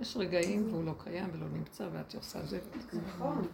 [0.00, 2.58] יש רגעים והוא לא קיים ולא נמצא ואת עושה זה.
[3.06, 3.46] נכון.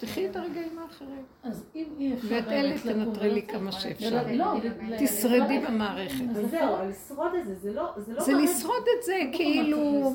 [0.00, 1.24] תחי את הרגעים האחרים.
[1.42, 2.28] אז אם אי אפשר...
[2.30, 4.26] ואת אלה תנטרלי ולצאת, כמה שאפשר.
[4.32, 4.54] לא,
[4.98, 6.24] תשרדי במערכת.
[6.36, 7.92] אז זהו, לשרוד את זה, זה לא...
[7.96, 10.12] זה לא לשרוד את זה, כאילו...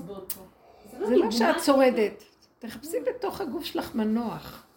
[0.91, 2.23] זה זה לא דוגמה שאת שורדת.
[2.59, 4.67] תחפשי בתוך הגוף שלך מנוח.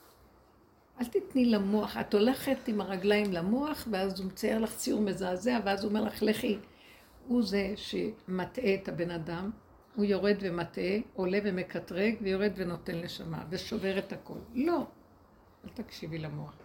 [1.00, 1.96] אל תתני למוח.
[1.96, 6.22] את הולכת עם הרגליים למוח, ואז הוא מצייר לך ציור מזעזע, ואז הוא אומר לך,
[6.22, 6.58] לכי.
[7.26, 9.50] הוא זה שמטעה את הבן אדם,
[9.96, 14.38] הוא יורד ומטעה, עולה ומקטרג, ויורד ונותן לשמה, ושובר את הכל.
[14.54, 14.86] לא.
[15.64, 16.56] אל תקשיבי למוח.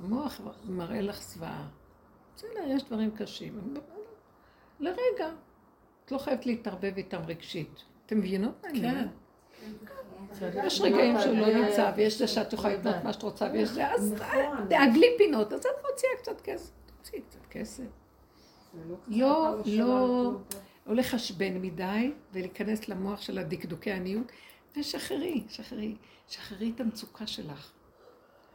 [0.00, 1.68] המוח מראה לך זוועה.
[2.36, 3.74] בסדר, יש דברים קשים.
[4.80, 5.30] לרגע.
[6.04, 7.84] את לא חייבת להתערבב איתם רגשית.
[8.06, 9.08] אתם מבינות מה אני אומרת?
[10.64, 13.90] יש רגעים שהוא לא נמצא, ויש זה שאת יכולה לבנות מה שאת רוצה, ויש זה,
[13.90, 14.66] אז נכון.
[14.68, 16.70] תעגלי פינות, אז את מוציאה קצת כסף.
[16.86, 17.84] תוציאי קצת כסף.
[19.08, 20.32] לא, לא,
[20.86, 24.32] לא לחשבן מדי, ולהיכנס למוח של הדקדוקי עניות,
[24.76, 25.96] ושחררי, שחררי,
[26.28, 27.72] שחררי את המצוקה שלך.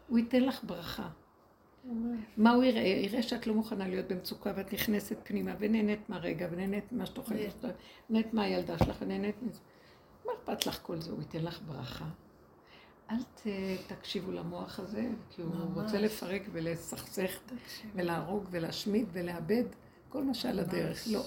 [0.08, 1.10] הוא ייתן לך ברכה.
[2.38, 2.82] מה הוא יראה?
[2.82, 7.66] יראה שאת לא מוכנה להיות במצוקה ואת נכנסת פנימה ונהנית מהרגע ונהנית ממה שאת אוכלת,
[8.10, 9.60] נהנית מהילדה שלך ונהנית מזה.
[10.26, 11.12] מה אכפת לך כל זה?
[11.12, 12.06] הוא ייתן לך ברכה.
[13.12, 13.48] אל ת,
[13.88, 15.84] תקשיבו למוח הזה, כי הוא ממש.
[15.84, 17.40] רוצה לפרק ולסכסך
[17.96, 19.64] ולהרוג ולהשמיד ולאבד
[20.10, 21.08] כל מה שעל הדרך.
[21.12, 21.22] לא.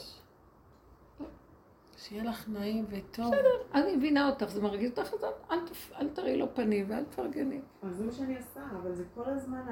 [2.01, 3.35] שיהיה לך נעים וטוב.
[3.75, 5.59] אני מבינה אותך, זה מרגיז אותך, אז אל,
[6.01, 7.61] אל תראי לו פנים ואל תפרגני.
[7.83, 9.63] אז זה מה שאני עושה, אבל זה כל הזמן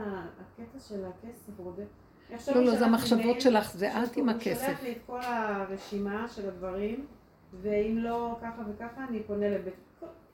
[0.41, 1.87] הקטע של הכסף רודף.
[2.31, 4.67] לא, הוא לא, זה המחשבות שלך, זה את עם הוא הכסף.
[4.67, 7.07] שלח לי את כל הרשימה של הדברים,
[7.61, 9.75] ואם לא ככה וככה, אני פונה לבית...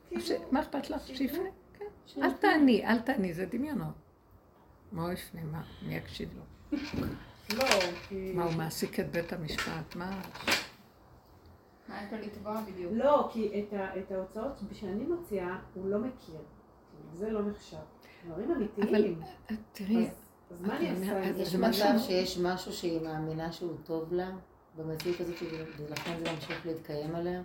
[0.09, 1.07] כאילו, מה אכפת לך?
[1.07, 1.27] שיפנה.
[1.27, 1.49] שיפנה.
[2.15, 2.23] כן.
[2.23, 3.95] אל תעני, אל תעני, זה דמיונות.
[4.93, 5.41] מה הוא יפנה?
[5.53, 5.63] מה?
[5.87, 6.79] מי יקשיב לו?
[7.59, 7.65] לא,
[8.09, 8.33] כי...
[8.35, 9.97] מה, הוא מעסיק את בית המשפט?
[9.97, 10.11] מה?
[10.11, 10.65] מה יש לו לתבוע בדיוק?
[12.93, 16.41] לא, כי את, ה, את ההוצאות שאני מוציאה, הוא לא מכיר.
[17.13, 17.77] זה לא נחשב.
[18.29, 19.21] דברים אמיתיים.
[19.73, 20.09] תראי,
[20.51, 21.43] אז, מה אני את עושה?
[21.43, 24.31] יש מצב שיש משהו שהיא מאמינה שהוא טוב לה,
[24.77, 25.37] במציאות הזאת,
[25.79, 27.43] ולכן זה ממשיך להתקיים עליה?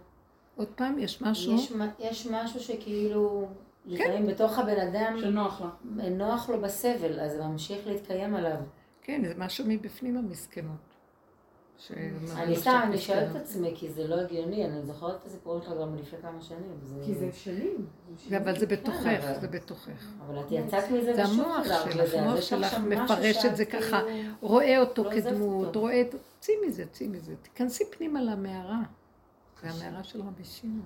[0.55, 1.55] עוד פעם, יש משהו?
[1.55, 3.49] יש, יש משהו שכאילו,
[3.85, 6.09] לפעמים בתוך הבן אדם, שנוח לה.
[6.09, 8.57] נוח לו בסבל, אז זה ממשיך להתקיים עליו.
[9.01, 10.88] כן, זה משהו מבפנים המסכנות.
[12.36, 13.41] אני לא סתם, אני שואלת את.
[13.41, 16.77] עצמי, כי זה לא הגיוני, אני זוכרת את הסיפורים שלך גם לפני כמה שנים.
[17.05, 17.86] כי זה שנים.
[18.37, 20.12] אבל זה בתוכך, כן, זה בתוכך.
[20.25, 23.66] אבל את יצאת מזה זה ושוב המוח חזרת שלך, לזה, המוח שלך מפרש את זה
[23.66, 24.01] כאילו- ככה,
[24.41, 25.75] רואה אותו לא כדמות.
[25.75, 26.16] רואה את...
[26.39, 27.36] צאי מזה, צאי מזה.
[27.41, 28.79] תיכנסי פנימה למערה.
[29.63, 30.82] זה המערה של רבי שמעון.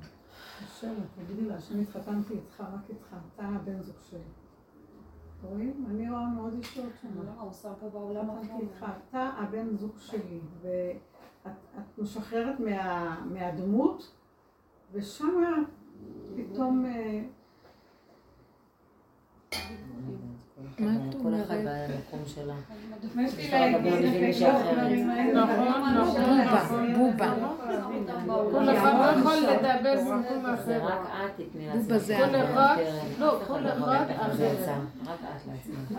[0.67, 0.93] השם,
[1.25, 4.19] תגידי לה שאני התחתנתי איתך, רק איתך, אתה הבן זוג שלי.
[5.43, 5.85] רואים?
[5.89, 7.07] אני רואה מאוד ישועות שם.
[7.25, 8.53] לא, הוא שם פה בעולם אחר.
[8.61, 10.97] איתך, אתה הבן זוג שלי, ואת
[11.79, 14.11] את משחררת מה, מהדמות,
[14.91, 15.57] ושמה
[16.35, 16.85] פתאום...
[20.79, 21.55] מה את כל אחד?
[21.57, 22.53] במקום שלה.
[23.25, 24.77] אפשר לדבר את שאחרת.
[24.77, 25.45] הדברים האלה.
[26.01, 27.33] נכון, בובה,
[28.25, 28.51] בובה.
[28.51, 30.85] כל אחד יכול לדבר במקום זה אחר.
[30.85, 31.97] רק את תתני בובה לעצמך.
[31.97, 32.75] זה כל את.
[33.19, 33.81] לא, כל לא אחד
[34.11, 34.69] אחרת.
[35.07, 35.91] רק את לעצמך.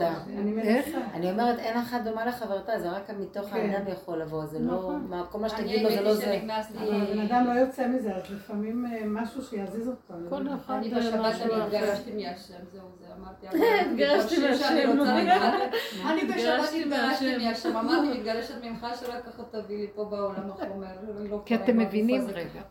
[0.00, 0.06] לא.
[0.38, 0.86] אני איך?
[0.86, 0.98] מנסה.
[1.14, 3.56] אני אומרת, אין אחת דומה לחברתה, זה רק מתוך כן.
[3.56, 5.06] העניין יכול לבוא, זה לא, נכון.
[5.10, 6.40] מה- כל מה שתגיד לו זה לא זה.
[6.80, 10.14] הבן אדם לא יוצא מזה, אז לפעמים אה, משהו שיזיז אותו.
[10.18, 10.54] לא כל.
[10.64, 11.94] אחד אני בשבת אני אחר.
[12.30, 13.46] התגרשתי מהשם, זהו, זה אמרתי.
[13.90, 14.74] התגרשתי מהשם.
[14.74, 15.94] להתגרש.
[16.10, 17.76] אני בשבת התגרשתי מהשם.
[17.76, 20.86] אמרתי, מתגרשת ממך שרק ככה תביא לי פה בעולם החומר.
[21.30, 22.62] לא כי אתם מבינים רגע.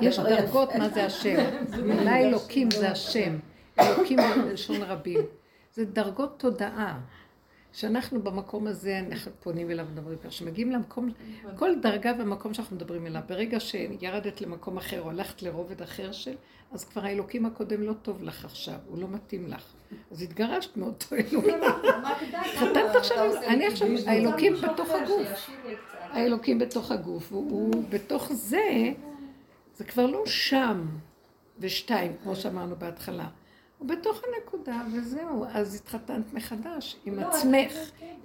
[0.00, 0.18] יש.
[0.18, 1.36] דרגות מה זה השם.
[1.98, 3.38] אולי אלוקים זה השם.
[3.80, 5.20] אלוקים זה בלשון רבים.
[5.74, 6.98] זה דרגות תודעה.
[7.72, 10.28] שאנחנו במקום הזה, אנחנו פונים אליו ומדברים ככה.
[10.28, 11.08] כשמגיעים למקום,
[11.56, 16.34] כל דרגה ומקום שאנחנו מדברים אליו, ברגע שירדת למקום אחר או הלכת לרובד אחר של,
[16.72, 19.72] אז כבר האלוקים הקודם לא טוב לך עכשיו, הוא לא מתאים לך.
[20.10, 21.60] אז התגרשת מאותו אלוקים.
[22.56, 25.50] חתמת עכשיו, אני עכשיו, האלוקים בתוך הגוף.
[26.00, 28.92] האלוקים בתוך הגוף, הוא בתוך זה,
[29.74, 30.86] זה כבר לא שם
[31.58, 33.28] ושתיים, כמו שאמרנו בהתחלה.
[33.78, 35.44] הוא בתוך הנקודה, וזהו.
[35.52, 37.72] אז התחתנת מחדש עם עצמך,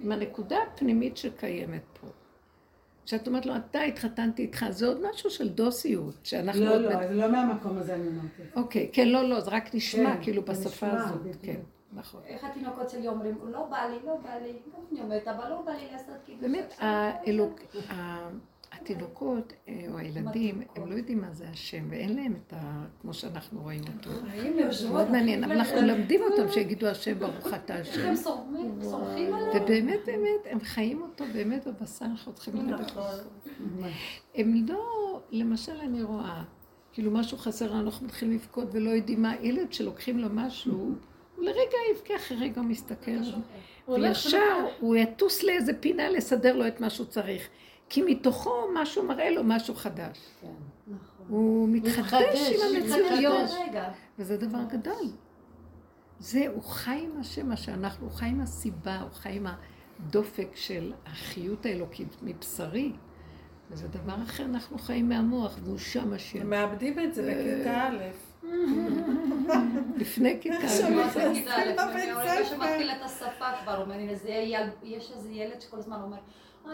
[0.00, 2.06] עם הנקודה הפנימית שקיימת פה.
[3.06, 6.64] כשאת אומרת לו, אתה התחתנתי איתך, זה עוד משהו של דוסיות, שאנחנו...
[6.64, 8.42] לא, עוד לא, מת- זה לא מהמקום הזה אני אמרתי.
[8.56, 11.36] אוקיי, כן, לא, לא, זה רק נשמע כן, כאילו בשפה נשמע, הזאת, בדיוק.
[11.42, 11.60] כן,
[11.92, 12.20] נכון.
[12.26, 15.62] איך התינוקות שלי אומרים, לא בא לי, לא בא לי, גם אני אומרת, אבל לא
[15.66, 16.40] בא לי לעשות קידוש.
[16.42, 16.88] באמת, עכשיו."
[17.26, 17.60] האלוק...
[18.80, 22.84] התינוקות אה, או הילדים, הם לא יודעים מה זה השם, ואין להם את ה...
[23.00, 24.10] כמו שאנחנו רואים אותו.
[24.70, 28.08] זה מאוד מעניין, אבל אנחנו מלמדים אותם שיגידו השם ברוך אתה השם.
[28.08, 29.62] הם סומכים עליו.
[29.62, 33.00] ובאמת, באמת, הם חיים אותו באמת בבשר, אנחנו צריכים ללמד אותו.
[34.34, 36.42] הם לא, למשל אני רואה,
[36.92, 40.94] כאילו משהו חסר, אנחנו מתחילים לבכות ולא יודעים מה, ילד שלוקחים לו משהו,
[41.36, 43.10] הוא לרגע יבכה, אחרי רגע הוא מסתכל,
[43.88, 47.48] וישר הוא יטוס לאיזה פינה לסדר לו את מה שהוא צריך.
[47.88, 50.18] כי מתוכו משהו מראה לו משהו חדש.
[51.28, 53.50] הוא מתחדש עם המציאויות.
[54.18, 55.10] וזה דבר גדול.
[56.18, 60.48] זה, הוא חי עם השם, מה שאנחנו, הוא חי עם הסיבה, הוא חי עם הדופק
[60.54, 62.92] של החיות האלוקית מבשרי.
[63.70, 66.40] וזה דבר אחר, אנחנו חיים מהמוח, והוא שם השם.
[66.40, 67.96] הם מאבדים את זה בכיתה א'.
[69.96, 70.56] לפני כיתה.
[70.56, 70.60] א'?
[74.82, 76.18] יש איזה ילד שכל הזמן אומר,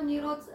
[0.00, 0.50] אני רוצ-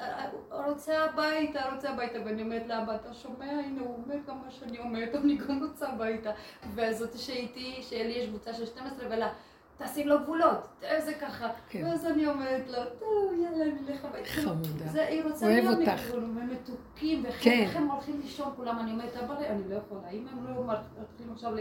[0.68, 3.46] רוצה הביתה, רוצה הביתה, ואני אומרת לאבא, אתה שומע?
[3.46, 6.32] הנה, הוא אומר גם מה שאני אומרת, אני גם רוצה הביתה.
[6.76, 9.30] וזאת שאיתי, שלי יש קבוצה של 12 ולה,
[9.78, 11.50] תשים לו גבולות, איזה ככה.
[11.70, 11.86] כן.
[11.86, 14.30] ואז אני אומרת לו, טוב, יאללה, נלך הביתה.
[14.30, 14.86] חמודה.
[14.92, 15.78] זה, היא רוצה להיות.
[16.08, 17.50] כאילו, הם מתוקים, כן.
[17.50, 21.34] ואיך הם הולכים לישון כולם, אני אומרת, אבל אני לא יכולה, אם הם לא מתחילים
[21.34, 21.52] עכשיו,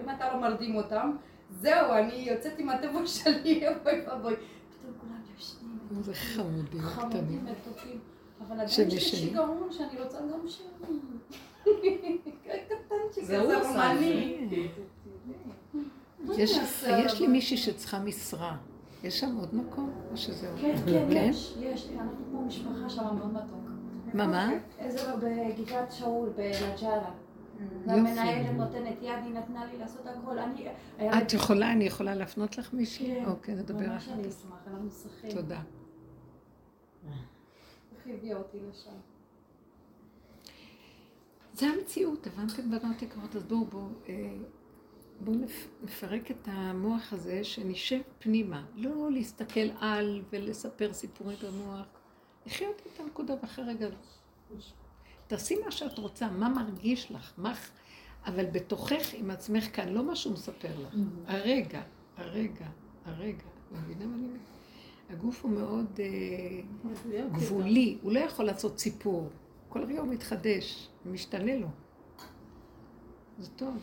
[0.00, 1.16] אם אתה לא מרדים אותם,
[1.50, 4.34] זהו, אני יוצאת עם הטבע שלי, אוי ואבוי.
[5.98, 7.44] איזה חמודים חמודים קטנים.
[7.44, 7.98] מתוקים.
[8.40, 9.20] אבל עדיין יש לי.
[9.20, 10.46] שיגעון שאני רוצה גם.
[12.68, 13.92] קטנצ'יק זה הוא עשה.
[16.38, 17.26] יש, לי?
[17.26, 18.56] מישהי שצריכה משרה.
[19.04, 19.90] יש שם עוד מקום?
[20.12, 20.56] או שזהו?
[20.60, 21.26] כן, כן, כן?
[21.30, 23.64] יש, יש, אנחנו כמו משפחה שם מאוד מתוק.
[24.14, 24.50] מה, מה?
[24.78, 27.10] איזה בגבעת שאול, בנג'ארה.
[27.60, 27.86] יופי.
[27.90, 30.38] והמנהלת נותנת יד, היא נתנה לי לעשות הכל.
[30.38, 30.66] אני...
[31.22, 33.06] את יכולה, אני יכולה להפנות לך מישהי?
[33.14, 33.24] כן.
[33.30, 34.28] אוקיי, נדבר ממש אני.
[34.28, 35.30] אשמח, אנחנו צריכים.
[35.30, 35.60] תודה.
[41.52, 43.36] זה המציאות, הבנתם בנות יקרות?
[43.36, 44.14] אז בואו, בואו, אה,
[45.20, 48.64] בואו נפ- נפרק את המוח הזה, שנשב פנימה.
[48.74, 51.86] לא להסתכל על ולספר סיפורים במוח.
[52.46, 53.88] לחיות את הנקודה ואחרי רגע.
[55.34, 57.54] תעשי מה שאת רוצה, מה מרגיש לך, מה...
[58.26, 60.94] אבל בתוכך עם עצמך כאן, לא מה שהוא מספר לך.
[61.26, 61.82] הרגע,
[62.16, 62.66] הרגע,
[63.04, 63.38] הרגע.
[63.38, 64.40] את מבינה מה אני אומרת?
[65.10, 66.60] הגוף הוא מאוד אה,
[67.32, 69.30] גבולי, הוא לא יכול לעשות סיפור.
[69.68, 71.66] כל רגע הוא מתחדש, משתנה לו.
[73.38, 73.76] זה טוב.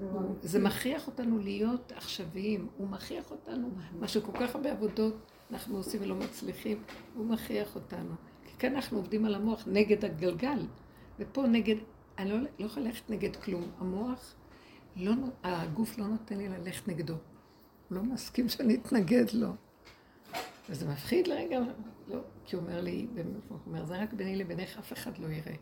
[0.00, 3.70] הוא- זה מכריח אותנו להיות עכשוויים, הוא מכריח אותנו,
[4.00, 5.14] מה שכל כך הרבה עבודות
[5.50, 6.82] אנחנו עושים ולא מצליחים,
[7.14, 8.14] הוא מכריח אותנו.
[8.44, 10.58] כי כאן אנחנו עובדים על המוח נגד הגלגל,
[11.18, 11.76] ופה נגד,
[12.18, 13.70] אני לא, לא יכולה ללכת נגד כלום.
[13.78, 14.34] המוח,
[14.96, 15.12] לא,
[15.42, 17.12] הגוף לא נותן לי ללכת נגדו.
[17.12, 19.48] הוא לא מסכים שאני אתנגד לו.
[20.70, 21.60] וזה מפחיד לרגע,
[22.08, 23.06] לא, כי הוא אומר לי,
[23.48, 25.54] הוא אומר, זה רק ביני לבינך, אף אחד לא יראה.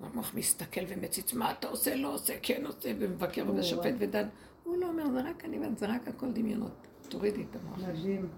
[0.00, 4.28] והמוח מסתכל ומציץ, מה אתה עושה, לא עושה, כן עושה, ומבקר ושופט ודן.
[4.64, 6.86] הוא לא אומר, זה רק אני זה רק הכל דמיונות.
[7.08, 7.78] תורידי את המוח.
[7.78, 8.28] מדהים.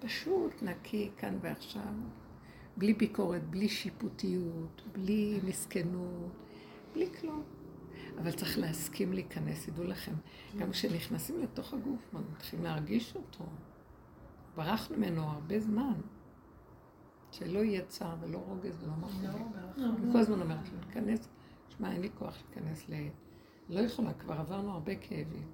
[0.00, 1.82] פשוט נקי כאן ועכשיו,
[2.76, 6.32] בלי ביקורת, בלי שיפוטיות, בלי מסכנות,
[6.94, 7.42] בלי כלום.
[8.18, 10.12] אבל צריך להסכים להיכנס, ידעו לכם.
[10.58, 13.44] גם כשנכנסים לתוך הגוף, מתחילים להרגיש אותו.
[14.56, 15.94] ברחנו ממנו הרבה זמן.
[17.30, 19.52] שלא יהיה צער ולא רוגז ולא מרחבים.
[19.76, 21.28] אני כל הזמן אומרת לו, להיכנס,
[21.68, 22.94] שמע, אין לי כוח להיכנס ל...
[23.68, 25.48] לא יכולה, כבר עברנו הרבה כאבים.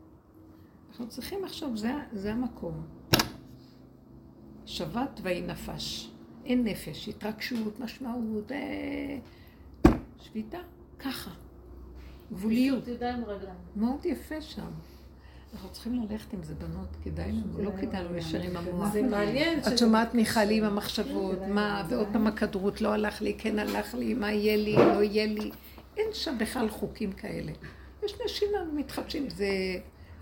[0.88, 2.86] אנחנו צריכים עכשיו, זה, זה המקום.
[4.66, 6.15] שבת ויהי נפש.
[6.46, 9.18] אין נפש, התרגשות, משמעות, אה...
[10.20, 10.58] שביתה,
[10.98, 11.30] ככה.
[12.32, 12.84] גבוליות.
[13.76, 14.70] מאוד יפה שם.
[15.54, 18.92] אנחנו צריכים ללכת עם זה, בנות, כדאי לנו, לא כדאי לנו להישאר עם המוח.
[18.92, 19.58] זה מעניין.
[19.58, 24.14] את שומעת מיכאלי עם המחשבות, מה, ועוד פעם הכדרות, לא הלך לי, כן הלך לי,
[24.14, 25.50] מה יהיה לי, לא יהיה לי.
[25.96, 27.52] אין שם בכלל חוקים כאלה.
[28.04, 29.48] יש נשים מתחדשים, זה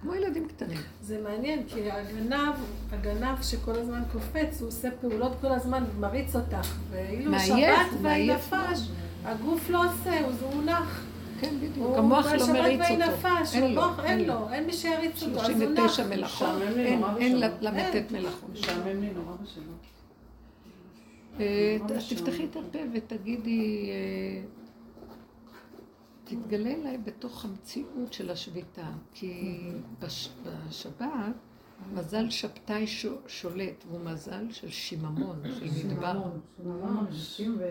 [0.05, 0.79] כמו ילדים קטנים.
[1.01, 2.55] זה מעניין, כי הגנב,
[2.93, 6.75] הגנב שכל הזמן קופץ, הוא עושה פעולות כל הזמן, מריץ אותך.
[6.91, 8.89] ואילו שבת והנפש,
[9.25, 11.05] הגוף לא עושה, הוא הוא נח.
[11.41, 11.87] כן, בדיוק.
[11.87, 13.01] הוא המוח לא מריץ אותו.
[13.01, 14.35] והנפש, אין לו, אין אין לו.
[14.35, 15.95] לו, אין מי שיריץ אותו, אז הוא נח.
[15.95, 16.49] 39 מלאכות,
[17.19, 17.41] אין-.
[17.61, 18.51] למתת מלאכות.
[18.53, 19.85] משעמם לי נורא בשבת.
[21.41, 21.77] אה,
[22.09, 24.64] תפתחי את הפה ותגידי, אה,
[26.25, 29.61] תתגלה אליי בתוך המציאות של השביתה, כי
[30.01, 31.09] בש- בשבת
[31.95, 32.87] מזל שבתאי
[33.27, 36.13] שולט, והוא מזל של שיממון, של מדבר.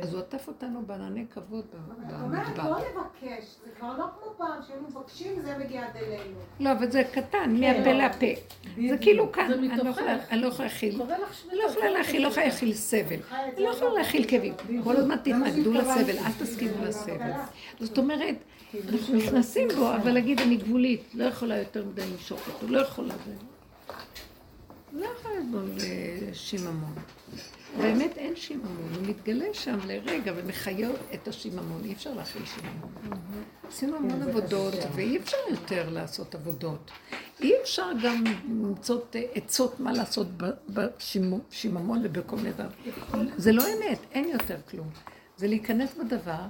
[0.01, 2.69] אז הוא עטף אותנו בענני כבוד ב- את אומרת במדבר.
[2.69, 6.39] לא לבקש, זה כבר לא כמו פעם שהיינו מבקשים, זה מגיע עד אלינו.
[6.59, 8.41] לא, אבל זה קטן, מהפה לפה.
[8.89, 9.89] זה כאילו כאן, אני לא.
[9.89, 11.01] יכולה- אני לא יכולה להכיל.
[11.01, 11.09] אני
[11.57, 13.15] לא יכולה להכיל, לא יכולה להכיל סבל.
[13.31, 14.53] אני לא יכולה להכיל כאבים.
[14.83, 17.31] כל הזמן תתנגדו לסבל, אל תסכימו לסבל.
[17.79, 18.35] זאת אומרת,
[18.93, 23.13] אנחנו נכנסים בו, אבל להגיד, אני גבולית, לא יכולה יותר מדי למשוך אותו, לא יכולה.
[24.93, 26.93] לא יכולה לסבול אה, שיממון.
[27.77, 32.91] באמת אין שיממון, הוא מתגלה שם לרגע ומחיה את השיממון, אי אפשר להכיל שיממון.
[33.67, 36.91] עשינו המון עבודות, ואי אפשר יותר לעשות עבודות.
[37.41, 40.27] אי אפשר גם למצוא אה, עצות מה לעשות
[40.69, 42.69] בשיממון ובכל מיני דבר.
[43.37, 44.89] זה לא אמת, אין יותר כלום.
[45.37, 46.45] זה להיכנס בדבר,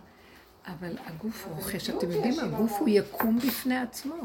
[0.67, 1.89] אבל הגוף רוכש.
[1.89, 4.15] אתם יודעים, הגוף הוא יקום בפני עצמו.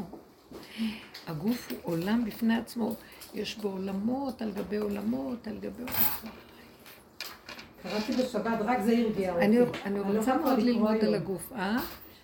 [1.27, 2.95] הגוף הוא עולם בפני עצמו.
[3.33, 6.35] יש בו עולמות על גבי עולמות על גבי עולמות.
[7.83, 9.45] קראתי בשבת, רק זה הרגיע אותי.
[9.45, 11.03] אני, לא רוצה יכולה מאוד ללמוד.
[11.03, 11.77] על הגוף, אה?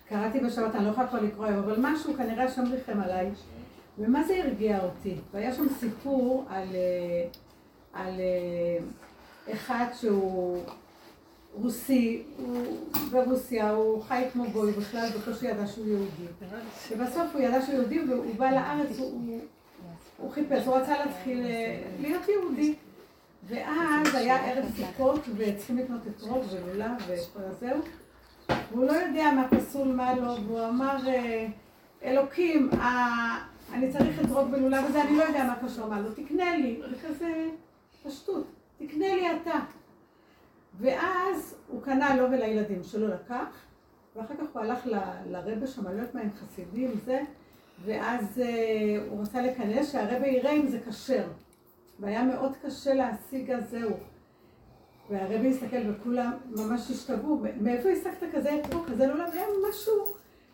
[0.08, 3.30] קראתי בשבת, אני לא יכולה כבר לקרוא היום, אבל משהו כנראה השם ריחם עליי.
[3.98, 5.14] ומה זה הרגיע אותי?
[5.32, 7.28] והיה שם סיפור על, אה,
[7.92, 8.84] על אה,
[9.52, 10.62] אחד שהוא
[11.54, 12.64] רוסי, הוא
[13.10, 16.46] ברוסיה, הוא חי כמו גוי, בכלל בקושי ידע שהוא יהודי.
[16.90, 19.40] ובסוף הוא ידע שהוא יהודי והוא בא לארץ, הוא,
[20.16, 22.74] הוא, חיפש, הוא רצה להתחיל אה, להיות יהודי.
[23.48, 27.80] ואז היה ערב סוכות וצריכים לקנות אתרוג ולולב וכל הזהו.
[28.48, 31.46] והוא לא יודע מה פסול, מה לא, והוא אמר, אה,
[32.02, 33.38] אלוקים, אה,
[33.72, 37.48] אני צריך אתרוג ולולב וזה, אני לא יודע מה קשור, מה לא, תקנה לי, בכזה
[38.02, 38.46] פשטות,
[38.78, 39.60] תקנה לי אתה.
[40.78, 43.46] ואז הוא קנה לו ולילדים שלו לקח,
[44.16, 44.86] ואחר כך הוא הלך
[45.26, 47.20] לרבה שם, אני לא יודעת מה הם חסידים, זה,
[47.84, 51.24] ואז אה, הוא רצה לקנא שהרבה יראה אם זה כשר.
[52.00, 53.96] והיה מאוד קשה להשיג אז זהו.
[55.10, 59.28] והרבי הסתכל וכולם ממש השתגעו, מאיפה השגת כזה אתרוג, כזה לולב?
[59.32, 60.06] היה משהו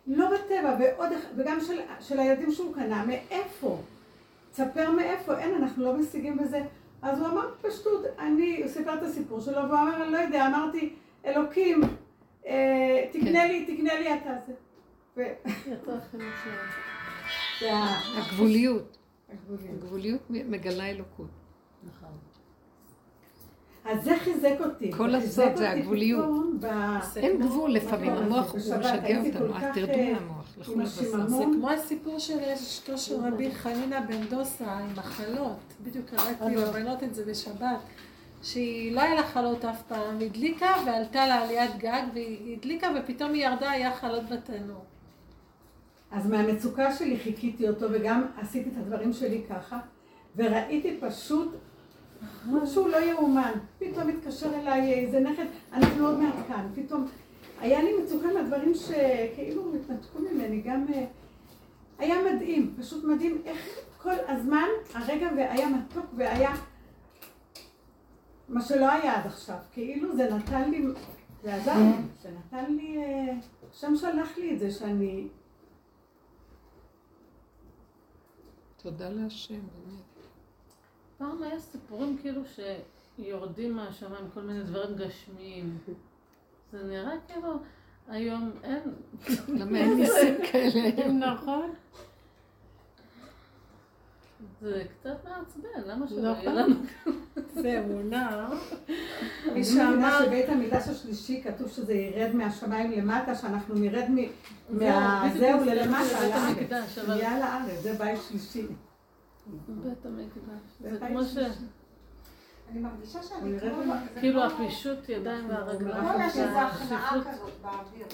[0.07, 3.79] לא בטבע, ועוד, וגם של, של הילדים שהוא קנה, מאיפה?
[4.51, 6.63] תספר מאיפה, אין, אנחנו לא משיגים בזה.
[7.03, 10.47] אז הוא אמר פשטות, אני, הוא סיפר את הסיפור שלו, והוא אמר, אני לא יודע,
[10.47, 10.95] אמרתי,
[11.27, 11.81] אלוקים,
[12.47, 14.53] אה, תקנה לי, תקנה לי אתה זה.
[15.17, 15.33] ו-
[18.17, 18.97] הגבוליות.
[19.33, 19.83] הגבוליות.
[19.83, 21.29] הגבוליות מגלה אלוקות.
[23.85, 24.93] אז זה חיזק אותי.
[24.93, 26.29] כל חיזק זה הגבוליות.
[27.17, 28.53] אין גבול לפעמים, המוח?
[28.53, 30.57] הוא משגע אותנו, אז תרדו אה, מהמוח.
[31.27, 31.45] זה.
[31.55, 35.59] כמו הסיפור של אשתו של רבי חנינא בן דוסה עם מחלות.
[35.83, 37.79] בדיוק קראתי לבנות את זה בשבת.
[38.43, 43.33] שהיא לא היה לה חלות אף פעם, היא הדליקה ועלתה לעליית גג והיא הדליקה ופתאום
[43.33, 44.85] היא ירדה, היה חלות בתנור.
[46.13, 49.81] אז מהמצוקה שלי חיכיתי אותו וגם עשיתי את הדברים שלי ככה,
[50.37, 51.55] וראיתי פשוט
[52.47, 53.53] משהו לא יאומן.
[53.79, 56.69] פתאום התקשר אליי איזה נכד, אנחנו עוד מעט כאן.
[56.75, 57.09] פתאום
[57.61, 60.87] היה לי מצוקה מהדברים שכאילו התנתקו ממני, גם...
[60.95, 61.05] אה,
[61.99, 66.55] היה מדהים, פשוט מדהים איך כל הזמן הרגע והיה מתוק והיה
[68.49, 69.57] מה שלא היה עד עכשיו.
[69.73, 70.85] כאילו זה נתן לי,
[71.43, 73.35] זה עזר לי, זה נתן לי, אה,
[73.71, 75.29] השם שלח לי את זה שאני
[78.83, 80.03] תודה להשם, באמת.
[81.19, 82.43] פעם היה סיפורים כאילו
[83.17, 85.79] שיורדים מהשמיים כל מיני דברים גשמיים.
[86.73, 87.59] זה נראה כאילו,
[88.09, 88.83] היום אין.
[89.49, 91.09] למה אין ניסים כאלה?
[91.33, 91.71] נכון.
[94.61, 96.55] זה קצת מעצבן, למה שלא יהיה נכון.
[96.55, 96.75] לנו?
[97.55, 98.51] זה אמונה.
[99.55, 104.09] מי שאמר, שבית המקדש השלישי כתוב שזה ירד מהשמיים למטה, שאנחנו נרד
[104.71, 106.99] מהזהו זה ללמטה, לארץ.
[107.09, 108.67] נהיה לארץ, זה בית שלישי.
[109.69, 110.63] בית המקדש.
[110.81, 111.37] זה כמו ש...
[112.71, 113.93] אני מרגישה שאני כמו...
[114.21, 115.97] כאילו הפישוט ידיים והרגליים.
[115.97, 117.11] כמו יש איזו הכנעה.
[117.21, 118.07] כזאת באוויר.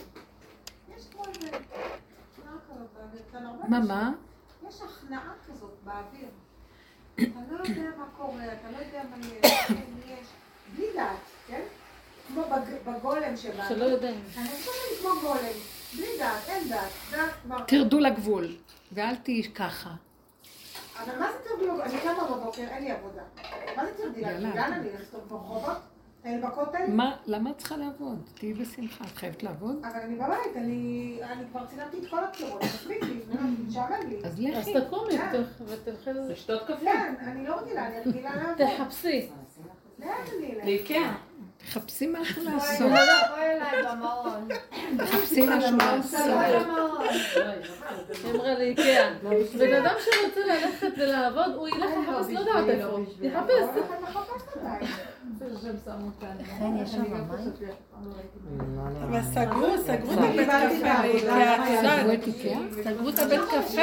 [0.96, 3.22] יש כמו איזה הכנעה כזאת באוויר.
[3.32, 4.12] כאן הרבה מה, מה?
[4.69, 6.28] יש הכנעה כזאת באוויר.
[7.16, 9.74] אתה לא יודע מה קורה, אתה לא יודע מה יש, כן,
[10.07, 10.27] יש.
[10.77, 11.16] בלי דעת,
[11.47, 11.62] כן?
[12.28, 13.69] כמו בג- בגולם שבא.
[13.69, 14.24] שלא יודעים.
[14.39, 15.53] אני חושבת כמו גולם.
[15.97, 16.90] בלי דעת, אין דעת.
[17.11, 17.65] דעת כבר...
[17.65, 18.57] תרדו לגבול,
[18.93, 19.90] ואל תהיי ככה.
[21.05, 21.82] אבל מה זה תרדי?
[21.82, 23.23] אני קמה בבוקר, אין לי עבודה.
[23.77, 24.23] מה זה תרדי?
[24.23, 25.77] לאן אני לכתוב ברחובות?
[26.24, 26.78] אין בכותל?
[26.89, 28.19] מה, למה את צריכה לעבוד?
[28.35, 29.05] תהיי בשמחה.
[29.05, 29.77] את חייבת לעבוד?
[29.85, 33.20] אבל אני בבית, אני אני כבר צילמתי את כל הבחירות, מספיק לי,
[33.69, 34.16] משעמם לי.
[34.24, 34.74] אז אז לכי.
[34.81, 35.43] תקומי כן.
[35.66, 36.32] ותלכי לזה.
[36.32, 36.74] לשתות קפה.
[36.81, 38.66] כן, אני לא רגילה, אני רגילה לעבוד.
[38.66, 39.28] תחפשי.
[39.99, 40.09] לאן
[40.39, 40.65] אני אלך?
[40.65, 41.15] לאיקאה.
[41.57, 42.89] תחפשי משהו לעשות.
[42.89, 44.49] בואי אליי במעון.
[44.99, 46.20] תחפשי משהו לעשות.
[46.61, 47.07] למעון.
[48.35, 49.15] אמרה לאיקאה.
[49.59, 52.99] בן אדם שרוצה ללכת ולעבוד, הוא ילך לחפש לא יודעת איפה.
[53.23, 53.82] יחפש.
[55.28, 56.26] אני מחפשת אותה.
[56.59, 57.24] כן, יש שם מים?
[59.02, 61.09] אבל סגרו, סגרו את הבית קפה
[62.84, 63.09] סגרו.
[63.09, 63.82] את הבית קפה.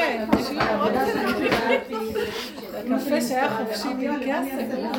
[2.77, 4.91] הקפה שהיה חופשי באיקאה סגרו.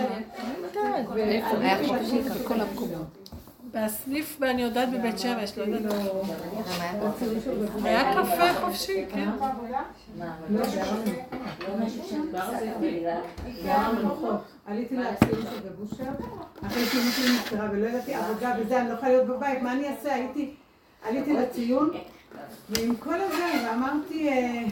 [1.60, 3.25] היה חופשי בכל המקומות.
[3.72, 5.92] בסניף, אני יודעת בבית שמש, לא יודעת.
[7.84, 9.28] היה קפה חופשי, כן.
[14.66, 16.04] עליתי לציון של בבושר,
[16.66, 19.88] אחרי שאימא שלי נפטרה ולא ידעתי עבודה וזה, אני לא יכולה להיות בבית, מה אני
[19.88, 20.14] אעשה?
[20.14, 20.54] הייתי,
[21.02, 21.90] עליתי לציון,
[22.70, 24.64] ועם כל הזה, ואמרתי, אה,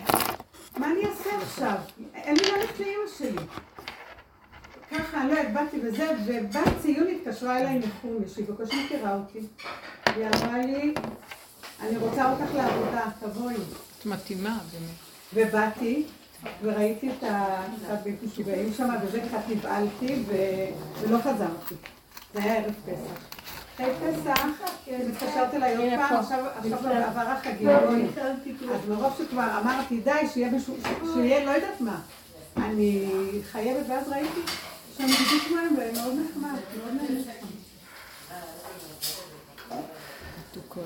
[0.76, 1.76] מה אני אעשה עכשיו?
[2.14, 3.46] אין לי מה ללכת לאימא שלי.
[4.94, 9.38] ככה, לא באתי וזה, ובת ציון התקשרה אליי מחומי, שהיא בקושי מכירה אותי,
[10.06, 10.94] והיא אמרה לי,
[11.80, 13.54] אני רוצה אותך לעבודה, תבואי.
[14.00, 15.48] את מתאימה, באמת.
[15.48, 16.04] ובאתי,
[16.62, 17.24] וראיתי את
[18.22, 21.74] משוגעים שם, וזה קצת נבהלתי, ו- ולא חזרתי.
[22.34, 23.24] זה היה ערב פסח.
[23.74, 24.44] אחרי פסח,
[24.86, 28.06] התקשרת אליי עוד פעם, עכשיו עכשיו עבר החגים, בואי.
[28.74, 32.00] אז מרוב שכבר אמרתי, די, שיהיה לא יודעת מה.
[32.56, 33.08] אני
[33.52, 34.40] חייבת, ואז ראיתי
[34.96, 37.24] שם בדיוק מה הם, ומאוד נחמד, מאוד נעים.
[40.50, 40.84] מתוקות.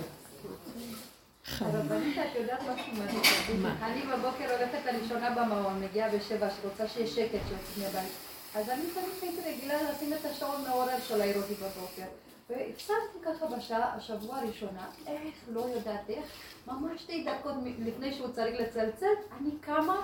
[3.82, 8.12] אני בבוקר הולכת לראשונה במעון, מגיעה בשבע, שרוצה שיהיה שקט שיוצאים מהבית.
[8.55, 12.06] אז אני תמיד הייתי רגילה לשים את השעון מעורר של העיר אותי בבוקר.
[12.51, 16.24] והפסקתי ככה בשעה, השבוע הראשונה, איך, לא יודעת איך,
[16.66, 19.97] ממש שתי דקות לפני שהוא צריך לצלצל, אני קמה,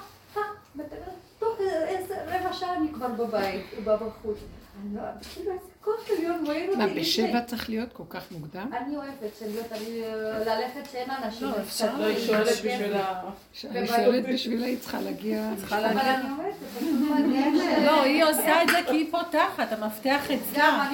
[1.39, 4.39] תוך איזה רבע שעה אני כבר בבית, הוא בא בחוץ.
[4.83, 5.03] אני לא,
[5.35, 6.79] כאילו איזה כוח עליון מעיר אותי.
[6.79, 8.71] מה, בשבע צריך להיות כל כך מוקדם?
[8.73, 10.03] אני אוהבת של להיות, אני
[10.47, 11.49] ללכת שאין אנשים.
[11.49, 13.23] לא, אפשר, לא, היא שואלת בשביל ה...
[13.65, 15.51] אני שואלת בשבילה, היא צריכה להגיע...
[15.69, 15.85] אבל.
[15.85, 16.55] אני אומרת.
[17.85, 20.89] לא, היא עושה את זה כי היא פותחת, המפתח אצלה.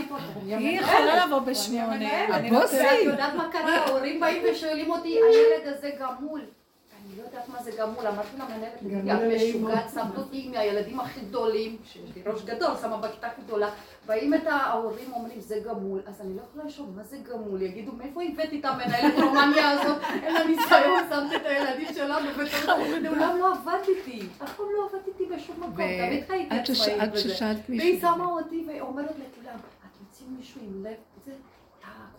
[0.47, 2.27] היא יכולה לבוא בשמונה.
[2.37, 2.81] אני הבוסית.
[2.81, 3.77] ואת יודעת מה קרה?
[3.77, 6.41] ההורים באים ושואלים אותי, הילד הזה גמול.
[7.11, 11.01] אני לא יודעת מה זה גמול, אמרתי למנהלת, תגידי, את משוגעת, שמת אותי עם הילדים
[11.01, 13.71] הכי גדולים, שיש לי ראש גדול, שמה בכיתה הכי גדולה,
[14.07, 17.63] באים את ההורים אומרים, זה גמול, אז אני לא יכולה לשאול, מה זה גמול?
[17.63, 20.03] יגידו, מאיפה הבאתי את המנהלת רומניה הזאת?
[20.25, 22.75] אין לה ניסיון, שמת את הילדים שלנו בתור...
[23.01, 27.35] לעולם לא עבדת איתי, אף פעם לא עבדתי איתי בשום מקום, תמיד חייתי עצמאית וזה.
[27.69, 28.01] והיא.
[28.01, 30.97] שמה אותי ואומרת לכולם, את רוצים מישהו עם לב?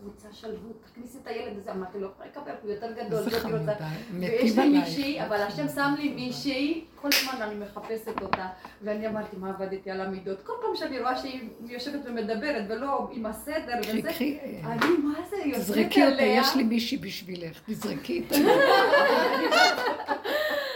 [0.03, 3.40] זה, הקבוצה שלוות, תכניסי את הילד הזה, אמרתי לו, יכולה לקבל, הוא יותר גדול, איזה.
[3.40, 3.73] חמודה,
[4.19, 4.69] ויש לי.
[4.69, 8.48] מישהי, אבל השם שם לי מישהי, כל הזמן אני מחפשת אותה,
[8.82, 10.41] ואני אמרתי, מה עבדתי על המידות?
[10.44, 14.10] כל פעם שאני רואה שהיא יושבת ומדברת, ולא עם הסדר וזה,
[14.65, 16.23] אני, מה זה, יוצאת תזרקי אותה.
[16.23, 18.36] יש לי מישהי בשבילך, תזרקי אותה.